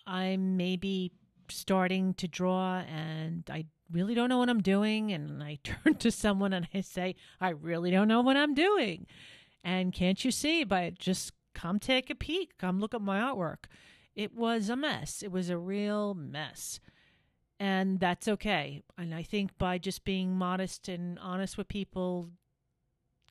I'm 0.05 0.57
maybe 0.57 1.11
starting 1.49 2.13
to 2.15 2.28
draw, 2.28 2.82
and 2.82 3.43
I 3.49 3.65
really 3.91 4.15
don't 4.15 4.29
know 4.29 4.38
what 4.38 4.49
I'm 4.49 4.61
doing. 4.61 5.11
And 5.11 5.41
I 5.43 5.59
turn 5.63 5.95
to 5.95 6.11
someone 6.11 6.53
and 6.53 6.67
I 6.73 6.81
say, 6.81 7.15
I 7.39 7.49
really 7.49 7.91
don't 7.91 8.07
know 8.07 8.21
what 8.21 8.38
I'm 8.38 8.53
doing. 8.53 9.07
And 9.63 9.93
can't 9.93 10.23
you 10.23 10.31
see? 10.31 10.63
But 10.63 10.99
just 10.99 11.34
come 11.53 11.79
take 11.79 12.09
a 12.09 12.15
peek, 12.15 12.57
come 12.57 12.79
look 12.79 12.93
at 12.93 13.01
my 13.01 13.19
artwork. 13.19 13.65
It 14.15 14.36
was 14.36 14.69
a 14.69 14.75
mess. 14.75 15.23
It 15.23 15.31
was 15.31 15.49
a 15.49 15.57
real 15.57 16.13
mess 16.13 16.79
and 17.63 17.99
that's 17.99 18.27
okay. 18.27 18.81
And 18.97 19.15
I 19.15 19.23
think 19.23 19.57
by 19.57 19.77
just 19.77 20.03
being 20.03 20.36
modest 20.36 20.89
and 20.89 21.17
honest 21.19 21.57
with 21.57 21.69
people 21.69 22.29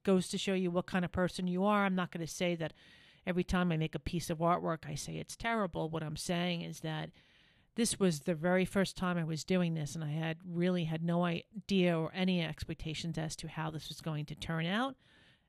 goes 0.04 0.28
to 0.28 0.38
show 0.38 0.54
you 0.54 0.70
what 0.70 0.86
kind 0.86 1.04
of 1.04 1.12
person 1.12 1.46
you 1.46 1.64
are. 1.64 1.84
I'm 1.84 1.94
not 1.94 2.10
going 2.10 2.26
to 2.26 2.32
say 2.32 2.54
that 2.56 2.72
every 3.26 3.44
time 3.44 3.70
I 3.70 3.76
make 3.76 3.94
a 3.94 4.00
piece 4.00 4.30
of 4.30 4.38
artwork, 4.38 4.88
I 4.88 4.94
say 4.94 5.16
it's 5.16 5.36
terrible. 5.36 5.90
What 5.90 6.02
I'm 6.02 6.16
saying 6.16 6.62
is 6.62 6.80
that 6.80 7.10
this 7.74 7.98
was 7.98 8.20
the 8.20 8.34
very 8.34 8.64
first 8.64 8.96
time 8.96 9.16
I 9.16 9.24
was 9.24 9.44
doing 9.44 9.74
this, 9.74 9.94
and 9.94 10.04
I 10.04 10.10
had 10.10 10.38
really 10.46 10.84
had 10.84 11.02
no 11.02 11.24
idea 11.24 11.98
or 11.98 12.12
any 12.14 12.42
expectations 12.42 13.16
as 13.16 13.34
to 13.36 13.48
how 13.48 13.70
this 13.70 13.88
was 13.88 14.00
going 14.00 14.26
to 14.26 14.34
turn 14.34 14.66
out 14.66 14.96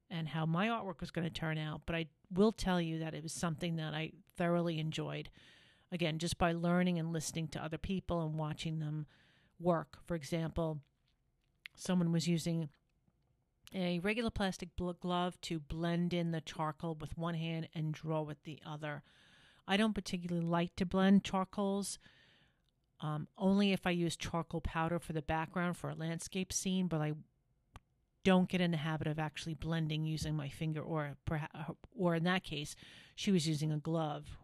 and 0.09 0.29
how 0.29 0.45
my 0.45 0.67
artwork 0.67 1.01
was 1.01 1.11
going 1.11 1.27
to 1.27 1.33
turn 1.33 1.57
out. 1.57 1.81
But 1.85 1.95
I 1.95 2.05
will 2.31 2.51
tell 2.51 2.79
you 2.79 2.99
that 2.99 3.13
it 3.13 3.23
was 3.23 3.33
something 3.33 3.75
that 3.75 3.93
I 3.93 4.11
thoroughly 4.37 4.79
enjoyed 4.79 5.29
again, 5.91 6.17
just 6.17 6.37
by 6.37 6.51
learning 6.51 6.97
and 6.97 7.13
listening 7.13 7.47
to 7.49 7.63
other 7.63 7.77
people 7.77 8.25
and 8.25 8.35
watching 8.35 8.79
them 8.79 9.05
work. 9.59 9.99
For 10.05 10.15
example, 10.15 10.79
someone 11.75 12.11
was 12.11 12.27
using 12.27 12.69
a 13.73 13.99
regular 13.99 14.31
plastic 14.31 14.69
glove 14.99 15.39
to 15.41 15.59
blend 15.59 16.13
in 16.13 16.31
the 16.31 16.41
charcoal 16.41 16.95
with 16.99 17.17
one 17.17 17.35
hand 17.35 17.69
and 17.73 17.93
draw 17.93 18.21
with 18.21 18.43
the 18.43 18.59
other. 18.65 19.03
I 19.67 19.77
don't 19.77 19.93
particularly 19.93 20.45
like 20.45 20.75
to 20.77 20.85
blend 20.85 21.23
charcoals, 21.23 21.99
um, 23.01 23.27
only 23.37 23.71
if 23.71 23.85
I 23.85 23.91
use 23.91 24.15
charcoal 24.15 24.61
powder 24.61 24.99
for 24.99 25.13
the 25.13 25.21
background 25.21 25.77
for 25.77 25.89
a 25.89 25.95
landscape 25.95 26.51
scene, 26.51 26.87
but 26.87 27.01
I 27.01 27.13
don't 28.23 28.49
get 28.49 28.61
in 28.61 28.71
the 28.71 28.77
habit 28.77 29.07
of 29.07 29.19
actually 29.19 29.53
blending 29.53 30.05
using 30.05 30.35
my 30.35 30.47
finger 30.47 30.81
or 30.81 31.17
or 31.97 32.15
in 32.15 32.23
that 32.23 32.43
case 32.43 32.75
she 33.15 33.31
was 33.31 33.47
using 33.47 33.71
a 33.71 33.77
glove 33.77 34.37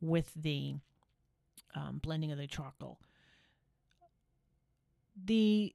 with 0.00 0.32
the 0.34 0.76
um, 1.74 2.00
blending 2.02 2.32
of 2.32 2.38
the 2.38 2.46
charcoal. 2.46 2.98
The 5.22 5.74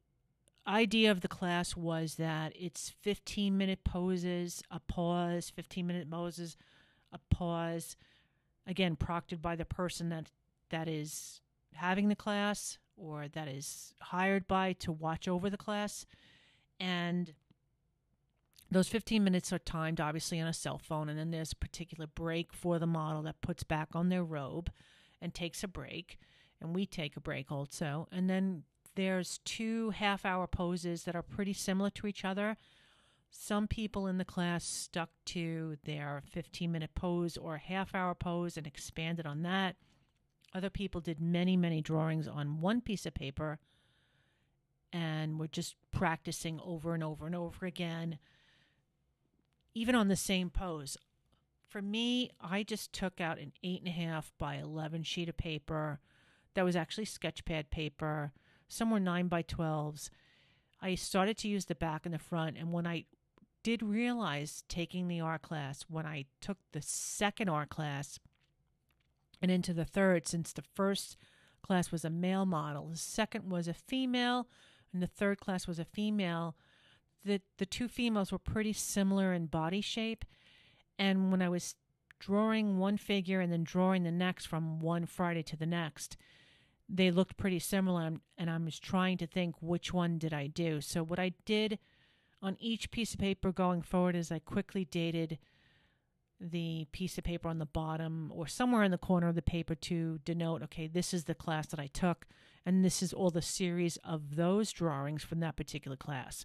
idea 0.67 1.11
of 1.11 1.21
the 1.21 1.27
class 1.27 1.75
was 1.75 2.15
that 2.15 2.53
it's 2.55 2.93
15 3.01 3.57
minute 3.57 3.83
poses, 3.83 4.63
a 4.71 4.79
pause, 4.79 5.49
15 5.49 5.85
minute 5.85 6.09
poses, 6.09 6.57
a 7.11 7.19
pause. 7.29 7.95
Again, 8.66 8.95
proctored 8.95 9.41
by 9.41 9.55
the 9.55 9.66
person 9.66 10.09
that 10.09 10.32
that 10.70 10.88
is 10.88 11.41
having 11.74 12.09
the 12.09 12.16
class 12.16 12.78
or 12.95 13.28
that 13.28 13.47
is 13.47 13.93
hired 14.01 14.47
by 14.47 14.74
to 14.74 14.91
watch 14.91 15.28
over 15.28 15.49
the 15.49 15.57
class. 15.57 16.05
And 16.80 17.34
those 18.72 18.88
15 18.88 19.24
minutes 19.24 19.53
are 19.53 19.59
timed 19.59 19.99
obviously 19.99 20.39
on 20.39 20.47
a 20.47 20.53
cell 20.53 20.80
phone 20.80 21.09
and 21.09 21.20
then 21.20 21.32
there's 21.32 21.51
a 21.51 21.57
particular 21.57 22.07
break 22.07 22.53
for 22.53 22.80
the 22.80 22.88
model 22.88 23.22
that 23.24 23.41
puts 23.41 23.64
back 23.64 23.89
on 23.93 24.09
their 24.09 24.24
robe 24.24 24.72
and 25.24 25.34
takes 25.34 25.64
a 25.64 25.68
break, 25.68 26.20
and 26.61 26.76
we 26.76 26.86
take 26.86 27.16
a 27.16 27.22
break 27.22 27.51
also. 27.51 28.07
And 28.11 28.30
then 28.30 28.64
there's 28.95 29.39
two 29.45 29.91
half 29.91 30.26
hour 30.26 30.45
poses 30.45 31.03
that 31.05 31.16
are 31.16 31.24
pretty 31.24 31.53
similar 31.53 31.89
to 31.91 32.05
each 32.05 32.26
other. 32.26 32.57
Some 33.36 33.67
people 33.67 34.05
in 34.05 34.19
the 34.19 34.25
class 34.25 34.63
stuck 34.63 35.09
to 35.25 35.77
their 35.84 36.21
15 36.29 36.71
minute 36.71 36.91
pose 36.93 37.36
or 37.36 37.57
half 37.57 37.95
hour 37.95 38.13
pose 38.13 38.57
and 38.57 38.67
expanded 38.67 39.25
on 39.25 39.41
that. 39.41 39.75
Other 40.53 40.69
people 40.69 41.01
did 41.01 41.19
many, 41.19 41.57
many 41.57 41.81
drawings 41.81 42.27
on 42.27 42.61
one 42.61 42.79
piece 42.79 43.07
of 43.07 43.15
paper 43.15 43.57
and 44.93 45.39
were 45.39 45.47
just 45.47 45.75
practicing 45.91 46.59
over 46.63 46.93
and 46.93 47.03
over 47.03 47.25
and 47.25 47.36
over 47.36 47.65
again, 47.65 48.19
even 49.73 49.95
on 49.95 50.09
the 50.09 50.15
same 50.15 50.51
pose. 50.51 50.95
For 51.67 51.81
me, 51.81 52.29
I 52.39 52.61
just 52.61 52.93
took 52.93 53.19
out 53.19 53.39
an 53.39 53.51
eight 53.63 53.79
and 53.79 53.89
a 53.89 53.91
half 53.91 54.31
by 54.38 54.55
11 54.55 55.03
sheet 55.03 55.27
of 55.27 55.38
paper 55.38 55.99
that 56.53 56.63
was 56.63 56.75
actually 56.75 57.05
sketchpad 57.05 57.71
paper, 57.71 58.31
Some 58.67 58.91
were 58.91 58.99
nine 58.99 59.27
by 59.27 59.41
12s. 59.41 60.11
I 60.79 60.93
started 60.93 61.36
to 61.39 61.47
use 61.47 61.65
the 61.65 61.75
back 61.75 62.05
and 62.05 62.13
the 62.13 62.19
front. 62.19 62.57
And 62.57 62.71
when 62.71 62.86
I 62.86 63.05
did 63.64 63.82
realize 63.82 64.64
taking 64.68 65.07
the 65.07 65.22
R 65.22 65.39
class, 65.39 65.86
when 65.88 66.05
I 66.05 66.26
took 66.41 66.57
the 66.72 66.82
second 66.82 67.49
R 67.49 67.66
class 67.66 68.20
and 69.41 69.49
into 69.49 69.74
the 69.74 69.86
third, 69.86 70.28
since 70.28 70.53
the 70.53 70.61
first 70.61 71.18
class 71.61 71.91
was 71.91 72.05
a 72.05 72.09
male 72.09 72.45
model, 72.45 72.89
the 72.89 72.97
second 72.97 73.49
was 73.49 73.68
a 73.68 73.74
female, 73.74 74.47
and 74.91 75.01
the 75.01 75.07
third 75.07 75.39
class 75.39 75.68
was 75.68 75.80
a 75.80 75.86
female, 75.86 76.55
the, 77.26 77.41
the 77.57 77.66
two 77.66 77.88
females 77.88 78.32
were 78.32 78.38
pretty 78.38 78.74
similar 78.74 79.34
in 79.34 79.45
body 79.45 79.82
shape. 79.82 80.26
And 80.99 81.32
when 81.32 81.41
I 81.41 81.49
was 81.49 81.76
drawing 82.20 82.78
one 82.78 82.97
figure 82.97 83.39
and 83.39 83.51
then 83.51 83.64
drawing 83.64 84.03
the 84.03 84.11
next 84.11 84.45
from 84.45 84.80
one 84.80 85.05
Friday 85.05 85.43
to 85.43 85.57
the 85.57 85.66
next, 85.66 86.18
they 86.89 87.11
looked 87.11 87.38
pretty 87.38 87.59
similar. 87.59 88.11
And 88.38 88.49
I 88.49 88.57
was 88.57 88.80
trying 88.80 89.18
to 89.18 89.28
think 89.28 89.55
which 89.61 89.93
one 89.93 90.18
did 90.18 90.34
I 90.34 90.47
do. 90.47 90.82
So, 90.82 91.03
what 91.03 91.20
I 91.20 91.34
did 91.45 91.80
on 92.43 92.57
each 92.59 92.91
piece 92.91 93.13
of 93.13 93.19
paper 93.19 93.53
going 93.53 93.81
forward 93.81 94.15
as 94.15 94.31
I 94.31 94.39
quickly 94.39 94.83
dated 94.83 95.39
the 96.41 96.85
piece 96.91 97.17
of 97.17 97.23
paper 97.23 97.47
on 97.47 97.57
the 97.57 97.65
bottom 97.65 98.29
or 98.35 98.47
somewhere 98.47 98.83
in 98.83 98.91
the 98.91 98.97
corner 98.97 99.29
of 99.29 99.35
the 99.35 99.41
paper 99.41 99.75
to 99.75 100.19
denote 100.25 100.61
okay, 100.61 100.87
this 100.87 101.13
is 101.13 101.23
the 101.23 101.33
class 101.33 101.67
that 101.67 101.79
I 101.79 101.87
took, 101.87 102.27
and 102.65 102.83
this 102.83 103.01
is 103.01 103.13
all 103.13 103.31
the 103.31 103.41
series 103.41 103.97
of 104.03 104.35
those 104.35 104.73
drawings 104.73 105.23
from 105.23 105.39
that 105.39 105.55
particular 105.55 105.95
class. 105.95 106.43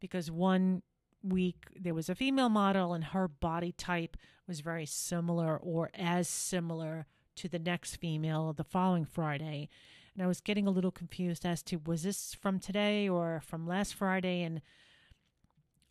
Because 0.00 0.30
one 0.30 0.82
week 1.22 1.66
there 1.78 1.94
was 1.94 2.08
a 2.08 2.14
female 2.14 2.48
model 2.48 2.94
and 2.94 3.04
her 3.04 3.28
body 3.28 3.72
type 3.72 4.16
was 4.48 4.60
very 4.60 4.86
similar 4.86 5.58
or 5.58 5.90
as 5.94 6.26
similar 6.26 7.06
to 7.36 7.48
the 7.48 7.58
next 7.58 7.96
female 7.96 8.54
the 8.54 8.64
following 8.64 9.04
Friday. 9.04 9.68
And 10.14 10.22
I 10.22 10.26
was 10.26 10.40
getting 10.40 10.66
a 10.66 10.70
little 10.70 10.90
confused 10.90 11.44
as 11.44 11.62
to 11.64 11.76
was 11.76 12.04
this 12.04 12.34
from 12.34 12.60
today 12.60 13.08
or 13.08 13.42
from 13.44 13.66
last 13.66 13.94
Friday 13.94 14.42
and 14.42 14.62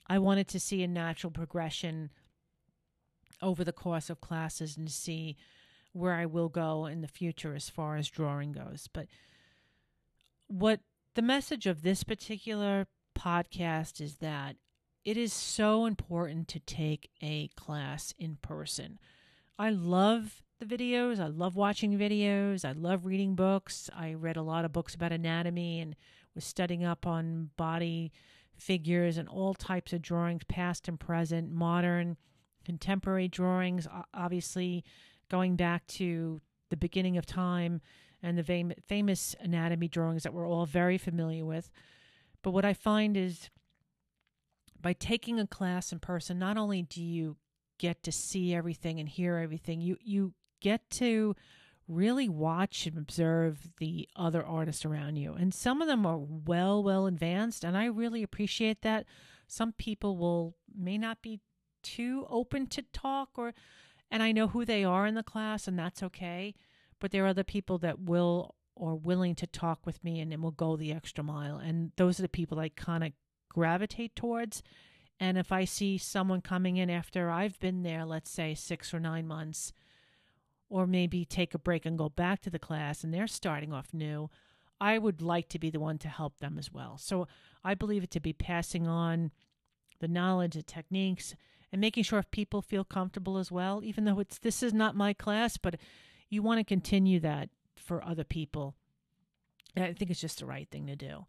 I 0.07 0.19
wanted 0.19 0.47
to 0.49 0.59
see 0.59 0.83
a 0.83 0.87
natural 0.87 1.31
progression 1.31 2.09
over 3.41 3.63
the 3.63 3.73
course 3.73 4.09
of 4.09 4.21
classes 4.21 4.77
and 4.77 4.89
see 4.89 5.37
where 5.91 6.13
I 6.13 6.25
will 6.25 6.49
go 6.49 6.85
in 6.85 7.01
the 7.01 7.07
future 7.07 7.53
as 7.55 7.69
far 7.69 7.97
as 7.97 8.09
drawing 8.09 8.51
goes. 8.51 8.89
But 8.91 9.07
what 10.47 10.81
the 11.15 11.21
message 11.21 11.67
of 11.67 11.81
this 11.81 12.03
particular 12.03 12.87
podcast 13.17 14.01
is 14.01 14.17
that 14.17 14.55
it 15.05 15.17
is 15.17 15.33
so 15.33 15.85
important 15.85 16.47
to 16.49 16.59
take 16.59 17.09
a 17.21 17.49
class 17.49 18.13
in 18.17 18.37
person. 18.41 18.97
I 19.59 19.69
love 19.69 20.41
the 20.59 20.65
videos. 20.65 21.19
I 21.19 21.27
love 21.27 21.55
watching 21.55 21.97
videos. 21.97 22.65
I 22.65 22.71
love 22.71 23.05
reading 23.05 23.35
books. 23.35 23.89
I 23.95 24.13
read 24.13 24.37
a 24.37 24.41
lot 24.41 24.65
of 24.65 24.71
books 24.71 24.95
about 24.95 25.11
anatomy 25.11 25.79
and 25.79 25.95
was 26.33 26.45
studying 26.45 26.83
up 26.83 27.05
on 27.05 27.51
body 27.57 28.11
figures 28.57 29.17
and 29.17 29.27
all 29.27 29.53
types 29.53 29.93
of 29.93 30.01
drawings, 30.01 30.43
past 30.47 30.87
and 30.87 30.99
present, 30.99 31.51
modern, 31.51 32.17
contemporary 32.65 33.27
drawings, 33.27 33.87
obviously 34.13 34.83
going 35.29 35.55
back 35.55 35.85
to 35.87 36.41
the 36.69 36.77
beginning 36.77 37.17
of 37.17 37.25
time 37.25 37.81
and 38.21 38.37
the 38.37 38.43
fam- 38.43 38.73
famous 38.87 39.35
anatomy 39.39 39.87
drawings 39.87 40.23
that 40.23 40.33
we're 40.33 40.47
all 40.47 40.65
very 40.65 40.97
familiar 40.97 41.45
with. 41.45 41.69
But 42.41 42.51
what 42.51 42.65
I 42.65 42.73
find 42.73 43.17
is 43.17 43.49
by 44.79 44.93
taking 44.93 45.39
a 45.39 45.47
class 45.47 45.91
in 45.91 45.99
person, 45.99 46.39
not 46.39 46.57
only 46.57 46.81
do 46.81 47.03
you 47.03 47.37
get 47.77 48.03
to 48.03 48.11
see 48.11 48.53
everything 48.53 48.99
and 48.99 49.09
hear 49.09 49.37
everything, 49.37 49.81
you 49.81 49.97
you 50.01 50.33
get 50.61 50.89
to 50.89 51.35
really 51.87 52.29
watch 52.29 52.85
and 52.87 52.97
observe 52.97 53.69
the 53.79 54.07
other 54.15 54.45
artists 54.45 54.85
around 54.85 55.17
you. 55.17 55.33
And 55.33 55.53
some 55.53 55.81
of 55.81 55.87
them 55.87 56.05
are 56.05 56.17
well, 56.19 56.83
well 56.83 57.07
advanced, 57.07 57.63
and 57.63 57.77
I 57.77 57.85
really 57.85 58.23
appreciate 58.23 58.81
that. 58.81 59.05
Some 59.47 59.73
people 59.73 60.17
will 60.17 60.55
may 60.73 60.97
not 60.97 61.21
be 61.21 61.41
too 61.83 62.25
open 62.29 62.67
to 62.67 62.81
talk 62.93 63.29
or 63.35 63.53
and 64.09 64.23
I 64.23 64.31
know 64.31 64.47
who 64.47 64.63
they 64.63 64.83
are 64.83 65.05
in 65.05 65.15
the 65.15 65.23
class 65.23 65.67
and 65.67 65.77
that's 65.77 66.03
okay. 66.03 66.55
But 66.99 67.11
there 67.11 67.25
are 67.25 67.29
other 67.29 67.43
people 67.43 67.77
that 67.79 67.99
will 67.99 68.55
or 68.75 68.95
willing 68.95 69.35
to 69.35 69.47
talk 69.47 69.85
with 69.85 70.03
me 70.03 70.19
and 70.19 70.31
then 70.31 70.41
will 70.41 70.51
go 70.51 70.75
the 70.75 70.93
extra 70.93 71.23
mile. 71.23 71.57
And 71.57 71.91
those 71.97 72.19
are 72.19 72.23
the 72.23 72.29
people 72.29 72.59
I 72.59 72.69
kind 72.69 73.03
of 73.03 73.11
gravitate 73.49 74.15
towards. 74.15 74.63
And 75.19 75.37
if 75.37 75.51
I 75.51 75.65
see 75.65 75.97
someone 75.97 76.41
coming 76.41 76.77
in 76.77 76.89
after 76.89 77.29
I've 77.29 77.59
been 77.59 77.83
there, 77.83 78.05
let's 78.05 78.31
say 78.31 78.55
six 78.55 78.93
or 78.93 78.99
nine 78.99 79.27
months, 79.27 79.73
or 80.73 80.87
maybe 80.87 81.23
take 81.23 81.53
a 81.53 81.59
break 81.59 81.85
and 81.85 81.99
go 81.99 82.09
back 82.09 82.41
to 82.41 82.49
the 82.49 82.57
class 82.57 83.03
and 83.03 83.13
they're 83.13 83.27
starting 83.27 83.71
off 83.71 83.93
new, 83.93 84.27
I 84.81 84.97
would 84.97 85.21
like 85.21 85.47
to 85.49 85.59
be 85.59 85.69
the 85.69 85.79
one 85.79 85.99
to 85.99 86.07
help 86.07 86.39
them 86.39 86.57
as 86.57 86.73
well. 86.73 86.97
So 86.97 87.27
I 87.63 87.75
believe 87.75 88.03
it 88.03 88.09
to 88.09 88.19
be 88.19 88.33
passing 88.33 88.87
on 88.87 89.29
the 89.99 90.07
knowledge, 90.07 90.55
the 90.55 90.63
techniques, 90.63 91.35
and 91.71 91.79
making 91.79 92.05
sure 92.05 92.17
if 92.17 92.31
people 92.31 92.63
feel 92.63 92.83
comfortable 92.83 93.37
as 93.37 93.51
well, 93.51 93.81
even 93.83 94.05
though 94.05 94.19
it's 94.19 94.39
this 94.39 94.63
is 94.63 94.73
not 94.73 94.95
my 94.95 95.13
class, 95.13 95.57
but 95.57 95.75
you 96.31 96.41
want 96.41 96.57
to 96.57 96.63
continue 96.63 97.19
that 97.19 97.49
for 97.75 98.03
other 98.03 98.23
people. 98.23 98.73
I 99.77 99.93
think 99.93 100.09
it's 100.09 100.21
just 100.21 100.39
the 100.39 100.47
right 100.47 100.67
thing 100.71 100.87
to 100.87 100.95
do. 100.95 101.27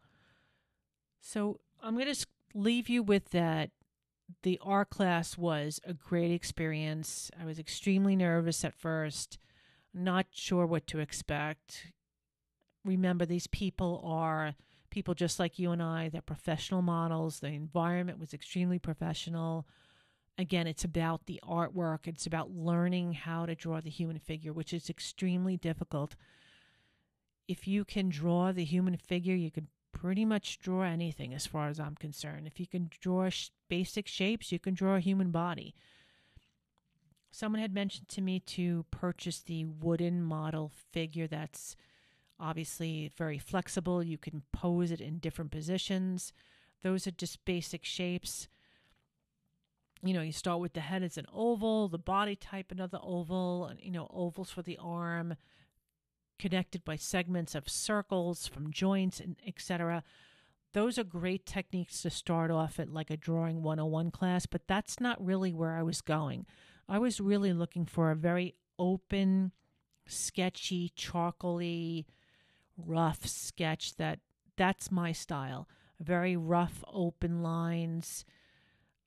So 1.20 1.60
I'm 1.82 1.96
going 1.98 2.14
to 2.14 2.26
leave 2.54 2.88
you 2.88 3.02
with 3.02 3.28
that. 3.32 3.72
The 4.42 4.58
R 4.62 4.84
class 4.84 5.36
was 5.36 5.80
a 5.84 5.94
great 5.94 6.30
experience. 6.30 7.30
I 7.40 7.44
was 7.44 7.58
extremely 7.58 8.16
nervous 8.16 8.64
at 8.64 8.74
first, 8.74 9.38
not 9.92 10.26
sure 10.30 10.66
what 10.66 10.86
to 10.88 10.98
expect. 10.98 11.92
Remember, 12.84 13.26
these 13.26 13.46
people 13.46 14.02
are 14.04 14.54
people 14.90 15.14
just 15.14 15.40
like 15.40 15.58
you 15.58 15.72
and 15.72 15.82
I, 15.82 16.08
they're 16.08 16.22
professional 16.22 16.82
models. 16.82 17.40
The 17.40 17.48
environment 17.48 18.18
was 18.18 18.32
extremely 18.32 18.78
professional. 18.78 19.66
Again, 20.38 20.66
it's 20.66 20.84
about 20.84 21.26
the 21.26 21.40
artwork, 21.44 22.06
it's 22.06 22.26
about 22.26 22.50
learning 22.50 23.12
how 23.12 23.46
to 23.46 23.54
draw 23.54 23.80
the 23.80 23.90
human 23.90 24.18
figure, 24.18 24.52
which 24.52 24.72
is 24.72 24.90
extremely 24.90 25.56
difficult. 25.56 26.16
If 27.46 27.68
you 27.68 27.84
can 27.84 28.08
draw 28.08 28.52
the 28.52 28.64
human 28.64 28.96
figure, 28.96 29.34
you 29.34 29.50
can 29.50 29.68
pretty 30.04 30.26
much 30.26 30.58
draw 30.58 30.82
anything 30.82 31.32
as 31.32 31.46
far 31.46 31.70
as 31.70 31.80
I'm 31.80 31.94
concerned. 31.94 32.46
If 32.46 32.60
you 32.60 32.66
can 32.66 32.90
draw 33.00 33.30
sh- 33.30 33.48
basic 33.70 34.06
shapes, 34.06 34.52
you 34.52 34.58
can 34.58 34.74
draw 34.74 34.96
a 34.96 35.00
human 35.00 35.30
body. 35.30 35.74
Someone 37.30 37.62
had 37.62 37.72
mentioned 37.72 38.10
to 38.10 38.20
me 38.20 38.38
to 38.40 38.84
purchase 38.90 39.40
the 39.40 39.64
wooden 39.64 40.22
model 40.22 40.70
figure 40.92 41.26
that's 41.26 41.74
obviously 42.38 43.12
very 43.16 43.38
flexible. 43.38 44.02
You 44.02 44.18
can 44.18 44.42
pose 44.52 44.90
it 44.90 45.00
in 45.00 45.20
different 45.20 45.50
positions. 45.50 46.34
Those 46.82 47.06
are 47.06 47.12
just 47.12 47.42
basic 47.46 47.82
shapes. 47.86 48.46
You 50.02 50.12
know, 50.12 50.20
you 50.20 50.32
start 50.32 50.60
with 50.60 50.74
the 50.74 50.80
head 50.80 51.02
as 51.02 51.16
an 51.16 51.26
oval, 51.32 51.88
the 51.88 51.96
body 51.96 52.36
type 52.36 52.70
another 52.70 52.98
oval, 53.02 53.72
you 53.80 53.90
know, 53.90 54.10
ovals 54.12 54.50
for 54.50 54.60
the 54.60 54.76
arm, 54.76 55.36
connected 56.38 56.84
by 56.84 56.96
segments 56.96 57.54
of 57.54 57.68
circles 57.68 58.46
from 58.46 58.72
joints 58.72 59.20
and 59.20 59.36
etc. 59.46 60.02
Those 60.72 60.98
are 60.98 61.04
great 61.04 61.46
techniques 61.46 62.02
to 62.02 62.10
start 62.10 62.50
off 62.50 62.80
at 62.80 62.92
like 62.92 63.10
a 63.10 63.16
drawing 63.16 63.62
101 63.62 64.10
class, 64.10 64.46
but 64.46 64.66
that's 64.66 65.00
not 65.00 65.24
really 65.24 65.52
where 65.52 65.76
I 65.76 65.82
was 65.82 66.00
going. 66.00 66.46
I 66.88 66.98
was 66.98 67.20
really 67.20 67.52
looking 67.52 67.86
for 67.86 68.10
a 68.10 68.16
very 68.16 68.56
open, 68.78 69.52
sketchy, 70.06 70.92
charcoaly, 70.96 72.06
rough 72.76 73.26
sketch 73.26 73.96
that 73.96 74.18
that's 74.56 74.90
my 74.90 75.12
style. 75.12 75.68
Very 76.00 76.36
rough, 76.36 76.82
open 76.92 77.42
lines. 77.42 78.24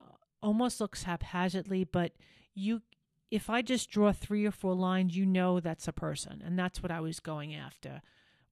Uh, 0.02 0.14
almost 0.42 0.80
looks 0.80 1.04
haphazardly, 1.04 1.84
but 1.84 2.14
you 2.54 2.82
if 3.30 3.50
I 3.50 3.62
just 3.62 3.90
draw 3.90 4.12
three 4.12 4.46
or 4.46 4.52
four 4.52 4.74
lines, 4.74 5.18
you 5.18 5.26
know 5.26 5.60
that's 5.60 5.88
a 5.88 5.94
person. 5.94 6.42
And 6.46 6.58
that's 6.58 6.82
what 6.82 6.92
I 6.92 7.02
was 7.02 7.20
going 7.20 7.54
after 7.54 8.02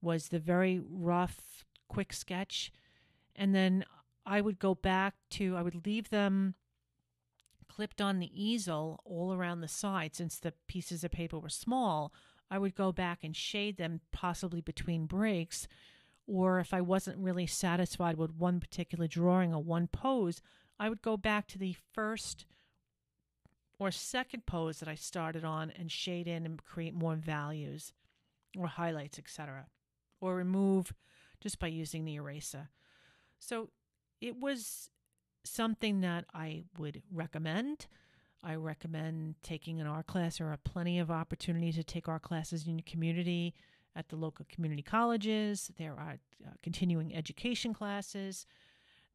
was 0.02 0.28
the 0.28 0.38
very 0.38 0.80
rough, 0.88 1.64
quick 1.88 2.12
sketch. 2.12 2.72
And 3.34 3.54
then 3.54 3.84
I 4.24 4.40
would 4.40 4.58
go 4.58 4.74
back 4.74 5.14
to, 5.30 5.56
I 5.56 5.62
would 5.62 5.86
leave 5.86 6.10
them 6.10 6.54
clipped 7.68 8.00
on 8.00 8.18
the 8.18 8.30
easel 8.32 9.00
all 9.04 9.34
around 9.34 9.60
the 9.60 9.68
side 9.68 10.14
since 10.14 10.38
the 10.38 10.54
pieces 10.66 11.04
of 11.04 11.10
paper 11.10 11.38
were 11.38 11.48
small. 11.48 12.12
I 12.50 12.58
would 12.58 12.74
go 12.74 12.92
back 12.92 13.20
and 13.22 13.36
shade 13.36 13.76
them 13.76 14.00
possibly 14.12 14.60
between 14.60 15.06
breaks. 15.06 15.66
Or 16.26 16.58
if 16.58 16.72
I 16.72 16.80
wasn't 16.80 17.18
really 17.18 17.46
satisfied 17.46 18.16
with 18.16 18.34
one 18.34 18.60
particular 18.60 19.06
drawing 19.06 19.54
or 19.54 19.62
one 19.62 19.88
pose, 19.88 20.40
I 20.78 20.88
would 20.88 21.02
go 21.02 21.16
back 21.16 21.46
to 21.48 21.58
the 21.58 21.76
first 21.92 22.46
or 23.78 23.90
second 23.90 24.46
pose 24.46 24.78
that 24.80 24.88
I 24.88 24.94
started 24.94 25.44
on 25.44 25.70
and 25.70 25.90
shade 25.90 26.26
in 26.26 26.46
and 26.46 26.64
create 26.64 26.94
more 26.94 27.14
values 27.14 27.92
or 28.58 28.66
highlights, 28.66 29.18
etc. 29.18 29.66
Or 30.20 30.34
remove 30.34 30.94
just 31.40 31.58
by 31.58 31.66
using 31.66 32.04
the 32.04 32.14
eraser. 32.14 32.70
So 33.38 33.70
it 34.20 34.40
was 34.40 34.90
something 35.44 36.00
that 36.00 36.24
I 36.34 36.64
would 36.78 37.02
recommend. 37.12 37.86
I 38.42 38.54
recommend 38.54 39.36
taking 39.42 39.80
an 39.80 39.86
art 39.86 40.06
class. 40.06 40.38
There 40.38 40.48
are 40.48 40.58
plenty 40.58 40.98
of 40.98 41.10
opportunities 41.10 41.76
to 41.76 41.84
take 41.84 42.08
art 42.08 42.22
classes 42.22 42.66
in 42.66 42.78
your 42.78 42.84
community 42.86 43.54
at 43.94 44.08
the 44.08 44.16
local 44.16 44.46
community 44.48 44.82
colleges. 44.82 45.70
There 45.78 45.92
are 45.92 46.18
uh, 46.44 46.50
continuing 46.62 47.14
education 47.14 47.74
classes. 47.74 48.46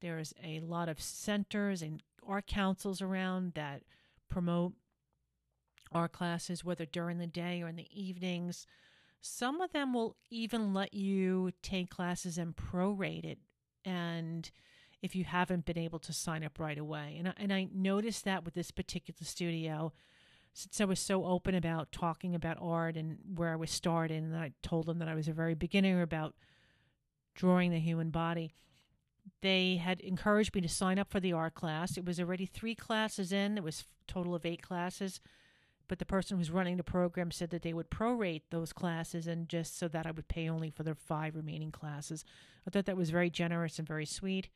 There's 0.01 0.33
a 0.43 0.59
lot 0.59 0.89
of 0.89 0.99
centers 0.99 1.81
and 1.81 2.01
art 2.27 2.47
councils 2.47 3.01
around 3.01 3.53
that 3.53 3.83
promote 4.31 4.73
our 5.91 6.07
classes, 6.07 6.63
whether 6.63 6.85
during 6.85 7.19
the 7.19 7.27
day 7.27 7.61
or 7.61 7.67
in 7.67 7.75
the 7.75 7.89
evenings. 7.91 8.65
Some 9.19 9.61
of 9.61 9.71
them 9.71 9.93
will 9.93 10.15
even 10.31 10.73
let 10.73 10.95
you 10.95 11.51
take 11.61 11.91
classes 11.91 12.39
and 12.39 12.55
prorate 12.55 13.25
it, 13.25 13.37
and 13.85 14.49
if 15.03 15.15
you 15.15 15.25
haven't 15.25 15.65
been 15.65 15.77
able 15.77 15.99
to 15.99 16.13
sign 16.13 16.43
up 16.43 16.59
right 16.59 16.77
away. 16.77 17.15
And 17.19 17.27
I, 17.27 17.33
and 17.37 17.53
I 17.53 17.67
noticed 17.73 18.25
that 18.25 18.43
with 18.43 18.53
this 18.55 18.71
particular 18.71 19.23
studio, 19.23 19.93
since 20.53 20.81
I 20.81 20.85
was 20.85 20.99
so 20.99 21.25
open 21.25 21.53
about 21.53 21.91
talking 21.91 22.33
about 22.33 22.57
art 22.59 22.97
and 22.97 23.17
where 23.35 23.51
I 23.51 23.55
was 23.55 23.69
starting, 23.69 24.23
and 24.23 24.35
I 24.35 24.53
told 24.63 24.85
them 24.85 24.99
that 24.99 25.07
I 25.07 25.15
was 25.15 25.27
a 25.27 25.33
very 25.33 25.55
beginner 25.55 26.01
about 26.01 26.33
drawing 27.35 27.71
the 27.71 27.79
human 27.79 28.09
body 28.09 28.55
they 29.41 29.77
had 29.77 29.99
encouraged 30.01 30.53
me 30.55 30.61
to 30.61 30.69
sign 30.69 30.99
up 30.99 31.09
for 31.09 31.19
the 31.19 31.33
art 31.33 31.55
class. 31.55 31.97
It 31.97 32.05
was 32.05 32.19
already 32.19 32.45
three 32.45 32.75
classes 32.75 33.31
in. 33.31 33.57
It 33.57 33.63
was 33.63 33.85
total 34.07 34.35
of 34.35 34.45
eight 34.45 34.61
classes. 34.61 35.19
But 35.87 35.99
the 35.99 36.05
person 36.05 36.37
who's 36.37 36.51
running 36.51 36.77
the 36.77 36.83
program 36.83 37.31
said 37.31 37.49
that 37.49 37.63
they 37.63 37.73
would 37.73 37.89
prorate 37.89 38.43
those 38.49 38.71
classes 38.71 39.27
and 39.27 39.49
just 39.49 39.77
so 39.77 39.87
that 39.89 40.05
I 40.05 40.11
would 40.11 40.27
pay 40.27 40.47
only 40.47 40.69
for 40.69 40.83
the 40.83 40.95
five 40.95 41.35
remaining 41.35 41.71
classes. 41.71 42.23
I 42.65 42.69
thought 42.69 42.85
that 42.85 42.95
was 42.95 43.09
very 43.09 43.29
generous 43.29 43.77
and 43.77 43.87
very 43.87 44.05
sweet. 44.05 44.49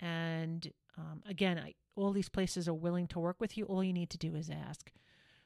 And 0.00 0.72
um, 0.98 1.22
again, 1.28 1.58
I, 1.58 1.74
all 1.94 2.12
these 2.12 2.28
places 2.28 2.66
are 2.66 2.74
willing 2.74 3.06
to 3.08 3.20
work 3.20 3.36
with 3.38 3.56
you. 3.56 3.64
All 3.66 3.84
you 3.84 3.92
need 3.92 4.10
to 4.10 4.18
do 4.18 4.34
is 4.34 4.50
ask. 4.50 4.90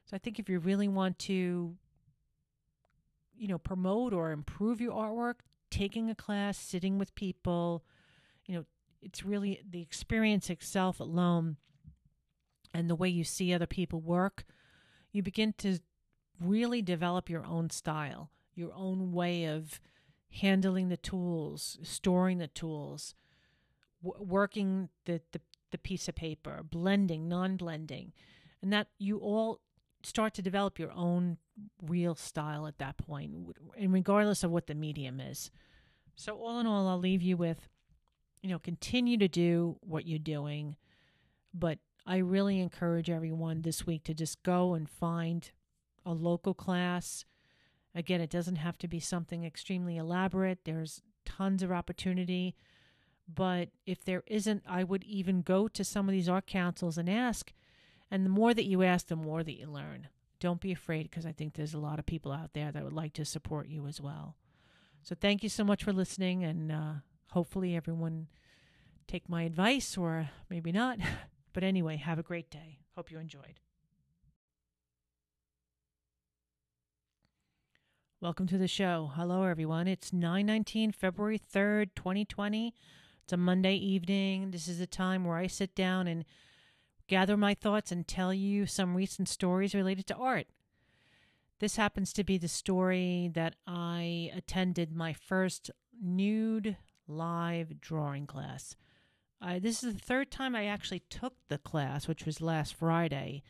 So 0.06 0.14
I 0.14 0.18
think 0.18 0.38
if 0.38 0.48
you 0.48 0.58
really 0.58 0.88
want 0.88 1.18
to, 1.20 1.74
you 3.36 3.48
know, 3.48 3.58
promote 3.58 4.12
or 4.12 4.32
improve 4.32 4.80
your 4.80 4.92
artwork, 4.92 5.40
taking 5.70 6.08
a 6.08 6.14
class, 6.14 6.56
sitting 6.56 6.98
with 6.98 7.14
people, 7.14 7.84
you 8.46 8.56
know, 8.56 8.64
it's 9.02 9.24
really 9.24 9.60
the 9.68 9.82
experience 9.82 10.50
itself 10.50 11.00
alone 11.00 11.56
and 12.72 12.90
the 12.90 12.96
way 12.96 13.08
you 13.08 13.24
see 13.24 13.52
other 13.52 13.66
people 13.66 14.00
work, 14.00 14.44
you 15.12 15.22
begin 15.22 15.54
to 15.58 15.78
really 16.40 16.82
develop 16.82 17.30
your 17.30 17.44
own 17.44 17.70
style, 17.70 18.30
your 18.54 18.72
own 18.74 19.12
way 19.12 19.44
of 19.44 19.80
handling 20.40 20.88
the 20.88 20.96
tools, 20.96 21.78
storing 21.82 22.38
the 22.38 22.48
tools, 22.48 23.14
w- 24.02 24.24
working 24.24 24.88
the, 25.04 25.20
the, 25.32 25.40
the 25.70 25.78
piece 25.78 26.08
of 26.08 26.16
paper, 26.16 26.62
blending, 26.68 27.28
non 27.28 27.56
blending, 27.56 28.12
and 28.60 28.72
that 28.72 28.88
you 28.98 29.18
all 29.18 29.60
start 30.02 30.34
to 30.34 30.42
develop 30.42 30.78
your 30.78 30.92
own 30.92 31.38
real 31.80 32.14
style 32.14 32.66
at 32.66 32.78
that 32.78 32.96
point, 32.98 33.32
and 33.78 33.92
regardless 33.92 34.42
of 34.42 34.50
what 34.50 34.66
the 34.66 34.74
medium 34.74 35.20
is. 35.20 35.50
So, 36.16 36.36
all 36.36 36.58
in 36.60 36.66
all, 36.66 36.88
I'll 36.88 36.98
leave 36.98 37.22
you 37.22 37.36
with 37.36 37.68
you 38.44 38.50
know, 38.50 38.58
continue 38.58 39.16
to 39.16 39.26
do 39.26 39.78
what 39.80 40.06
you're 40.06 40.18
doing. 40.18 40.76
But 41.54 41.78
I 42.06 42.18
really 42.18 42.60
encourage 42.60 43.08
everyone 43.08 43.62
this 43.62 43.86
week 43.86 44.04
to 44.04 44.12
just 44.12 44.42
go 44.42 44.74
and 44.74 44.86
find 44.86 45.50
a 46.04 46.12
local 46.12 46.52
class. 46.52 47.24
Again, 47.94 48.20
it 48.20 48.28
doesn't 48.28 48.56
have 48.56 48.76
to 48.78 48.86
be 48.86 49.00
something 49.00 49.44
extremely 49.44 49.96
elaborate. 49.96 50.58
There's 50.64 51.00
tons 51.24 51.62
of 51.62 51.72
opportunity. 51.72 52.54
But 53.26 53.70
if 53.86 54.04
there 54.04 54.22
isn't, 54.26 54.62
I 54.68 54.84
would 54.84 55.04
even 55.04 55.40
go 55.40 55.66
to 55.68 55.82
some 55.82 56.06
of 56.06 56.12
these 56.12 56.28
art 56.28 56.46
councils 56.46 56.98
and 56.98 57.08
ask. 57.08 57.50
And 58.10 58.26
the 58.26 58.30
more 58.30 58.52
that 58.52 58.66
you 58.66 58.82
ask, 58.82 59.06
the 59.06 59.16
more 59.16 59.42
that 59.42 59.58
you 59.58 59.66
learn. 59.66 60.08
don't 60.38 60.60
be 60.60 60.72
afraid 60.72 61.04
because 61.04 61.24
I 61.24 61.32
think 61.32 61.54
there's 61.54 61.72
a 61.72 61.78
lot 61.78 61.98
of 61.98 62.04
people 62.04 62.30
out 62.30 62.52
there 62.52 62.70
that 62.70 62.84
would 62.84 62.92
like 62.92 63.14
to 63.14 63.24
support 63.24 63.68
you 63.68 63.86
as 63.86 64.02
well. 64.02 64.36
So 65.02 65.14
thank 65.18 65.42
you 65.42 65.48
so 65.48 65.64
much 65.64 65.82
for 65.82 65.94
listening, 65.94 66.44
and 66.44 66.70
uh, 66.70 66.92
hopefully 67.34 67.74
everyone 67.74 68.28
take 69.08 69.28
my 69.28 69.42
advice 69.42 69.98
or 69.98 70.30
maybe 70.48 70.72
not. 70.72 70.98
But 71.52 71.62
anyway, 71.62 71.98
have 71.98 72.18
a 72.18 72.24
great 72.24 72.50
day. 72.50 72.80
Hope 72.96 73.12
you 73.12 73.20
enjoyed. 73.20 73.60
Welcome 78.20 78.48
to 78.48 78.58
the 78.58 78.66
show. 78.66 79.12
Hello, 79.14 79.44
everyone. 79.44 79.86
It's 79.86 80.12
919 80.12 80.90
February 80.90 81.38
3rd, 81.38 81.90
2020. 81.94 82.74
It's 83.22 83.32
a 83.32 83.36
Monday 83.36 83.76
evening. 83.76 84.50
This 84.50 84.66
is 84.66 84.80
a 84.80 84.86
time 84.88 85.24
where 85.24 85.36
I 85.36 85.46
sit 85.46 85.76
down 85.76 86.08
and 86.08 86.24
gather 87.06 87.36
my 87.36 87.54
thoughts 87.54 87.92
and 87.92 88.04
tell 88.04 88.34
you 88.34 88.66
some 88.66 88.96
recent 88.96 89.28
stories 89.28 89.76
related 89.76 90.08
to 90.08 90.16
art. 90.16 90.48
This 91.60 91.76
happens 91.76 92.12
to 92.14 92.24
be 92.24 92.36
the 92.36 92.48
story 92.48 93.30
that 93.32 93.54
I 93.64 94.32
attended 94.34 94.92
my 94.92 95.12
first 95.12 95.70
nude 96.02 96.76
live 97.06 97.80
drawing 97.80 98.26
class. 98.26 98.76
Uh, 99.40 99.58
this 99.58 99.82
is 99.82 99.94
the 99.94 100.00
third 100.00 100.30
time 100.30 100.56
I 100.56 100.66
actually 100.66 101.02
took 101.10 101.34
the 101.48 101.58
class, 101.58 102.08
which 102.08 102.24
was 102.24 102.40
last 102.40 102.74
Friday. 102.74 103.42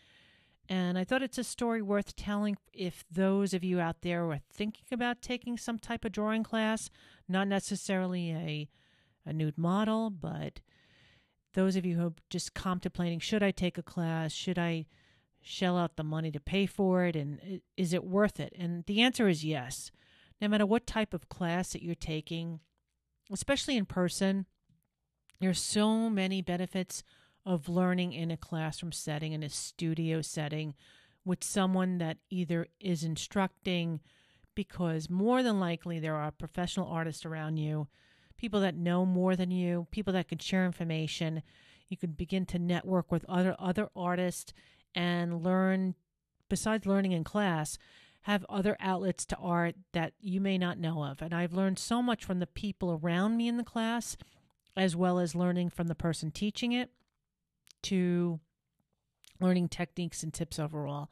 And 0.68 0.98
I 0.98 1.04
thought 1.04 1.22
it's 1.22 1.38
a 1.38 1.44
story 1.44 1.82
worth 1.82 2.16
telling 2.16 2.56
if 2.72 3.04
those 3.10 3.52
of 3.52 3.62
you 3.62 3.80
out 3.80 4.00
there 4.00 4.24
are 4.30 4.40
thinking 4.50 4.86
about 4.90 5.20
taking 5.20 5.58
some 5.58 5.78
type 5.78 6.04
of 6.04 6.12
drawing 6.12 6.42
class, 6.42 6.88
not 7.28 7.48
necessarily 7.48 8.32
a, 8.32 8.68
a 9.26 9.32
nude 9.32 9.58
model, 9.58 10.10
but 10.10 10.60
those 11.52 11.76
of 11.76 11.84
you 11.84 11.96
who 11.96 12.06
are 12.06 12.14
just 12.30 12.54
contemplating 12.54 13.20
should 13.20 13.42
I 13.42 13.50
take 13.50 13.76
a 13.78 13.82
class? 13.82 14.32
Should 14.32 14.58
I 14.58 14.86
shell 15.40 15.76
out 15.76 15.96
the 15.96 16.02
money 16.02 16.30
to 16.32 16.40
pay 16.40 16.64
for 16.66 17.04
it? 17.04 17.14
And 17.14 17.60
is 17.76 17.92
it 17.92 18.04
worth 18.04 18.40
it? 18.40 18.54
And 18.58 18.84
the 18.86 19.02
answer 19.02 19.28
is 19.28 19.44
yes. 19.44 19.90
No 20.40 20.48
matter 20.48 20.66
what 20.66 20.86
type 20.86 21.14
of 21.14 21.28
class 21.28 21.72
that 21.72 21.82
you're 21.82 21.94
taking, 21.94 22.60
especially 23.32 23.76
in 23.76 23.86
person, 23.86 24.46
there's 25.40 25.60
so 25.60 26.08
many 26.10 26.42
benefits 26.42 27.02
of 27.46 27.68
learning 27.68 28.12
in 28.12 28.30
a 28.30 28.36
classroom 28.36 28.92
setting, 28.92 29.32
in 29.32 29.42
a 29.42 29.48
studio 29.48 30.22
setting, 30.22 30.74
with 31.24 31.42
someone 31.42 31.98
that 31.98 32.18
either 32.30 32.66
is 32.80 33.02
instructing, 33.04 34.00
because 34.54 35.10
more 35.10 35.42
than 35.42 35.58
likely 35.58 35.98
there 35.98 36.16
are 36.16 36.30
professional 36.30 36.88
artists 36.88 37.24
around 37.24 37.56
you, 37.56 37.88
people 38.36 38.60
that 38.60 38.76
know 38.76 39.04
more 39.04 39.36
than 39.36 39.50
you, 39.50 39.86
people 39.90 40.12
that 40.12 40.28
can 40.28 40.38
share 40.38 40.64
information. 40.64 41.42
You 41.88 41.96
can 41.96 42.12
begin 42.12 42.46
to 42.46 42.58
network 42.58 43.10
with 43.10 43.24
other 43.28 43.56
other 43.58 43.88
artists 43.94 44.52
and 44.94 45.42
learn 45.42 45.94
besides 46.48 46.86
learning 46.86 47.12
in 47.12 47.24
class, 47.24 47.78
have 48.24 48.44
other 48.48 48.76
outlets 48.80 49.26
to 49.26 49.36
art 49.36 49.74
that 49.92 50.14
you 50.18 50.40
may 50.40 50.56
not 50.56 50.78
know 50.78 51.04
of. 51.04 51.20
And 51.20 51.34
I've 51.34 51.52
learned 51.52 51.78
so 51.78 52.02
much 52.02 52.24
from 52.24 52.38
the 52.40 52.46
people 52.46 52.98
around 53.02 53.36
me 53.36 53.48
in 53.48 53.58
the 53.58 53.64
class 53.64 54.16
as 54.76 54.96
well 54.96 55.18
as 55.18 55.34
learning 55.34 55.70
from 55.70 55.88
the 55.88 55.94
person 55.94 56.30
teaching 56.30 56.72
it 56.72 56.90
to 57.82 58.40
learning 59.40 59.68
techniques 59.68 60.22
and 60.22 60.32
tips 60.32 60.58
overall. 60.58 61.10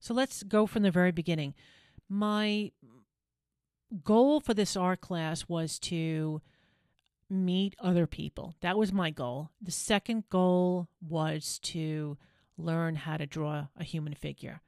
So 0.00 0.14
let's 0.14 0.42
go 0.42 0.66
from 0.66 0.82
the 0.82 0.90
very 0.90 1.12
beginning. 1.12 1.54
My 2.08 2.72
goal 4.02 4.40
for 4.40 4.54
this 4.54 4.74
art 4.74 5.02
class 5.02 5.48
was 5.48 5.78
to 5.80 6.40
meet 7.28 7.74
other 7.78 8.06
people. 8.06 8.54
That 8.62 8.78
was 8.78 8.90
my 8.90 9.10
goal. 9.10 9.50
The 9.60 9.70
second 9.70 10.24
goal 10.30 10.88
was 11.06 11.58
to 11.64 12.16
learn 12.56 12.96
how 12.96 13.18
to 13.18 13.26
draw 13.26 13.66
a 13.78 13.84
human 13.84 14.14
figure. 14.14 14.62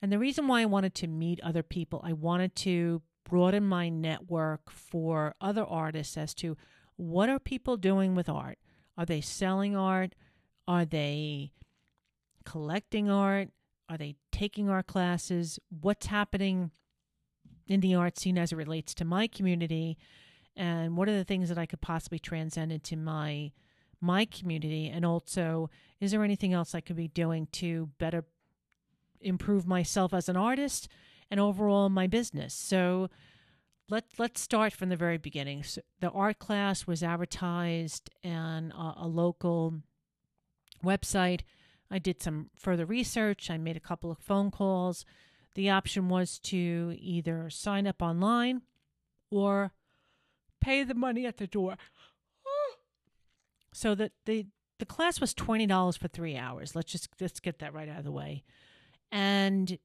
And 0.00 0.12
the 0.12 0.18
reason 0.18 0.46
why 0.46 0.62
I 0.62 0.66
wanted 0.66 0.94
to 0.96 1.06
meet 1.06 1.40
other 1.40 1.62
people, 1.62 2.00
I 2.04 2.12
wanted 2.12 2.54
to 2.56 3.02
broaden 3.24 3.64
my 3.64 3.88
network 3.88 4.70
for 4.70 5.34
other 5.40 5.64
artists 5.64 6.16
as 6.16 6.34
to 6.34 6.56
what 6.96 7.28
are 7.28 7.38
people 7.38 7.76
doing 7.76 8.14
with 8.14 8.28
art? 8.28 8.58
Are 8.96 9.06
they 9.06 9.20
selling 9.20 9.76
art? 9.76 10.14
Are 10.66 10.84
they 10.84 11.52
collecting 12.44 13.10
art? 13.10 13.50
Are 13.88 13.96
they 13.96 14.16
taking 14.32 14.68
art 14.68 14.86
classes? 14.86 15.58
What's 15.68 16.06
happening 16.06 16.70
in 17.66 17.80
the 17.80 17.94
art 17.94 18.18
scene 18.18 18.38
as 18.38 18.52
it 18.52 18.56
relates 18.56 18.94
to 18.94 19.04
my 19.04 19.26
community? 19.26 19.98
And 20.56 20.96
what 20.96 21.08
are 21.08 21.16
the 21.16 21.24
things 21.24 21.48
that 21.48 21.58
I 21.58 21.66
could 21.66 21.80
possibly 21.80 22.18
transcend 22.18 22.72
into 22.72 22.96
my 22.96 23.52
my 24.00 24.24
community? 24.24 24.88
And 24.88 25.04
also, 25.04 25.70
is 26.00 26.10
there 26.10 26.24
anything 26.24 26.52
else 26.52 26.74
I 26.74 26.80
could 26.80 26.96
be 26.96 27.08
doing 27.08 27.46
to 27.52 27.90
better 27.98 28.24
improve 29.20 29.66
myself 29.66 30.12
as 30.14 30.28
an 30.28 30.36
artist 30.36 30.88
and 31.30 31.40
overall 31.40 31.88
my 31.88 32.06
business? 32.06 32.54
So 32.54 33.08
let 33.90 34.04
let's 34.18 34.40
start 34.40 34.72
from 34.72 34.88
the 34.88 34.96
very 34.96 35.18
beginning. 35.18 35.62
So 35.62 35.80
the 36.00 36.10
art 36.10 36.38
class 36.38 36.86
was 36.86 37.02
advertised 37.02 38.10
on 38.24 38.72
a, 38.72 38.94
a, 39.02 39.06
local 39.06 39.74
website. 40.84 41.40
I 41.90 41.98
did 41.98 42.22
some 42.22 42.50
further 42.56 42.84
research. 42.84 43.50
I 43.50 43.56
made 43.56 43.76
a 43.76 43.80
couple 43.80 44.10
of 44.10 44.18
phone 44.18 44.50
calls. 44.50 45.04
The 45.54 45.70
option 45.70 46.08
was 46.08 46.38
to 46.40 46.96
either 46.98 47.48
sign 47.50 47.86
up 47.86 48.02
online 48.02 48.62
or 49.30 49.72
pay 50.60 50.84
the 50.84 50.94
money 50.94 51.26
at 51.26 51.38
the 51.38 51.46
door. 51.46 51.76
So 53.72 53.94
that 53.94 54.12
the 54.24 54.46
the 54.78 54.86
class 54.86 55.20
was 55.20 55.34
twenty 55.34 55.66
dollars 55.66 55.96
for 55.96 56.08
three 56.08 56.36
hours. 56.36 56.74
Let's 56.74 56.90
just 56.90 57.08
let's 57.20 57.38
get 57.38 57.58
that 57.60 57.74
right 57.74 57.88
out 57.88 57.98
of 57.98 58.04
the 58.04 58.10
way, 58.10 58.42
and 59.10 59.78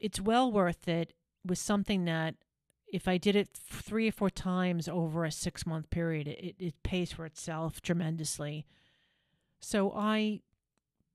it's 0.00 0.20
well 0.20 0.50
worth 0.50 0.88
it. 0.88 1.14
With 1.44 1.58
something 1.58 2.04
that 2.04 2.36
if 2.92 3.08
I 3.08 3.18
did 3.18 3.34
it 3.34 3.48
three 3.52 4.08
or 4.08 4.12
four 4.12 4.30
times 4.30 4.86
over 4.88 5.24
a 5.24 5.32
six 5.32 5.66
month 5.66 5.90
period, 5.90 6.28
it, 6.28 6.54
it 6.58 6.82
pays 6.82 7.12
for 7.12 7.24
itself 7.24 7.80
tremendously. 7.80 8.66
So 9.60 9.92
I 9.96 10.40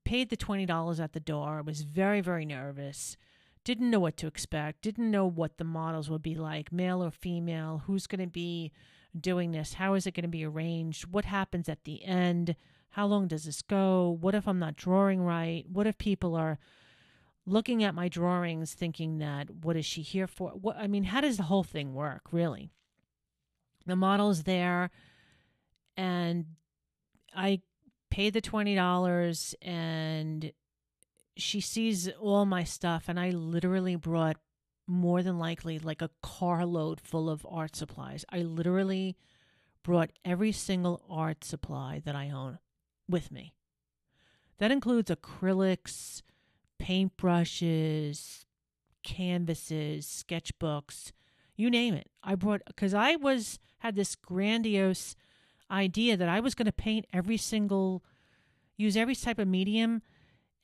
paid 0.04 0.30
the 0.30 0.36
$20 0.36 1.00
at 1.00 1.12
the 1.12 1.20
door. 1.20 1.58
I 1.58 1.60
was 1.60 1.82
very, 1.82 2.20
very 2.20 2.44
nervous. 2.44 3.16
Didn't 3.62 3.90
know 3.90 4.00
what 4.00 4.16
to 4.18 4.26
expect. 4.26 4.82
Didn't 4.82 5.10
know 5.10 5.26
what 5.26 5.58
the 5.58 5.64
models 5.64 6.08
would 6.08 6.22
be 6.22 6.34
like, 6.34 6.72
male 6.72 7.04
or 7.04 7.10
female. 7.10 7.82
Who's 7.86 8.06
going 8.06 8.20
to 8.20 8.26
be 8.26 8.72
doing 9.18 9.52
this? 9.52 9.74
How 9.74 9.94
is 9.94 10.06
it 10.06 10.14
going 10.14 10.22
to 10.22 10.28
be 10.28 10.44
arranged? 10.44 11.06
What 11.06 11.26
happens 11.26 11.68
at 11.68 11.84
the 11.84 12.04
end? 12.04 12.56
How 12.90 13.06
long 13.06 13.28
does 13.28 13.44
this 13.44 13.62
go? 13.62 14.16
What 14.20 14.34
if 14.34 14.48
I'm 14.48 14.58
not 14.58 14.76
drawing 14.76 15.20
right? 15.20 15.64
What 15.70 15.86
if 15.86 15.98
people 15.98 16.34
are 16.34 16.58
looking 17.48 17.82
at 17.82 17.94
my 17.94 18.08
drawings 18.08 18.74
thinking 18.74 19.18
that 19.18 19.50
what 19.50 19.76
is 19.76 19.86
she 19.86 20.02
here 20.02 20.26
for? 20.26 20.50
What 20.50 20.76
i 20.76 20.86
mean 20.86 21.04
how 21.04 21.20
does 21.20 21.36
the 21.36 21.44
whole 21.44 21.64
thing 21.64 21.94
work 21.94 22.22
really? 22.32 22.70
The 23.86 23.96
model's 23.96 24.42
there 24.44 24.90
and 25.96 26.46
i 27.34 27.60
pay 28.10 28.30
the 28.30 28.40
$20 28.40 29.54
and 29.62 30.52
she 31.36 31.60
sees 31.60 32.08
all 32.20 32.44
my 32.44 32.64
stuff 32.64 33.04
and 33.08 33.18
i 33.18 33.30
literally 33.30 33.96
brought 33.96 34.36
more 34.88 35.22
than 35.22 35.38
likely 35.38 35.78
like 35.78 36.00
a 36.00 36.10
carload 36.22 37.00
full 37.00 37.28
of 37.28 37.46
art 37.48 37.76
supplies. 37.76 38.24
I 38.30 38.38
literally 38.38 39.16
brought 39.84 40.10
every 40.24 40.50
single 40.50 41.04
art 41.08 41.44
supply 41.44 42.00
that 42.04 42.16
i 42.16 42.30
own 42.30 42.58
with 43.08 43.30
me. 43.30 43.54
That 44.58 44.72
includes 44.72 45.10
acrylics 45.10 46.22
paintbrushes, 46.82 48.44
canvases, 49.02 50.24
sketchbooks, 50.28 51.12
you 51.56 51.70
name 51.70 51.94
it. 51.94 52.08
I 52.22 52.34
brought 52.34 52.62
because 52.66 52.94
I 52.94 53.16
was 53.16 53.58
had 53.78 53.96
this 53.96 54.14
grandiose 54.16 55.16
idea 55.70 56.16
that 56.16 56.28
I 56.28 56.40
was 56.40 56.54
going 56.54 56.66
to 56.66 56.72
paint 56.72 57.06
every 57.12 57.36
single, 57.36 58.02
use 58.76 58.96
every 58.96 59.14
type 59.14 59.38
of 59.38 59.48
medium, 59.48 60.02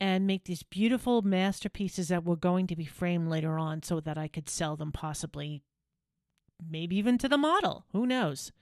and 0.00 0.26
make 0.26 0.44
these 0.44 0.62
beautiful 0.62 1.22
masterpieces 1.22 2.08
that 2.08 2.24
were 2.24 2.36
going 2.36 2.66
to 2.66 2.76
be 2.76 2.84
framed 2.84 3.28
later 3.28 3.58
on, 3.58 3.82
so 3.82 4.00
that 4.00 4.18
I 4.18 4.28
could 4.28 4.48
sell 4.48 4.76
them 4.76 4.92
possibly, 4.92 5.62
maybe 6.68 6.96
even 6.96 7.18
to 7.18 7.28
the 7.28 7.38
model. 7.38 7.86
Who 7.92 8.06
knows? 8.06 8.52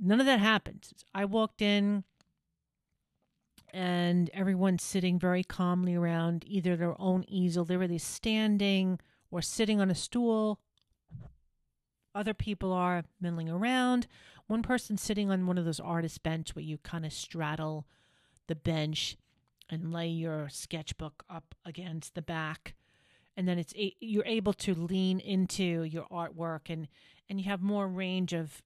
None 0.00 0.20
of 0.20 0.26
that 0.26 0.40
happened. 0.40 0.88
I 1.14 1.24
walked 1.24 1.62
in 1.62 2.04
and 3.76 4.30
everyone's 4.32 4.82
sitting 4.82 5.18
very 5.18 5.44
calmly 5.44 5.94
around 5.94 6.44
either 6.46 6.76
their 6.76 6.98
own 6.98 7.26
easel. 7.28 7.66
They're 7.66 7.78
really 7.78 7.98
standing 7.98 8.98
or 9.30 9.42
sitting 9.42 9.82
on 9.82 9.90
a 9.90 9.94
stool. 9.94 10.60
Other 12.14 12.32
people 12.32 12.72
are 12.72 13.04
milling 13.20 13.50
around. 13.50 14.06
One 14.46 14.62
person 14.62 14.96
sitting 14.96 15.30
on 15.30 15.46
one 15.46 15.58
of 15.58 15.66
those 15.66 15.78
artist 15.78 16.22
bench 16.22 16.54
where 16.56 16.64
you 16.64 16.78
kind 16.78 17.04
of 17.04 17.12
straddle 17.12 17.86
the 18.46 18.54
bench 18.54 19.18
and 19.68 19.92
lay 19.92 20.08
your 20.08 20.48
sketchbook 20.48 21.22
up 21.28 21.54
against 21.66 22.14
the 22.14 22.22
back 22.22 22.76
and 23.36 23.46
then 23.46 23.58
it's 23.58 23.74
you're 23.76 24.24
able 24.24 24.54
to 24.54 24.74
lean 24.74 25.20
into 25.20 25.82
your 25.82 26.06
artwork 26.10 26.70
and 26.70 26.88
and 27.28 27.38
you 27.38 27.50
have 27.50 27.60
more 27.60 27.86
range 27.86 28.32
of 28.32 28.62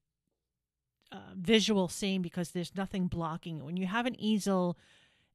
uh, 1.10 1.34
visual 1.34 1.88
seeing 1.88 2.22
because 2.22 2.50
there's 2.50 2.76
nothing 2.76 3.08
blocking 3.08 3.58
it. 3.58 3.64
When 3.64 3.76
you 3.76 3.86
have 3.86 4.06
an 4.06 4.20
easel 4.20 4.78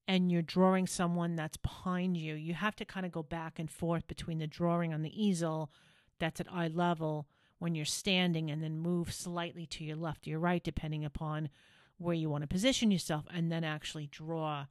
and 0.08 0.32
you're 0.32 0.42
drawing 0.42 0.88
someone 0.88 1.36
that's 1.36 1.58
behind 1.58 2.16
you, 2.18 2.36
you 2.36 2.54
have 2.54 2.76
to 2.76 2.86
kind 2.86 3.06
of 3.06 3.12
go 3.12 3.24
back 3.24 3.60
and 3.60 3.70
forth 3.70 4.08
between 4.08 4.38
the 4.38 4.48
drawing 4.48 4.94
on 4.94 5.02
the 5.02 5.24
easel 5.24 5.72
that's 6.20 6.40
at 6.40 6.52
eye 6.52 6.68
level 6.68 7.28
when 7.60 7.76
you're 7.76 7.86
standing 7.86 8.52
and 8.52 8.62
then 8.62 8.78
move 8.78 9.12
slightly 9.12 9.66
to 9.66 9.84
your 9.84 9.96
left 9.96 10.28
or 10.28 10.32
your 10.32 10.40
right, 10.40 10.64
depending 10.64 11.04
upon 11.04 11.50
where 11.98 12.14
you 12.14 12.30
want 12.30 12.42
to 12.42 12.48
position 12.48 12.92
yourself, 12.92 13.26
and 13.34 13.52
then 13.52 13.64
actually 13.64 14.08
draw 14.08 14.66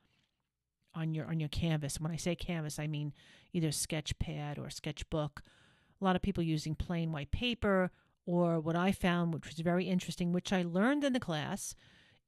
on 0.95 1.15
your 1.15 1.27
on 1.27 1.41
your 1.41 1.49
canvas. 1.49 1.99
When 1.99 2.13
I 2.13 2.17
say 2.17 2.37
canvas, 2.37 2.79
I 2.79 2.87
mean 2.87 3.13
either 3.53 3.73
sketch 3.73 4.17
pad 4.19 4.59
or 4.59 4.71
sketchbook. 4.71 5.43
A 6.01 6.05
lot 6.05 6.17
of 6.17 6.23
people 6.23 6.43
using 6.43 6.75
plain 6.75 7.13
white 7.13 7.31
paper, 7.31 7.91
or 8.27 8.61
what 8.61 8.77
I 8.77 8.93
found, 8.93 9.33
which 9.33 9.47
was 9.47 9.59
very 9.61 9.87
interesting, 9.87 10.33
which 10.33 10.53
I 10.53 10.63
learned 10.63 11.03
in 11.05 11.13
the 11.13 11.21
class, 11.21 11.75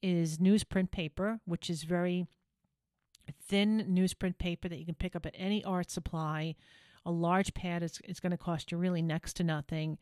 is 0.03 0.39
newsprint 0.39 0.91
paper, 0.91 1.41
which 1.45 1.69
is 1.69 1.83
very 1.83 2.27
thin 3.33 3.87
newsprint 3.91 4.39
paper 4.39 4.69
that 4.69 4.79
you 4.79 4.85
can 4.85 4.95
pick 4.95 5.17
up 5.17 5.27
at 5.27 5.35
any 5.37 5.65
art 5.65 5.91
supply. 5.91 6.55
A 7.05 7.11
large 7.11 7.55
pad 7.55 7.83
is, 7.83 8.01
is 8.05 8.21
going 8.21 8.33
to 8.33 8.37
cost 8.37 8.73
you 8.73 8.79
really 8.79 9.03
next 9.03 9.35
to 9.35 9.45
nothing. 9.45 9.99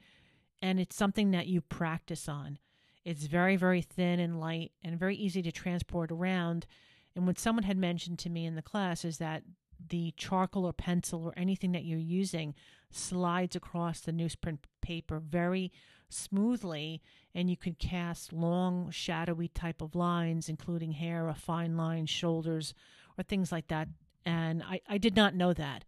And 0.63 0.81
it's 0.81 0.97
something 0.97 1.31
that 1.33 1.47
you 1.47 1.61
practice 1.61 2.29
on. 2.29 2.59
It's 3.05 3.27
very, 3.27 3.57
very 3.57 3.83
thin 3.83 4.19
and 4.21 4.41
light 4.41 4.73
and 4.83 4.99
very 4.99 5.17
easy 5.17 5.43
to 5.43 5.53
transport 5.53 6.11
around. 6.11 6.67
And 7.15 7.27
what 7.27 7.39
someone 7.39 7.65
had 7.65 7.77
mentioned 7.77 8.19
to 8.21 8.31
me 8.31 8.47
in 8.47 8.55
the 8.55 8.63
class 8.63 9.05
is 9.05 9.19
that 9.19 9.43
the 9.89 10.13
charcoal 10.17 10.65
or 10.65 10.73
pencil 10.73 11.25
or 11.25 11.35
anything 11.37 11.73
that 11.73 11.85
you're 11.85 11.99
using 11.99 12.55
slides 12.91 13.57
across 13.57 14.01
the 14.01 14.13
newsprint 14.13 14.59
paper 14.81 15.19
very 15.19 15.73
smoothly 16.09 17.03
and 17.35 17.51
you 17.51 17.57
can 17.57 17.75
cast 17.75 18.33
long 18.33 18.91
shadowy 18.91 19.49
type 19.49 19.83
of 19.83 19.95
lines 19.97 20.49
including 20.49 20.93
hair 20.93 21.29
a 21.29 21.35
fine 21.35 21.77
line 21.77 22.07
shoulders 22.07 22.73
or 23.19 23.25
things 23.25 23.53
like 23.53 23.69
that. 23.69 23.89
And 24.25 24.63
I, 24.63 24.81
I 24.89 24.99
did 24.99 25.17
not 25.17 25.35
know 25.35 25.53
that. 25.53 25.85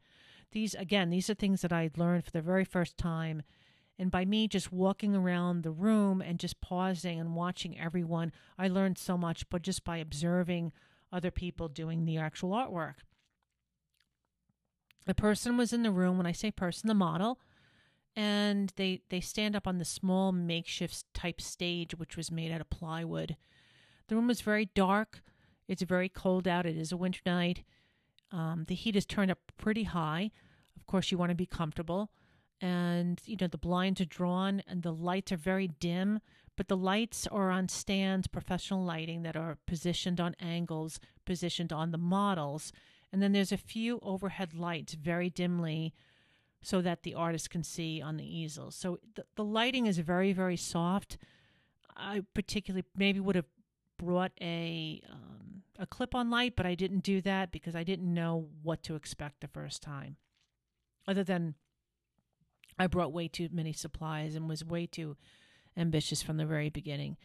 These 0.52 0.74
again 0.74 1.10
these 1.10 1.28
are 1.28 1.34
things 1.34 1.60
that 1.62 1.72
i 1.72 1.90
learned 1.96 2.24
for 2.24 2.30
the 2.30 2.40
very 2.40 2.64
first 2.64 2.96
time. 2.96 3.42
And 3.98 4.10
by 4.10 4.24
me 4.24 4.46
just 4.46 4.72
walking 4.72 5.14
around 5.14 5.62
the 5.62 5.70
room 5.70 6.20
and 6.20 6.38
just 6.38 6.60
pausing 6.60 7.18
and 7.18 7.34
watching 7.34 7.78
everyone 7.78 8.32
i 8.58 8.68
learned 8.68 8.98
so 8.98 9.18
much 9.18 9.48
but 9.50 9.62
just 9.62 9.84
by 9.84 9.98
observing 9.98 10.72
other 11.12 11.30
people 11.30 11.68
doing 11.68 12.04
the 12.04 12.18
actual 12.18 12.50
artwork. 12.50 12.96
The 15.06 15.14
person 15.14 15.56
was 15.56 15.72
in 15.72 15.82
the 15.82 15.90
room 15.90 16.16
when 16.16 16.26
i 16.26 16.32
say 16.32 16.50
person 16.50 16.88
the 16.88 16.94
model 16.94 17.38
and 18.14 18.72
they 18.76 19.02
they 19.10 19.20
stand 19.20 19.54
up 19.54 19.66
on 19.66 19.78
the 19.78 19.84
small 19.84 20.32
makeshift 20.32 21.04
type 21.12 21.40
stage 21.40 21.94
which 21.94 22.16
was 22.16 22.30
made 22.30 22.52
out 22.52 22.60
of 22.60 22.70
plywood. 22.70 23.36
The 24.08 24.14
room 24.14 24.28
was 24.28 24.40
very 24.40 24.66
dark 24.74 25.22
it's 25.68 25.82
very 25.82 26.08
cold 26.08 26.46
out. 26.46 26.66
It 26.66 26.76
is 26.76 26.92
a 26.92 26.96
winter 26.96 27.20
night. 27.26 27.64
Um, 28.32 28.64
the 28.68 28.74
heat 28.74 28.96
is 28.96 29.06
turned 29.06 29.30
up 29.30 29.38
pretty 29.56 29.84
high. 29.84 30.30
Of 30.76 30.86
course 30.86 31.10
you 31.10 31.18
want 31.18 31.30
to 31.30 31.36
be 31.36 31.46
comfortable. 31.46 32.10
And 32.60 33.20
you 33.26 33.36
know 33.40 33.48
the 33.48 33.58
blinds 33.58 34.00
are 34.00 34.06
drawn 34.06 34.62
and 34.66 34.82
the 34.82 34.92
lights 34.92 35.30
are 35.32 35.36
very 35.36 35.68
dim 35.68 36.20
but 36.56 36.68
the 36.68 36.76
lights 36.76 37.26
are 37.26 37.50
on 37.50 37.68
stands 37.68 38.26
professional 38.26 38.82
lighting 38.82 39.22
that 39.22 39.36
are 39.36 39.58
positioned 39.66 40.20
on 40.20 40.34
angles 40.40 40.98
positioned 41.24 41.72
on 41.72 41.90
the 41.90 41.98
models. 41.98 42.72
And 43.12 43.22
then 43.22 43.32
there's 43.32 43.52
a 43.52 43.58
few 43.58 44.00
overhead 44.02 44.54
lights 44.54 44.94
very 44.94 45.30
dimly 45.30 45.94
so 46.62 46.80
that 46.80 47.02
the 47.02 47.14
artist 47.14 47.50
can 47.50 47.62
see 47.62 48.00
on 48.00 48.16
the 48.16 48.24
easel. 48.24 48.70
So 48.70 48.98
the, 49.14 49.24
the 49.36 49.44
lighting 49.44 49.86
is 49.86 49.98
very, 49.98 50.32
very 50.32 50.56
soft. 50.56 51.18
I 51.96 52.22
particularly 52.34 52.84
maybe 52.96 53.20
would 53.20 53.36
have 53.36 53.46
brought 53.98 54.32
a 54.40 55.00
um, 55.10 55.62
a 55.78 55.86
clip-on 55.86 56.30
light, 56.30 56.54
but 56.56 56.66
I 56.66 56.74
didn't 56.74 57.02
do 57.02 57.20
that 57.22 57.52
because 57.52 57.76
I 57.76 57.84
didn't 57.84 58.12
know 58.12 58.48
what 58.62 58.82
to 58.84 58.94
expect 58.94 59.40
the 59.40 59.48
first 59.48 59.82
time. 59.82 60.16
Other 61.06 61.22
than 61.22 61.54
I 62.78 62.86
brought 62.86 63.12
way 63.12 63.28
too 63.28 63.48
many 63.52 63.72
supplies 63.72 64.34
and 64.34 64.48
was 64.48 64.64
way 64.64 64.86
too 64.86 65.16
ambitious 65.76 66.22
from 66.22 66.36
the 66.36 66.46
very 66.46 66.70
beginning. 66.70 67.16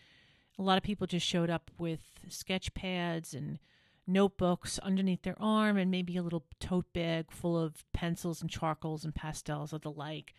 A 0.60 0.62
lot 0.62 0.78
of 0.78 0.84
people 0.84 1.08
just 1.08 1.26
showed 1.26 1.50
up 1.50 1.72
with 1.78 2.02
sketch 2.30 2.74
pads 2.74 3.34
and 3.34 3.60
notebooks 4.06 4.80
underneath 4.80 5.24
their 5.24 5.42
arm 5.42 5.78
and 5.78 5.90
maybe 5.90 6.18
a 6.18 6.24
little 6.24 6.46
tote 6.60 6.92
bag 6.94 7.32
full 7.32 7.58
of 7.58 7.86
pencils 7.94 8.42
and 8.42 8.50
charcoals 8.50 9.04
and 9.04 9.16
pastels 9.16 9.74
or 9.74 9.80
the 9.80 9.92
like. 9.92 10.34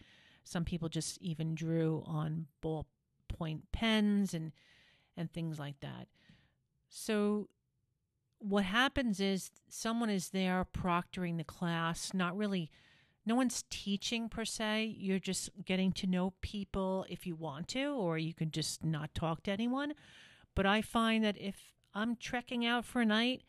Some 0.44 0.64
people 0.64 0.88
just 0.88 1.18
even 1.20 1.54
drew 1.54 2.02
on 2.06 2.46
ballpoint 2.62 3.62
pens 3.72 4.34
and 4.34 4.52
and 5.16 5.30
things 5.32 5.58
like 5.58 5.78
that. 5.80 6.08
So 6.94 7.48
what 8.38 8.64
happens 8.64 9.18
is 9.18 9.50
someone 9.70 10.10
is 10.10 10.28
there 10.28 10.66
proctoring 10.74 11.38
the 11.38 11.44
class, 11.44 12.12
not 12.12 12.36
really 12.36 12.70
no 13.24 13.34
one's 13.34 13.64
teaching 13.70 14.28
per 14.28 14.44
se. 14.44 14.96
You're 14.98 15.18
just 15.18 15.48
getting 15.64 15.92
to 15.92 16.06
know 16.06 16.34
people 16.42 17.06
if 17.08 17.26
you 17.26 17.34
want 17.34 17.68
to, 17.68 17.94
or 17.94 18.18
you 18.18 18.34
can 18.34 18.50
just 18.50 18.84
not 18.84 19.14
talk 19.14 19.42
to 19.44 19.50
anyone. 19.50 19.94
But 20.54 20.66
I 20.66 20.82
find 20.82 21.24
that 21.24 21.40
if 21.40 21.72
I'm 21.94 22.16
trekking 22.16 22.66
out 22.66 22.84
for 22.84 23.00
a 23.00 23.06
night 23.06 23.42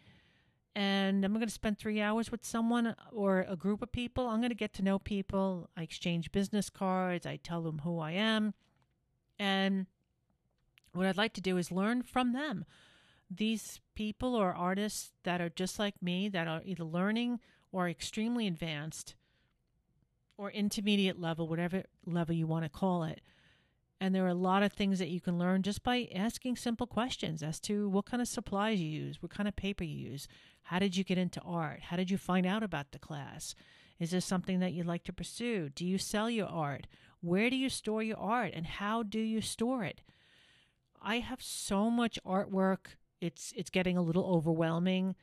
and 0.75 1.25
I'm 1.25 1.33
going 1.33 1.45
to 1.45 1.51
spend 1.51 1.79
three 1.79 1.99
hours 1.99 2.31
with 2.31 2.45
someone 2.45 2.95
or 3.11 3.45
a 3.49 3.57
group 3.57 3.81
of 3.81 3.91
people. 3.91 4.27
I'm 4.27 4.39
going 4.39 4.49
to 4.49 4.55
get 4.55 4.73
to 4.75 4.83
know 4.83 4.99
people. 4.99 5.69
I 5.75 5.81
exchange 5.83 6.31
business 6.31 6.69
cards. 6.69 7.25
I 7.25 7.37
tell 7.37 7.61
them 7.61 7.79
who 7.83 7.99
I 7.99 8.11
am. 8.11 8.53
And 9.37 9.87
what 10.93 11.07
I'd 11.07 11.17
like 11.17 11.33
to 11.33 11.41
do 11.41 11.57
is 11.57 11.71
learn 11.71 12.03
from 12.03 12.31
them. 12.31 12.65
These 13.35 13.79
people 13.95 14.35
or 14.35 14.53
artists 14.53 15.11
that 15.23 15.41
are 15.41 15.49
just 15.49 15.79
like 15.79 16.01
me, 16.01 16.29
that 16.29 16.47
are 16.47 16.61
either 16.65 16.83
learning 16.83 17.39
or 17.71 17.89
extremely 17.89 18.47
advanced 18.47 19.15
or 20.37 20.51
intermediate 20.51 21.19
level, 21.19 21.47
whatever 21.47 21.83
level 22.05 22.35
you 22.35 22.47
want 22.47 22.65
to 22.65 22.69
call 22.69 23.03
it. 23.03 23.21
And 24.01 24.13
there 24.13 24.25
are 24.25 24.29
a 24.29 24.33
lot 24.33 24.63
of 24.63 24.73
things 24.73 24.99
that 24.99 25.09
you 25.09 25.21
can 25.21 25.39
learn 25.39 25.63
just 25.63 25.81
by 25.83 26.09
asking 26.13 26.57
simple 26.57 26.87
questions 26.87 27.41
as 27.41 27.59
to 27.61 27.87
what 27.87 28.05
kind 28.05 28.21
of 28.21 28.27
supplies 28.27 28.79
you 28.79 28.89
use, 28.89 29.21
what 29.21 29.31
kind 29.31 29.47
of 29.47 29.55
paper 29.55 29.83
you 29.83 30.09
use, 30.09 30.27
how 30.63 30.79
did 30.79 30.97
you 30.97 31.03
get 31.03 31.17
into 31.17 31.39
art, 31.41 31.83
how 31.83 31.95
did 31.95 32.11
you 32.11 32.17
find 32.17 32.45
out 32.45 32.63
about 32.63 32.91
the 32.91 32.99
class, 32.99 33.55
is 33.99 34.11
this 34.11 34.25
something 34.25 34.59
that 34.59 34.73
you'd 34.73 34.85
like 34.85 35.05
to 35.05 35.13
pursue, 35.13 35.69
do 35.69 35.85
you 35.85 35.97
sell 35.97 36.29
your 36.29 36.47
art, 36.47 36.87
where 37.21 37.49
do 37.49 37.55
you 37.55 37.69
store 37.69 38.03
your 38.03 38.17
art, 38.17 38.51
and 38.53 38.65
how 38.65 39.03
do 39.03 39.19
you 39.19 39.39
store 39.39 39.85
it. 39.85 40.01
I 41.01 41.19
have 41.19 41.41
so 41.41 41.89
much 41.89 42.19
artwork, 42.25 42.97
it's 43.23 43.53
it's 43.55 43.69
getting 43.69 43.97
a 43.97 44.01
little 44.01 44.25
overwhelming. 44.25 45.15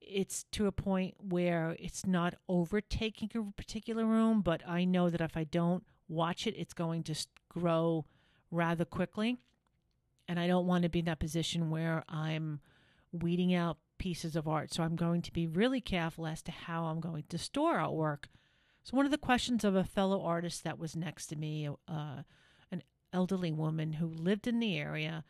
It's 0.00 0.44
to 0.52 0.66
a 0.66 0.72
point 0.72 1.14
where 1.20 1.76
it's 1.78 2.06
not 2.06 2.34
overtaking 2.48 3.30
a 3.34 3.42
particular 3.52 4.04
room, 4.04 4.42
but 4.42 4.62
I 4.68 4.84
know 4.84 5.10
that 5.10 5.20
if 5.20 5.36
I 5.36 5.44
don't 5.44 5.82
watch 6.08 6.46
it, 6.46 6.54
it's 6.56 6.74
going 6.74 7.02
to 7.04 7.14
grow 7.48 8.04
rather 8.50 8.84
quickly. 8.84 9.38
And 10.28 10.38
I 10.38 10.46
don't 10.46 10.66
want 10.66 10.84
to 10.84 10.88
be 10.88 11.00
in 11.00 11.06
that 11.06 11.18
position 11.18 11.70
where 11.70 12.04
I'm 12.08 12.60
weeding 13.12 13.54
out 13.54 13.78
pieces 13.98 14.36
of 14.36 14.46
art. 14.46 14.72
So 14.72 14.82
I'm 14.82 14.96
going 14.96 15.22
to 15.22 15.32
be 15.32 15.46
really 15.46 15.80
careful 15.80 16.26
as 16.26 16.42
to 16.42 16.52
how 16.52 16.84
I'm 16.84 17.00
going 17.00 17.24
to 17.30 17.38
store 17.38 17.78
artwork. 17.78 18.24
So, 18.84 18.96
one 18.96 19.06
of 19.06 19.12
the 19.12 19.18
questions 19.18 19.64
of 19.64 19.74
a 19.74 19.82
fellow 19.82 20.22
artist 20.22 20.62
that 20.64 20.78
was 20.78 20.94
next 20.94 21.28
to 21.28 21.36
me, 21.36 21.68
uh, 21.88 22.22
an 22.70 22.82
elderly 23.12 23.50
woman 23.50 23.94
who 23.94 24.06
lived 24.06 24.46
in 24.46 24.60
the 24.60 24.76
area, 24.78 25.24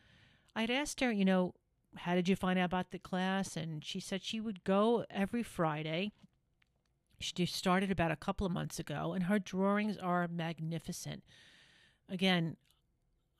I'd 0.56 0.70
asked 0.70 1.00
her, 1.00 1.12
you 1.12 1.24
know, 1.24 1.54
how 1.96 2.14
did 2.14 2.28
you 2.28 2.36
find 2.36 2.58
out 2.58 2.66
about 2.66 2.90
the 2.90 2.98
class? 2.98 3.56
And 3.56 3.84
she 3.84 4.00
said 4.00 4.22
she 4.22 4.40
would 4.40 4.64
go 4.64 5.04
every 5.10 5.42
Friday 5.42 6.12
she 7.24 7.46
started 7.46 7.90
about 7.90 8.10
a 8.10 8.16
couple 8.16 8.46
of 8.46 8.52
months 8.52 8.78
ago, 8.78 9.12
and 9.12 9.24
her 9.24 9.38
drawings 9.38 9.96
are 9.96 10.28
magnificent. 10.28 11.24
Again, 12.08 12.56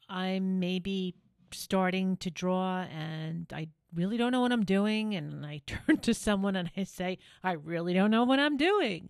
I'm 0.09 0.59
maybe 0.59 1.15
starting 1.53 2.17
to 2.19 2.31
draw, 2.31 2.83
and 2.83 3.47
I 3.53 3.69
really 3.95 4.17
don't 4.17 4.33
know 4.33 4.41
what 4.41 4.53
I'm 4.53 4.65
doing. 4.65 5.15
And 5.15 5.45
I 5.45 5.61
turn 5.67 5.99
to 5.99 6.15
someone 6.15 6.57
and 6.57 6.71
I 6.77 6.85
say, 6.85 7.19
I 7.43 7.53
really 7.53 7.95
don't 7.95 8.11
know 8.11 8.25
what 8.25 8.41
I'm 8.41 8.57
doing. 8.57 9.09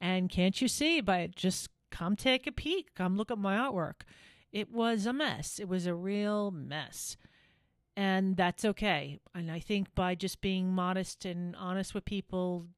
And 0.00 0.28
can't 0.28 0.60
you 0.60 0.68
see? 0.68 1.00
But 1.00 1.34
just 1.34 1.70
come 1.90 2.16
take 2.16 2.46
a 2.46 2.52
peek, 2.52 2.94
come 2.94 3.16
look 3.16 3.30
at 3.30 3.38
my 3.38 3.56
artwork. 3.56 4.02
It 4.52 4.70
was 4.70 5.06
a 5.06 5.12
mess. 5.12 5.58
It 5.58 5.68
was 5.68 5.86
a 5.86 5.94
real 5.94 6.50
mess. 6.50 7.16
And 7.98 8.36
that's 8.36 8.64
okay. 8.64 9.18
And 9.34 9.50
I 9.50 9.58
think 9.58 9.92
by 9.96 10.14
just 10.14 10.40
being 10.40 10.72
modest 10.72 11.24
and 11.24 11.56
honest 11.56 11.94
with 11.94 12.04
people, 12.04 12.68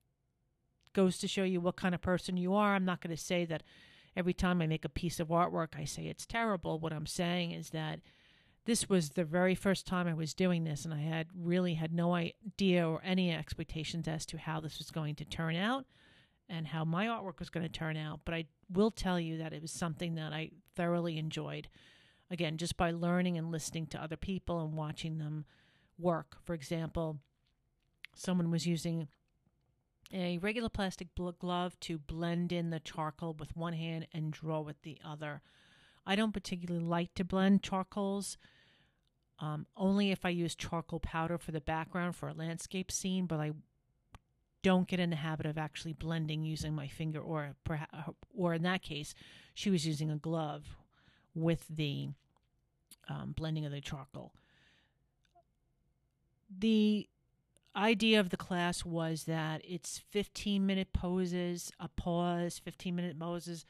goes 0.94 1.18
to 1.18 1.28
show 1.28 1.44
you 1.44 1.60
what 1.60 1.76
kind 1.76 1.94
of 1.94 2.00
person 2.00 2.38
you 2.38 2.54
are. 2.54 2.74
I'm 2.74 2.86
not 2.86 3.02
going 3.02 3.14
to 3.14 3.22
say 3.22 3.44
that 3.44 3.62
every 4.16 4.32
time 4.32 4.62
I 4.62 4.66
make 4.66 4.86
a 4.86 4.88
piece 4.88 5.20
of 5.20 5.28
artwork, 5.28 5.78
I 5.78 5.84
say 5.84 6.06
it's 6.06 6.24
terrible. 6.24 6.78
What 6.78 6.94
I'm 6.94 7.04
saying 7.04 7.52
is 7.52 7.68
that 7.68 8.00
this 8.64 8.88
was 8.88 9.10
the 9.10 9.26
very 9.26 9.54
first 9.54 9.86
time 9.86 10.08
I 10.08 10.14
was 10.14 10.32
doing 10.32 10.64
this, 10.64 10.86
and 10.86 10.94
I 10.94 11.00
had 11.00 11.26
really 11.38 11.74
had 11.74 11.92
no 11.92 12.14
idea 12.14 12.88
or 12.88 13.02
any 13.04 13.30
expectations 13.30 14.08
as 14.08 14.24
to 14.24 14.38
how 14.38 14.58
this 14.60 14.78
was 14.78 14.90
going 14.90 15.16
to 15.16 15.26
turn 15.26 15.54
out 15.54 15.84
and 16.48 16.66
how 16.66 16.86
my 16.86 17.06
artwork 17.06 17.40
was 17.40 17.50
going 17.50 17.66
to 17.66 17.72
turn 17.72 17.98
out. 17.98 18.20
But 18.24 18.34
I 18.34 18.46
will 18.72 18.90
tell 18.90 19.20
you 19.20 19.36
that 19.36 19.52
it 19.52 19.60
was 19.60 19.70
something 19.70 20.14
that 20.14 20.32
I 20.32 20.52
thoroughly 20.74 21.18
enjoyed. 21.18 21.68
Again, 22.30 22.58
just 22.58 22.76
by 22.76 22.92
learning 22.92 23.36
and 23.36 23.50
listening 23.50 23.86
to 23.88 24.02
other 24.02 24.16
people 24.16 24.60
and 24.60 24.76
watching 24.76 25.18
them 25.18 25.44
work. 25.98 26.36
For 26.44 26.54
example, 26.54 27.18
someone 28.14 28.50
was 28.50 28.66
using 28.66 29.08
a 30.12 30.38
regular 30.38 30.68
plastic 30.68 31.08
glove 31.38 31.78
to 31.80 31.98
blend 31.98 32.52
in 32.52 32.70
the 32.70 32.80
charcoal 32.80 33.34
with 33.38 33.56
one 33.56 33.72
hand 33.72 34.06
and 34.12 34.32
draw 34.32 34.60
with 34.60 34.80
the 34.82 34.98
other. 35.04 35.42
I 36.06 36.16
don't 36.16 36.32
particularly 36.32 36.84
like 36.84 37.14
to 37.14 37.24
blend 37.24 37.62
charcoals, 37.62 38.36
um, 39.38 39.66
only 39.76 40.10
if 40.10 40.24
I 40.24 40.30
use 40.30 40.54
charcoal 40.54 41.00
powder 41.00 41.38
for 41.38 41.52
the 41.52 41.60
background 41.60 42.16
for 42.16 42.28
a 42.28 42.34
landscape 42.34 42.90
scene, 42.90 43.26
but 43.26 43.40
I 43.40 43.52
don't 44.62 44.88
get 44.88 45.00
in 45.00 45.10
the 45.10 45.16
habit 45.16 45.46
of 45.46 45.56
actually 45.56 45.94
blending 45.94 46.42
using 46.42 46.74
my 46.74 46.88
finger, 46.88 47.20
or 47.20 47.54
or 48.34 48.54
in 48.54 48.62
that 48.62 48.82
case, 48.82 49.14
she 49.54 49.70
was 49.70 49.86
using 49.86 50.10
a 50.10 50.16
glove 50.16 50.76
with 51.34 51.66
the 51.68 52.08
um, 53.08 53.34
blending 53.36 53.64
of 53.64 53.72
the 53.72 53.80
charcoal. 53.80 54.32
The 56.58 57.08
idea 57.76 58.18
of 58.18 58.30
the 58.30 58.36
class 58.36 58.84
was 58.84 59.24
that 59.24 59.62
it's 59.64 59.98
15 60.10 60.66
minute 60.66 60.92
poses, 60.92 61.70
a 61.78 61.88
pause, 61.88 62.58
15 62.58 62.94
minute 62.94 63.18
poses, 63.18 63.64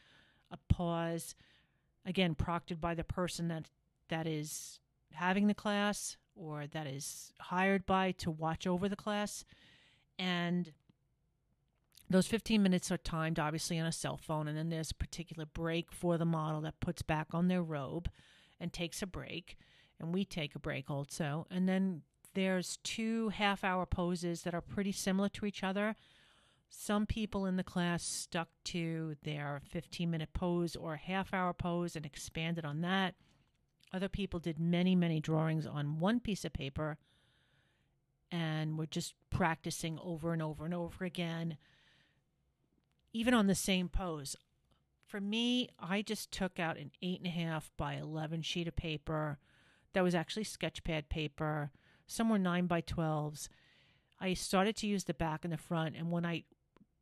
a 0.51 0.59
pause. 0.69 1.35
Again, 2.07 2.35
proctored 2.35 2.81
by 2.81 2.95
the 2.95 3.05
person 3.05 3.49
that 3.49 3.69
that 4.09 4.27
is 4.27 4.81
having 5.13 5.47
the 5.47 5.55
class 5.55 6.17
or 6.35 6.67
that 6.67 6.87
is 6.87 7.33
hired 7.41 7.85
by 7.87 8.13
to 8.13 8.31
watch 8.31 8.67
over 8.67 8.89
the 8.89 8.97
class. 8.97 9.45
And 10.19 10.73
those 12.11 12.27
15 12.27 12.61
minutes 12.61 12.91
are 12.91 12.99
timed 12.99 13.39
obviously 13.39 13.79
on 13.79 13.87
a 13.87 13.93
cell 13.93 14.17
phone 14.17 14.49
and 14.49 14.59
then 14.59 14.69
there's 14.69 14.91
a 14.91 14.95
particular 14.97 15.47
break 15.47 15.93
for 15.93 16.19
the 16.19 16.25
model 16.25 16.61
that 16.63 16.81
puts 16.81 17.03
back 17.03 17.29
on 17.33 17.47
their 17.47 17.63
robe 17.63 18.11
and 18.59 18.73
takes 18.73 19.01
a 19.01 19.07
break 19.07 19.57
and 20.01 20.13
we 20.13 20.25
take 20.25 20.55
a 20.55 20.59
break 20.59 20.91
also. 20.91 21.47
And 21.51 21.69
then 21.69 22.03
there's 22.35 22.79
two 22.83 23.29
half 23.29 23.63
hour 23.63 23.87
poses 23.87 24.43
that 24.43 24.55
are 24.55 24.61
pretty 24.61 24.93
similar 24.93 25.29
to 25.31 25.47
each 25.47 25.63
other. 25.63 25.95
Some 26.69 27.07
people 27.07 27.47
in 27.47 27.57
the 27.57 27.65
class 27.65 28.03
stuck 28.03 28.49
to 28.67 29.17
their 29.23 29.63
15 29.71 30.11
minute 30.11 30.33
pose 30.33 30.75
or 30.75 30.97
half 30.97 31.33
hour 31.33 31.53
pose 31.53 31.95
and 31.95 32.05
expanded 32.05 32.65
on 32.65 32.81
that. 32.81 33.15
Other 33.93 34.09
people 34.09 34.41
did 34.41 34.59
many 34.59 34.97
many 34.97 35.21
drawings 35.21 35.67
on 35.67 36.01
one 36.01 36.19
piece 36.19 36.45
of 36.45 36.53
paper 36.53 36.99
and 38.33 38.79
were 38.79 38.87
just 38.87 39.15
practicing 39.31 39.99
over 40.03 40.33
and 40.33 40.43
over 40.43 40.65
and 40.65 40.75
over 40.75 41.05
again 41.05 41.57
even 43.13 43.35
on 43.35 43.47
the 43.47 43.55
same 43.55 43.89
pose. 43.89 44.37
For 45.07 45.21
me, 45.21 45.69
I 45.79 46.03
just 46.03 46.31
took 46.31 46.59
out 46.59 46.79
an 46.79 46.93
eight 47.03 47.19
and 47.19 47.27
a 47.27 47.31
half 47.31 47.71
by 47.77 47.95
11 47.95 48.43
sheet 48.43 48.69
of 48.69 48.77
paper 48.77 49.39
that 49.93 50.05
was 50.05 50.15
actually 50.15 50.45
sketchpad 50.45 51.09
paper, 51.09 51.73
some 52.07 52.29
were 52.29 52.39
nine 52.39 52.67
by 52.67 52.83
12s. 52.83 53.49
I 54.21 54.35
started 54.35 54.77
to 54.77 54.87
use 54.87 55.05
the 55.05 55.15
back 55.15 55.45
and 55.45 55.53
the 55.53 55.59
front. 55.59 55.97
And 55.97 56.11
when 56.11 56.27
I 56.27 56.45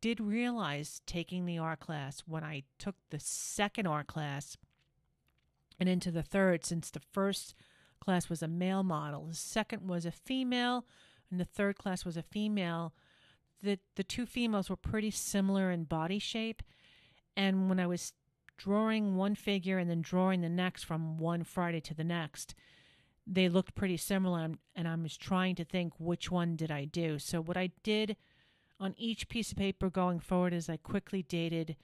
did 0.01 0.19
realize 0.19 1.01
taking 1.05 1.45
the 1.45 1.57
art 1.57 1.79
class, 1.79 2.21
when 2.25 2.43
I 2.43 2.63
took 2.77 2.95
the 3.09 3.19
second 3.19 3.87
art 3.87 4.07
class 4.07 4.55
and 5.79 5.89
into 5.89 6.11
the 6.11 6.23
third, 6.23 6.63
since 6.63 6.89
the 6.89 7.01
first 7.11 7.53
class 7.99 8.29
was 8.29 8.41
a 8.41 8.47
male 8.47 8.83
model, 8.83 9.25
the 9.25 9.33
second 9.33 9.87
was 9.87 10.05
a 10.05 10.11
female, 10.11 10.85
and 11.29 11.39
the 11.39 11.45
third 11.45 11.77
class 11.77 12.05
was 12.05 12.15
a 12.15 12.23
female 12.23 12.93
the 13.61 13.79
the 13.95 14.03
two 14.03 14.25
females 14.25 14.69
were 14.69 14.75
pretty 14.75 15.11
similar 15.11 15.71
in 15.71 15.83
body 15.83 16.19
shape, 16.19 16.63
and 17.35 17.69
when 17.69 17.79
I 17.79 17.87
was 17.87 18.13
drawing 18.57 19.15
one 19.15 19.35
figure 19.35 19.77
and 19.77 19.89
then 19.89 20.01
drawing 20.01 20.41
the 20.41 20.49
next 20.49 20.83
from 20.83 21.17
one 21.17 21.43
Friday 21.43 21.79
to 21.79 21.93
the 21.93 22.03
next, 22.03 22.55
they 23.25 23.47
looked 23.47 23.75
pretty 23.75 23.97
similar, 23.97 24.49
and 24.75 24.87
I 24.87 24.95
was 24.95 25.17
trying 25.17 25.55
to 25.55 25.63
think 25.63 25.93
which 25.97 26.29
one 26.29 26.55
did 26.55 26.71
I 26.71 26.85
do. 26.85 27.19
So 27.19 27.41
what 27.41 27.57
I 27.57 27.71
did 27.83 28.17
on 28.79 28.95
each 28.97 29.29
piece 29.29 29.51
of 29.51 29.57
paper 29.57 29.89
going 29.89 30.19
forward 30.19 30.53
is 30.53 30.69
I 30.69 30.77
quickly 30.77 31.23
dated 31.23 31.75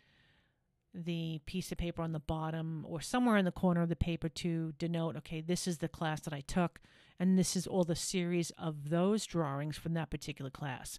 the 0.96 1.42
piece 1.46 1.72
of 1.72 1.78
paper 1.78 2.02
on 2.02 2.14
the 2.14 2.20
bottom 2.20 2.86
or 2.88 3.02
somewhere 3.02 3.38
in 3.38 3.46
the 3.46 3.52
corner 3.52 3.82
of 3.82 3.90
the 3.90 3.96
paper 3.96 4.30
to 4.30 4.74
denote 4.80 5.18
okay 5.18 5.42
this 5.42 5.68
is 5.68 5.80
the 5.80 5.90
class 5.90 6.22
that 6.22 6.34
i 6.34 6.40
took 6.40 6.80
and 7.20 7.38
this 7.38 7.56
is 7.58 7.68
all 7.68 7.84
the 7.84 7.96
series 7.96 8.52
of 8.58 8.90
those 8.90 9.26
drawings 9.26 9.76
from 9.76 9.94
that 9.94 10.10
particular 10.10 10.50
class 10.50 10.98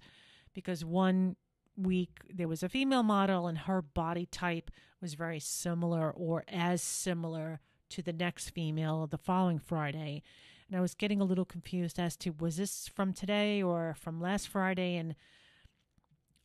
because 0.56 0.82
one 0.82 1.36
week 1.76 2.22
there 2.32 2.48
was 2.48 2.62
a 2.62 2.68
female 2.68 3.02
model 3.02 3.46
and 3.46 3.58
her 3.58 3.82
body 3.82 4.24
type 4.24 4.70
was 5.02 5.12
very 5.12 5.38
similar 5.38 6.10
or 6.10 6.44
as 6.48 6.80
similar 6.80 7.60
to 7.90 8.00
the 8.00 8.12
next 8.14 8.48
female 8.50 9.06
the 9.06 9.18
following 9.18 9.58
Friday. 9.58 10.22
And 10.66 10.76
I 10.76 10.80
was 10.80 10.94
getting 10.94 11.20
a 11.20 11.24
little 11.24 11.44
confused 11.44 12.00
as 12.00 12.16
to 12.16 12.30
was 12.30 12.56
this 12.56 12.88
from 12.88 13.12
today 13.12 13.62
or 13.62 13.94
from 14.00 14.18
last 14.18 14.48
Friday 14.48 14.96
and 14.96 15.14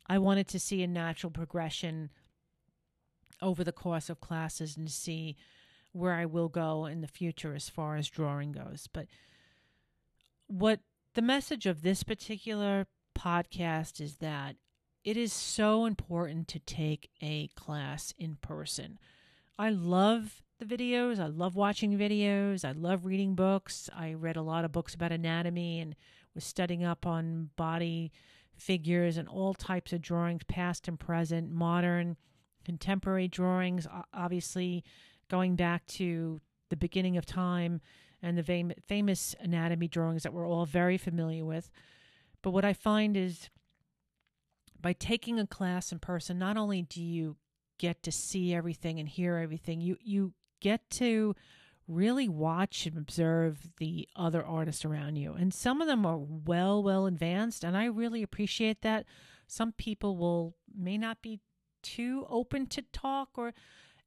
I 0.07 0.17
wanted 0.17 0.49
to 0.49 0.59
see 0.59 0.83
a 0.83 0.87
natural 0.87 1.31
progression 1.31 2.09
over 3.41 3.63
the 3.63 3.71
course 3.71 4.09
of 4.09 4.19
classes 4.19 4.75
and 4.75 4.91
see 4.91 5.37
where 5.93 6.13
I 6.15 6.25
will 6.25 6.49
go 6.49 6.85
in 6.85 6.99
the 6.99 7.07
future 7.07 7.55
as 7.55 7.69
far 7.69 7.95
as 7.95 8.09
drawing 8.09 8.51
goes. 8.51 8.89
But 8.91 9.07
what 10.47 10.81
the 11.13 11.21
message 11.21 11.65
of 11.65 11.81
this 11.81 12.03
particular 12.03 12.87
podcast 13.21 14.01
is 14.01 14.17
that 14.17 14.55
it 15.03 15.17
is 15.17 15.33
so 15.33 15.85
important 15.85 16.47
to 16.47 16.59
take 16.59 17.09
a 17.21 17.47
class 17.49 18.13
in 18.17 18.37
person. 18.41 18.97
I 19.57 19.69
love 19.69 20.41
the 20.59 20.65
videos. 20.65 21.19
I 21.19 21.27
love 21.27 21.55
watching 21.55 21.97
videos. 21.97 22.63
I 22.63 22.71
love 22.71 23.05
reading 23.05 23.35
books. 23.35 23.89
I 23.95 24.13
read 24.13 24.37
a 24.37 24.41
lot 24.41 24.65
of 24.65 24.71
books 24.71 24.93
about 24.93 25.11
anatomy 25.11 25.79
and 25.79 25.95
was 26.33 26.43
studying 26.43 26.83
up 26.83 27.05
on 27.05 27.49
body 27.55 28.11
figures 28.55 29.17
and 29.17 29.27
all 29.27 29.53
types 29.53 29.91
of 29.91 30.01
drawings, 30.01 30.43
past 30.47 30.87
and 30.87 30.99
present, 30.99 31.51
modern, 31.51 32.15
contemporary 32.63 33.27
drawings, 33.27 33.87
obviously 34.13 34.83
going 35.29 35.55
back 35.55 35.85
to 35.87 36.39
the 36.69 36.77
beginning 36.77 37.17
of 37.17 37.25
time 37.25 37.81
and 38.21 38.37
the 38.37 38.75
famous 38.87 39.35
anatomy 39.39 39.87
drawings 39.87 40.23
that 40.23 40.33
we're 40.33 40.47
all 40.47 40.65
very 40.65 40.97
familiar 40.97 41.43
with. 41.43 41.71
But 42.41 42.51
what 42.51 42.65
I 42.65 42.73
find 42.73 43.15
is 43.15 43.49
by 44.79 44.93
taking 44.93 45.39
a 45.39 45.47
class 45.47 45.91
in 45.91 45.99
person, 45.99 46.39
not 46.39 46.57
only 46.57 46.81
do 46.81 47.01
you 47.01 47.37
get 47.77 48.03
to 48.03 48.11
see 48.11 48.53
everything 48.53 48.99
and 48.99 49.07
hear 49.07 49.37
everything, 49.37 49.81
you, 49.81 49.97
you 50.01 50.33
get 50.59 50.89
to 50.91 51.35
really 51.87 52.29
watch 52.29 52.85
and 52.85 52.97
observe 52.97 53.71
the 53.77 54.07
other 54.15 54.43
artists 54.43 54.85
around 54.85 55.17
you. 55.17 55.33
And 55.33 55.53
some 55.53 55.81
of 55.81 55.87
them 55.87 56.05
are 56.05 56.17
well, 56.17 56.81
well 56.81 57.05
advanced, 57.05 57.63
and 57.63 57.75
I 57.75 57.85
really 57.85 58.23
appreciate 58.23 58.81
that. 58.81 59.05
Some 59.47 59.73
people 59.73 60.17
will 60.17 60.55
may 60.73 60.97
not 60.97 61.21
be 61.21 61.41
too 61.83 62.25
open 62.29 62.67
to 62.67 62.83
talk 62.93 63.29
or 63.35 63.53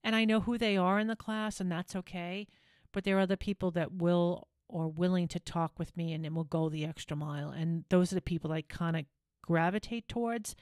and 0.03 0.15
I 0.15 0.25
know 0.25 0.41
who 0.41 0.59
they 0.59 0.77
are 0.77 0.99
in 0.99 1.07
the 1.07 1.17
class 1.17 1.61
and 1.61 1.71
that's 1.71 1.97
okay. 1.97 2.47
But 2.93 3.05
there 3.05 3.17
are 3.19 3.23
other 3.23 3.37
people 3.37 3.71
that 3.73 3.93
will 3.93 4.49
or 4.69 4.89
willing 4.89 5.29
to 5.29 5.41
talk 5.41 5.79
with 5.79 5.97
me 5.97 6.13
and, 6.13 6.25
and 6.25 6.35
will 6.35 6.45
go 6.45 6.69
the 6.69 6.85
extra 6.85 7.17
mile. 7.17 7.51
And 7.51 7.85
those 7.91 8.13
are 8.13 8.17
the 8.17 8.21
people 8.23 8.53
I 8.53 8.63
kind 8.63 8.97
of 8.97 9.05
gravitate 9.43 10.09
towards. 10.09 10.57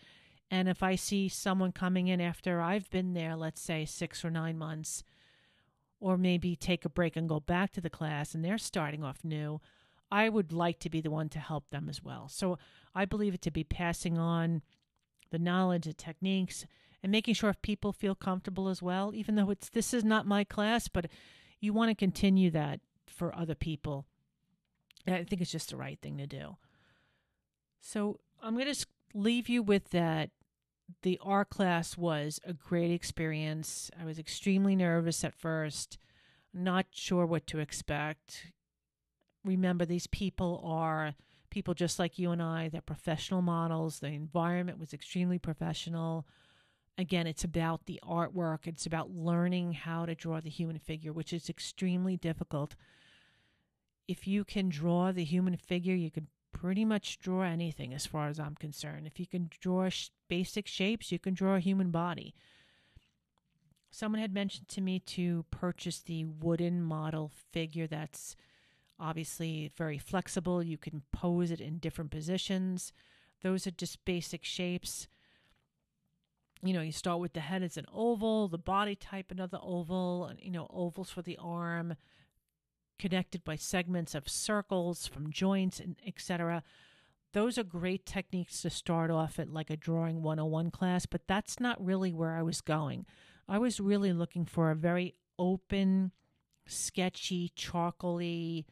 And 0.50 0.68
if 0.68 0.82
I 0.82 0.96
see 0.96 1.28
someone 1.28 1.72
coming 1.72 2.08
in 2.08 2.20
after 2.20 2.60
I've 2.60 2.90
been 2.90 3.14
there, 3.14 3.36
let's 3.36 3.60
say 3.60 3.84
six 3.84 4.24
or 4.24 4.30
nine 4.30 4.58
months, 4.58 5.02
or 5.98 6.18
maybe 6.18 6.56
take 6.56 6.84
a 6.84 6.90
break 6.90 7.16
and 7.16 7.28
go 7.28 7.40
back 7.40 7.72
to 7.72 7.80
the 7.80 7.88
class 7.88 8.34
and 8.34 8.44
they're 8.44 8.58
starting 8.58 9.04
off 9.04 9.24
new, 9.24 9.60
I 10.10 10.28
would 10.28 10.52
like 10.52 10.78
to 10.80 10.90
be 10.90 11.00
the 11.00 11.10
one 11.10 11.28
to 11.30 11.38
help 11.38 11.70
them 11.70 11.88
as 11.88 12.02
well. 12.02 12.28
So 12.28 12.58
I 12.94 13.04
believe 13.04 13.34
it 13.34 13.42
to 13.42 13.50
be 13.50 13.64
passing 13.64 14.18
on 14.18 14.62
the 15.30 15.38
knowledge, 15.38 15.84
the 15.84 15.94
techniques, 15.94 16.66
and 17.02 17.10
making 17.10 17.34
sure 17.34 17.50
if 17.50 17.62
people 17.62 17.92
feel 17.92 18.14
comfortable 18.14 18.68
as 18.68 18.82
well, 18.82 19.12
even 19.14 19.36
though 19.36 19.50
it's 19.50 19.70
this 19.70 19.94
is 19.94 20.04
not 20.04 20.26
my 20.26 20.44
class, 20.44 20.88
but 20.88 21.06
you 21.60 21.72
want 21.72 21.90
to 21.90 21.94
continue 21.94 22.50
that 22.50 22.80
for 23.22 23.38
other 23.38 23.54
people. 23.54 24.04
And 25.06 25.14
I 25.14 25.22
think 25.22 25.40
it's 25.40 25.52
just 25.52 25.70
the 25.70 25.76
right 25.76 25.96
thing 26.02 26.18
to 26.18 26.26
do. 26.26 26.56
So 27.80 28.18
I'm 28.42 28.56
going 28.56 28.74
to 28.74 28.86
leave 29.14 29.48
you 29.48 29.62
with 29.62 29.90
that. 29.90 30.30
The 31.02 31.20
art 31.22 31.48
class 31.48 31.96
was 31.96 32.40
a 32.44 32.52
great 32.52 32.90
experience. 32.90 33.92
I 34.00 34.04
was 34.04 34.18
extremely 34.18 34.74
nervous 34.74 35.22
at 35.22 35.36
first, 35.36 35.98
not 36.52 36.86
sure 36.90 37.24
what 37.24 37.46
to 37.46 37.60
expect. 37.60 38.50
Remember, 39.44 39.84
these 39.84 40.08
people 40.08 40.60
are 40.64 41.14
people 41.48 41.74
just 41.74 42.00
like 42.00 42.18
you 42.18 42.32
and 42.32 42.42
I, 42.42 42.70
they're 42.70 42.80
professional 42.80 43.40
models. 43.40 44.00
The 44.00 44.08
environment 44.08 44.80
was 44.80 44.92
extremely 44.92 45.38
professional. 45.38 46.26
Again, 46.98 47.28
it's 47.28 47.44
about 47.44 47.86
the 47.86 48.00
artwork, 48.04 48.66
it's 48.66 48.84
about 48.84 49.12
learning 49.12 49.74
how 49.74 50.06
to 50.06 50.16
draw 50.16 50.40
the 50.40 50.50
human 50.50 50.80
figure, 50.80 51.12
which 51.12 51.32
is 51.32 51.48
extremely 51.48 52.16
difficult 52.16 52.74
if 54.08 54.26
you 54.26 54.44
can 54.44 54.68
draw 54.68 55.12
the 55.12 55.24
human 55.24 55.56
figure, 55.56 55.94
you 55.94 56.10
can 56.10 56.26
pretty 56.52 56.84
much 56.84 57.18
draw 57.18 57.42
anything 57.42 57.92
as 57.94 58.06
far 58.06 58.28
as 58.28 58.38
I'm 58.38 58.54
concerned. 58.54 59.06
If 59.06 59.18
you 59.18 59.26
can 59.26 59.50
draw 59.60 59.88
sh- 59.88 60.10
basic 60.28 60.66
shapes, 60.66 61.10
you 61.10 61.18
can 61.18 61.34
draw 61.34 61.56
a 61.56 61.60
human 61.60 61.90
body. 61.90 62.34
Someone 63.90 64.20
had 64.20 64.32
mentioned 64.32 64.68
to 64.68 64.80
me 64.80 65.00
to 65.00 65.44
purchase 65.50 66.00
the 66.00 66.24
wooden 66.24 66.82
model 66.82 67.30
figure 67.52 67.86
that's 67.86 68.36
obviously 68.98 69.70
very 69.76 69.98
flexible. 69.98 70.62
You 70.62 70.78
can 70.78 71.02
pose 71.12 71.50
it 71.50 71.60
in 71.60 71.78
different 71.78 72.10
positions. 72.10 72.92
Those 73.42 73.66
are 73.66 73.72
just 73.72 74.04
basic 74.04 74.44
shapes. 74.44 75.08
You 76.62 76.72
know, 76.72 76.80
you 76.80 76.92
start 76.92 77.18
with 77.18 77.32
the 77.32 77.40
head 77.40 77.62
as 77.62 77.76
an 77.76 77.86
oval, 77.92 78.46
the 78.46 78.56
body 78.56 78.94
type 78.94 79.30
another 79.30 79.58
oval, 79.60 80.32
you 80.38 80.52
know, 80.52 80.68
ovals 80.70 81.10
for 81.10 81.22
the 81.22 81.36
arm, 81.42 81.96
connected 83.02 83.42
by 83.42 83.56
segments 83.56 84.14
of 84.14 84.28
circles 84.28 85.08
from 85.08 85.32
joints 85.32 85.80
and 85.80 85.96
etc. 86.06 86.62
Those 87.32 87.58
are 87.58 87.64
great 87.64 88.06
techniques 88.06 88.62
to 88.62 88.70
start 88.70 89.10
off 89.10 89.40
at 89.40 89.52
like 89.52 89.70
a 89.70 89.76
drawing 89.76 90.22
101 90.22 90.70
class, 90.70 91.04
but 91.04 91.26
that's 91.26 91.58
not 91.58 91.84
really 91.84 92.12
where 92.12 92.36
I 92.36 92.42
was 92.42 92.60
going. 92.60 93.04
I 93.48 93.58
was 93.58 93.80
really 93.80 94.12
looking 94.12 94.44
for 94.44 94.70
a 94.70 94.76
very 94.76 95.16
open, 95.36 96.12
sketchy, 96.64 97.50
charcoaly, 97.58 98.66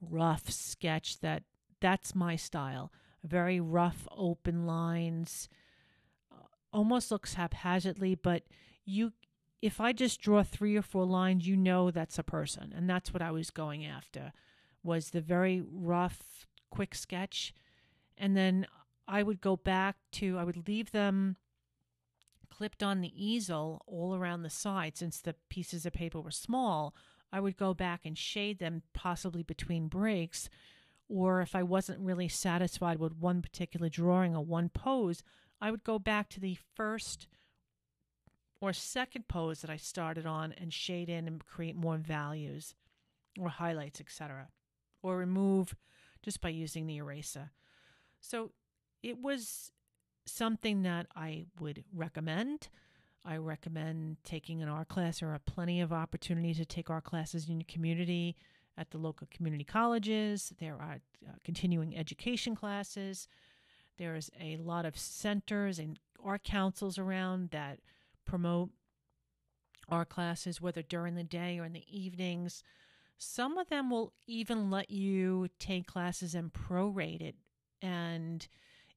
rough 0.00 0.48
sketch 0.48 1.18
that 1.18 1.42
that's 1.80 2.14
my 2.14 2.36
style. 2.36 2.92
Very 3.24 3.58
rough, 3.58 4.06
open 4.16 4.64
lines. 4.64 5.48
Uh, 6.30 6.44
almost 6.72 7.10
looks 7.10 7.34
haphazardly, 7.34 8.14
but 8.14 8.44
you 8.84 9.12
if 9.62 9.80
I 9.80 9.92
just 9.92 10.20
draw 10.20 10.42
three 10.42 10.76
or 10.76 10.82
four 10.82 11.04
lines, 11.04 11.46
you 11.46 11.56
know 11.56 11.90
that's 11.90 12.18
a 12.18 12.22
person, 12.22 12.72
and 12.76 12.88
that's 12.88 13.12
what 13.12 13.22
I 13.22 13.30
was 13.30 13.50
going 13.50 13.84
after. 13.84 14.32
Was 14.82 15.10
the 15.10 15.20
very 15.20 15.62
rough, 15.68 16.46
quick 16.70 16.94
sketch, 16.94 17.54
and 18.16 18.36
then 18.36 18.66
I 19.08 19.22
would 19.22 19.40
go 19.40 19.56
back 19.56 19.96
to 20.12 20.38
I 20.38 20.44
would 20.44 20.68
leave 20.68 20.92
them 20.92 21.36
clipped 22.56 22.82
on 22.82 23.00
the 23.00 23.12
easel 23.14 23.82
all 23.86 24.14
around 24.14 24.42
the 24.42 24.50
side 24.50 24.96
since 24.96 25.20
the 25.20 25.34
pieces 25.50 25.84
of 25.84 25.92
paper 25.92 26.20
were 26.20 26.30
small. 26.30 26.94
I 27.32 27.40
would 27.40 27.56
go 27.56 27.74
back 27.74 28.00
and 28.04 28.16
shade 28.16 28.58
them 28.58 28.82
possibly 28.94 29.42
between 29.42 29.88
breaks. 29.88 30.48
Or 31.08 31.40
if 31.40 31.54
I 31.54 31.62
wasn't 31.62 32.00
really 32.00 32.28
satisfied 32.28 32.98
with 32.98 33.16
one 33.16 33.42
particular 33.42 33.88
drawing 33.88 34.34
or 34.34 34.44
one 34.44 34.70
pose, 34.70 35.22
I 35.60 35.70
would 35.70 35.84
go 35.84 35.98
back 35.98 36.28
to 36.30 36.40
the 36.40 36.56
first 36.74 37.26
or 38.60 38.72
second 38.72 39.28
pose 39.28 39.60
that 39.60 39.70
I 39.70 39.76
started 39.76 40.26
on 40.26 40.52
and 40.52 40.72
shade 40.72 41.08
in 41.08 41.26
and 41.26 41.44
create 41.44 41.76
more 41.76 41.98
values 41.98 42.74
or 43.38 43.48
highlights, 43.48 44.00
etc. 44.00 44.48
Or 45.02 45.16
remove 45.16 45.74
just 46.22 46.40
by 46.40 46.48
using 46.48 46.86
the 46.86 46.96
eraser. 46.96 47.52
So 48.20 48.52
it 49.02 49.18
was 49.20 49.72
something 50.24 50.82
that 50.82 51.06
I 51.14 51.46
would 51.60 51.84
recommend. 51.94 52.68
I 53.24 53.36
recommend 53.36 54.18
taking 54.24 54.62
an 54.62 54.68
art 54.68 54.88
class. 54.88 55.20
There 55.20 55.30
are 55.30 55.38
plenty 55.38 55.80
of 55.80 55.92
opportunities 55.92 56.58
to 56.58 56.64
take 56.64 56.90
art 56.90 57.04
classes 57.04 57.48
in 57.48 57.60
your 57.60 57.66
community 57.68 58.36
at 58.78 58.90
the 58.90 58.98
local 58.98 59.26
community 59.30 59.64
colleges. 59.64 60.52
There 60.58 60.74
are 60.74 61.00
uh, 61.26 61.32
continuing 61.44 61.96
education 61.96 62.54
classes. 62.54 63.28
There's 63.98 64.30
a 64.40 64.56
lot 64.58 64.84
of 64.84 64.98
centers 64.98 65.78
and 65.78 65.98
art 66.24 66.44
councils 66.44 66.98
around 66.98 67.50
that 67.50 67.78
promote 68.26 68.70
our 69.88 70.04
classes, 70.04 70.60
whether 70.60 70.82
during 70.82 71.14
the 71.14 71.24
day 71.24 71.58
or 71.58 71.64
in 71.64 71.72
the 71.72 71.84
evenings. 71.88 72.62
Some 73.18 73.56
of 73.56 73.68
them 73.68 73.90
will 73.90 74.12
even 74.26 74.70
let 74.70 74.90
you 74.90 75.48
take 75.58 75.86
classes 75.86 76.34
and 76.34 76.52
prorate 76.52 77.22
it 77.22 77.36
and 77.80 78.46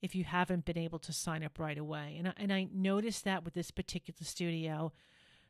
if 0.02 0.16
you 0.16 0.24
haven't 0.24 0.66
been 0.66 0.78
able 0.78 1.00
to 1.00 1.14
sign 1.14 1.44
up 1.44 1.60
right 1.60 1.78
away. 1.78 2.16
And 2.18 2.30
I, 2.30 2.34
and 2.38 2.54
I 2.54 2.68
noticed 2.74 3.24
that 3.26 3.44
with 3.44 3.54
this 3.54 3.72
particular 3.72 4.24
studio, 4.24 4.94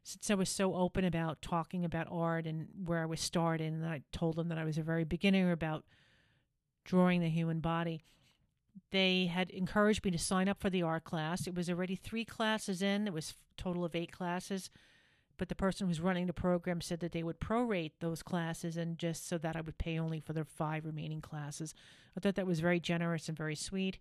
since 0.04 0.30
I 0.32 0.36
was 0.36 0.50
so 0.50 0.76
open 0.76 1.06
about 1.06 1.42
talking 1.42 1.86
about 1.86 2.08
art 2.10 2.46
and 2.48 2.68
where 2.86 3.02
I 3.02 3.06
was 3.06 3.20
starting, 3.20 3.68
and 3.68 3.86
I 3.86 4.02
told 4.12 4.36
them 4.36 4.50
that 4.50 4.58
I 4.58 4.64
was 4.64 4.78
a 4.78 4.84
very 4.84 5.04
beginner 5.04 5.52
about 5.52 5.86
drawing 6.84 7.22
the 7.22 7.30
human 7.30 7.60
body. 7.60 8.04
They 8.92 9.28
had 9.28 9.50
encouraged 9.52 10.04
me 10.04 10.12
to 10.12 10.18
sign 10.18 10.50
up 10.50 10.60
for 10.60 10.70
the 10.70 10.82
art 10.82 11.04
class. 11.04 11.48
It 11.48 11.56
was 11.56 11.70
already 11.70 11.96
three 11.96 12.26
classes 12.26 12.82
in. 12.82 13.08
It 13.08 13.14
was 13.14 13.36
total 13.58 13.86
of 13.86 13.96
eight 13.96 14.12
classes 14.12 14.70
but 15.40 15.48
the 15.48 15.56
person 15.56 15.88
who's 15.88 16.02
running 16.02 16.28
the 16.28 16.34
program 16.34 16.82
said 16.82 17.00
that 17.00 17.14
they 17.14 17.24
would 17.24 17.40
prorate 17.40 17.94
those 18.02 18.22
classes 18.22 18.78
and 18.78 19.00
just 19.00 19.28
so 19.28 19.40
that 19.40 19.56
I 19.56 19.62
would 19.62 19.80
pay 19.80 19.98
only 19.98 20.20
for 20.20 20.34
the 20.34 20.44
five 20.44 20.86
remaining 20.86 21.22
classes. 21.22 21.74
I 22.16 22.20
thought 22.20 22.36
that 22.36 22.46
was 22.46 22.60
very 22.60 22.80
generous 22.80 23.30
and 23.30 23.38
very 23.38 23.56
sweet. 23.56 23.98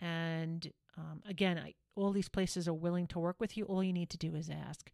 And 0.00 0.72
um, 0.96 1.22
again, 1.28 1.58
I, 1.58 1.74
all 1.94 2.12
these 2.12 2.30
places 2.30 2.66
are 2.66 2.74
willing 2.74 3.06
to 3.08 3.18
work 3.18 3.36
with 3.38 3.56
you. 3.56 3.64
All 3.66 3.84
you 3.84 3.92
need 3.92 4.10
to 4.10 4.16
do 4.16 4.34
is 4.34 4.48
ask. 4.48 4.90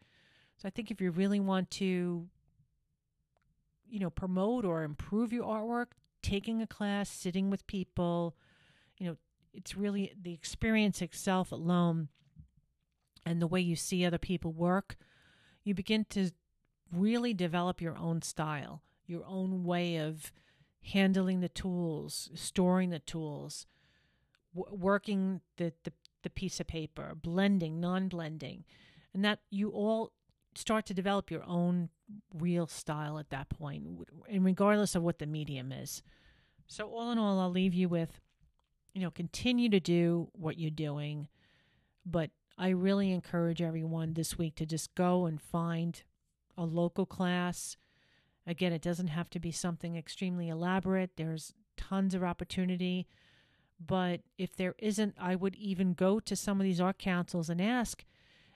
So 0.59 0.67
I 0.67 0.71
think 0.71 0.91
if 0.91 1.01
you 1.01 1.13
really 1.13 1.41
want 1.41 1.71
to, 1.73 2.27
you 3.89 4.01
know, 4.01 4.11
promote 4.11 4.65
or 4.65 4.83
improve 4.83 5.33
your 5.33 5.45
artwork, 5.45 5.93
taking 6.21 6.63
a 6.63 6.67
class, 6.67 7.09
sitting 7.09 7.49
with 7.49 7.67
people, 7.69 8.35
you 8.99 9.07
know, 9.07 9.17
it's 9.53 9.77
really 9.77 10.13
the 10.21 10.33
experience 10.33 11.01
itself 11.01 11.53
alone 11.53 12.09
and 13.25 13.41
the 13.41 13.47
way 13.47 13.61
you 13.61 13.77
see 13.77 14.05
other 14.05 14.19
people 14.19 14.53
work 14.53 14.97
you 15.65 15.75
begin 15.75 16.05
to 16.11 16.31
really 16.93 17.35
develop 17.35 17.81
your 17.81 17.97
own 17.97 18.23
style, 18.23 18.83
your 19.07 19.25
own 19.27 19.65
way 19.65 19.97
of 19.97 20.31
handling 20.83 21.41
the 21.41 21.49
tools, 21.49 22.31
storing 22.35 22.91
the 22.91 22.99
tools, 22.99 23.67
working 24.53 25.41
the, 25.57 25.73
the, 25.85 25.93
the 26.23 26.31
piece 26.31 26.61
of 26.61 26.67
paper, 26.67 27.15
blending, 27.21 27.81
non 27.81 28.09
blending. 28.09 28.65
And 29.15 29.25
that 29.25 29.41
you 29.51 29.71
all 29.71 30.13
start 30.55 30.87
to 30.87 30.95
develop 30.95 31.31
your 31.31 31.45
own 31.45 31.89
real 32.33 32.67
style 32.67 33.19
at 33.19 33.31
that 33.31 33.49
point, 33.49 33.85
and 34.29 34.45
regardless 34.45 34.95
of 34.95 35.03
what 35.03 35.19
the 35.19 35.27
medium 35.27 35.73
is. 35.73 36.03
So, 36.67 36.89
all 36.89 37.11
in 37.11 37.19
all, 37.19 37.41
I'll 37.41 37.51
leave 37.51 37.75
you 37.75 37.89
with 37.89 38.21
you 38.95 39.03
know, 39.03 39.11
continue 39.11 39.69
to 39.69 39.81
do 39.81 40.29
what 40.33 40.59
you're 40.59 40.71
doing, 40.71 41.29
but 42.07 42.31
I 42.57 42.69
really 42.69 43.11
encourage 43.11 43.61
everyone 43.61 44.15
this 44.15 44.39
week 44.39 44.55
to 44.57 44.67
just 44.67 44.95
go 44.95 45.27
and 45.27 45.41
find 45.41 46.03
a 46.57 46.65
local 46.65 47.05
class. 47.05 47.77
Again, 48.47 48.73
it 48.73 48.83
doesn't 48.83 49.09
have 49.09 49.29
to 49.31 49.41
be 49.41 49.51
something 49.51 49.97
extremely 49.97 50.49
elaborate, 50.49 51.17
there's 51.17 51.53
tons 51.77 52.15
of 52.15 52.23
opportunity. 52.23 53.07
But 53.85 54.21
if 54.39 54.55
there 54.55 54.77
isn't, 54.79 55.17
I 55.19 55.35
would 55.35 55.57
even 55.57 55.95
go 55.95 56.21
to 56.21 56.37
some 56.37 56.61
of 56.61 56.65
these 56.65 56.81
art 56.81 56.97
councils 56.99 57.51
and 57.51 57.61
ask. 57.61 58.05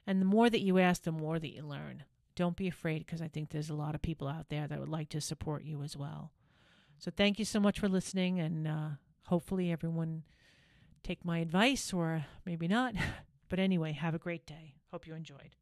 And 0.06 0.20
the 0.20 0.26
more 0.26 0.48
that 0.48 0.60
you 0.60 0.78
ask, 0.78 1.02
the 1.02 1.12
more 1.12 1.40
that 1.40 1.52
you 1.52 1.62
learn. 1.62 2.04
Don't 2.36 2.56
be 2.56 2.68
afraid 2.68 3.00
because 3.00 3.20
I 3.20 3.26
think 3.26 3.50
there's 3.50 3.68
a 3.68 3.74
lot 3.74 3.96
of 3.96 4.00
people 4.00 4.28
out 4.28 4.48
there 4.48 4.68
that 4.68 4.78
would 4.78 4.88
like 4.88 5.08
to 5.10 5.20
support 5.20 5.64
you 5.64 5.82
as 5.82 5.96
well. 5.96 6.30
So 6.98 7.10
thank 7.10 7.38
you 7.40 7.44
so 7.44 7.58
much 7.58 7.80
for 7.80 7.88
listening, 7.88 8.38
and 8.38 8.66
uh, 8.66 8.88
hopefully 9.28 9.70
everyone 9.70 10.24
take 11.02 11.24
my 11.24 11.38
advice, 11.38 11.92
or 11.92 12.26
maybe 12.44 12.68
not. 12.68 12.94
But 13.50 13.58
anyway, 13.58 13.92
have 13.92 14.14
a 14.14 14.18
great 14.18 14.44
day. 14.44 14.74
Hope 14.90 15.06
you 15.06 15.14
enjoyed. 15.14 15.56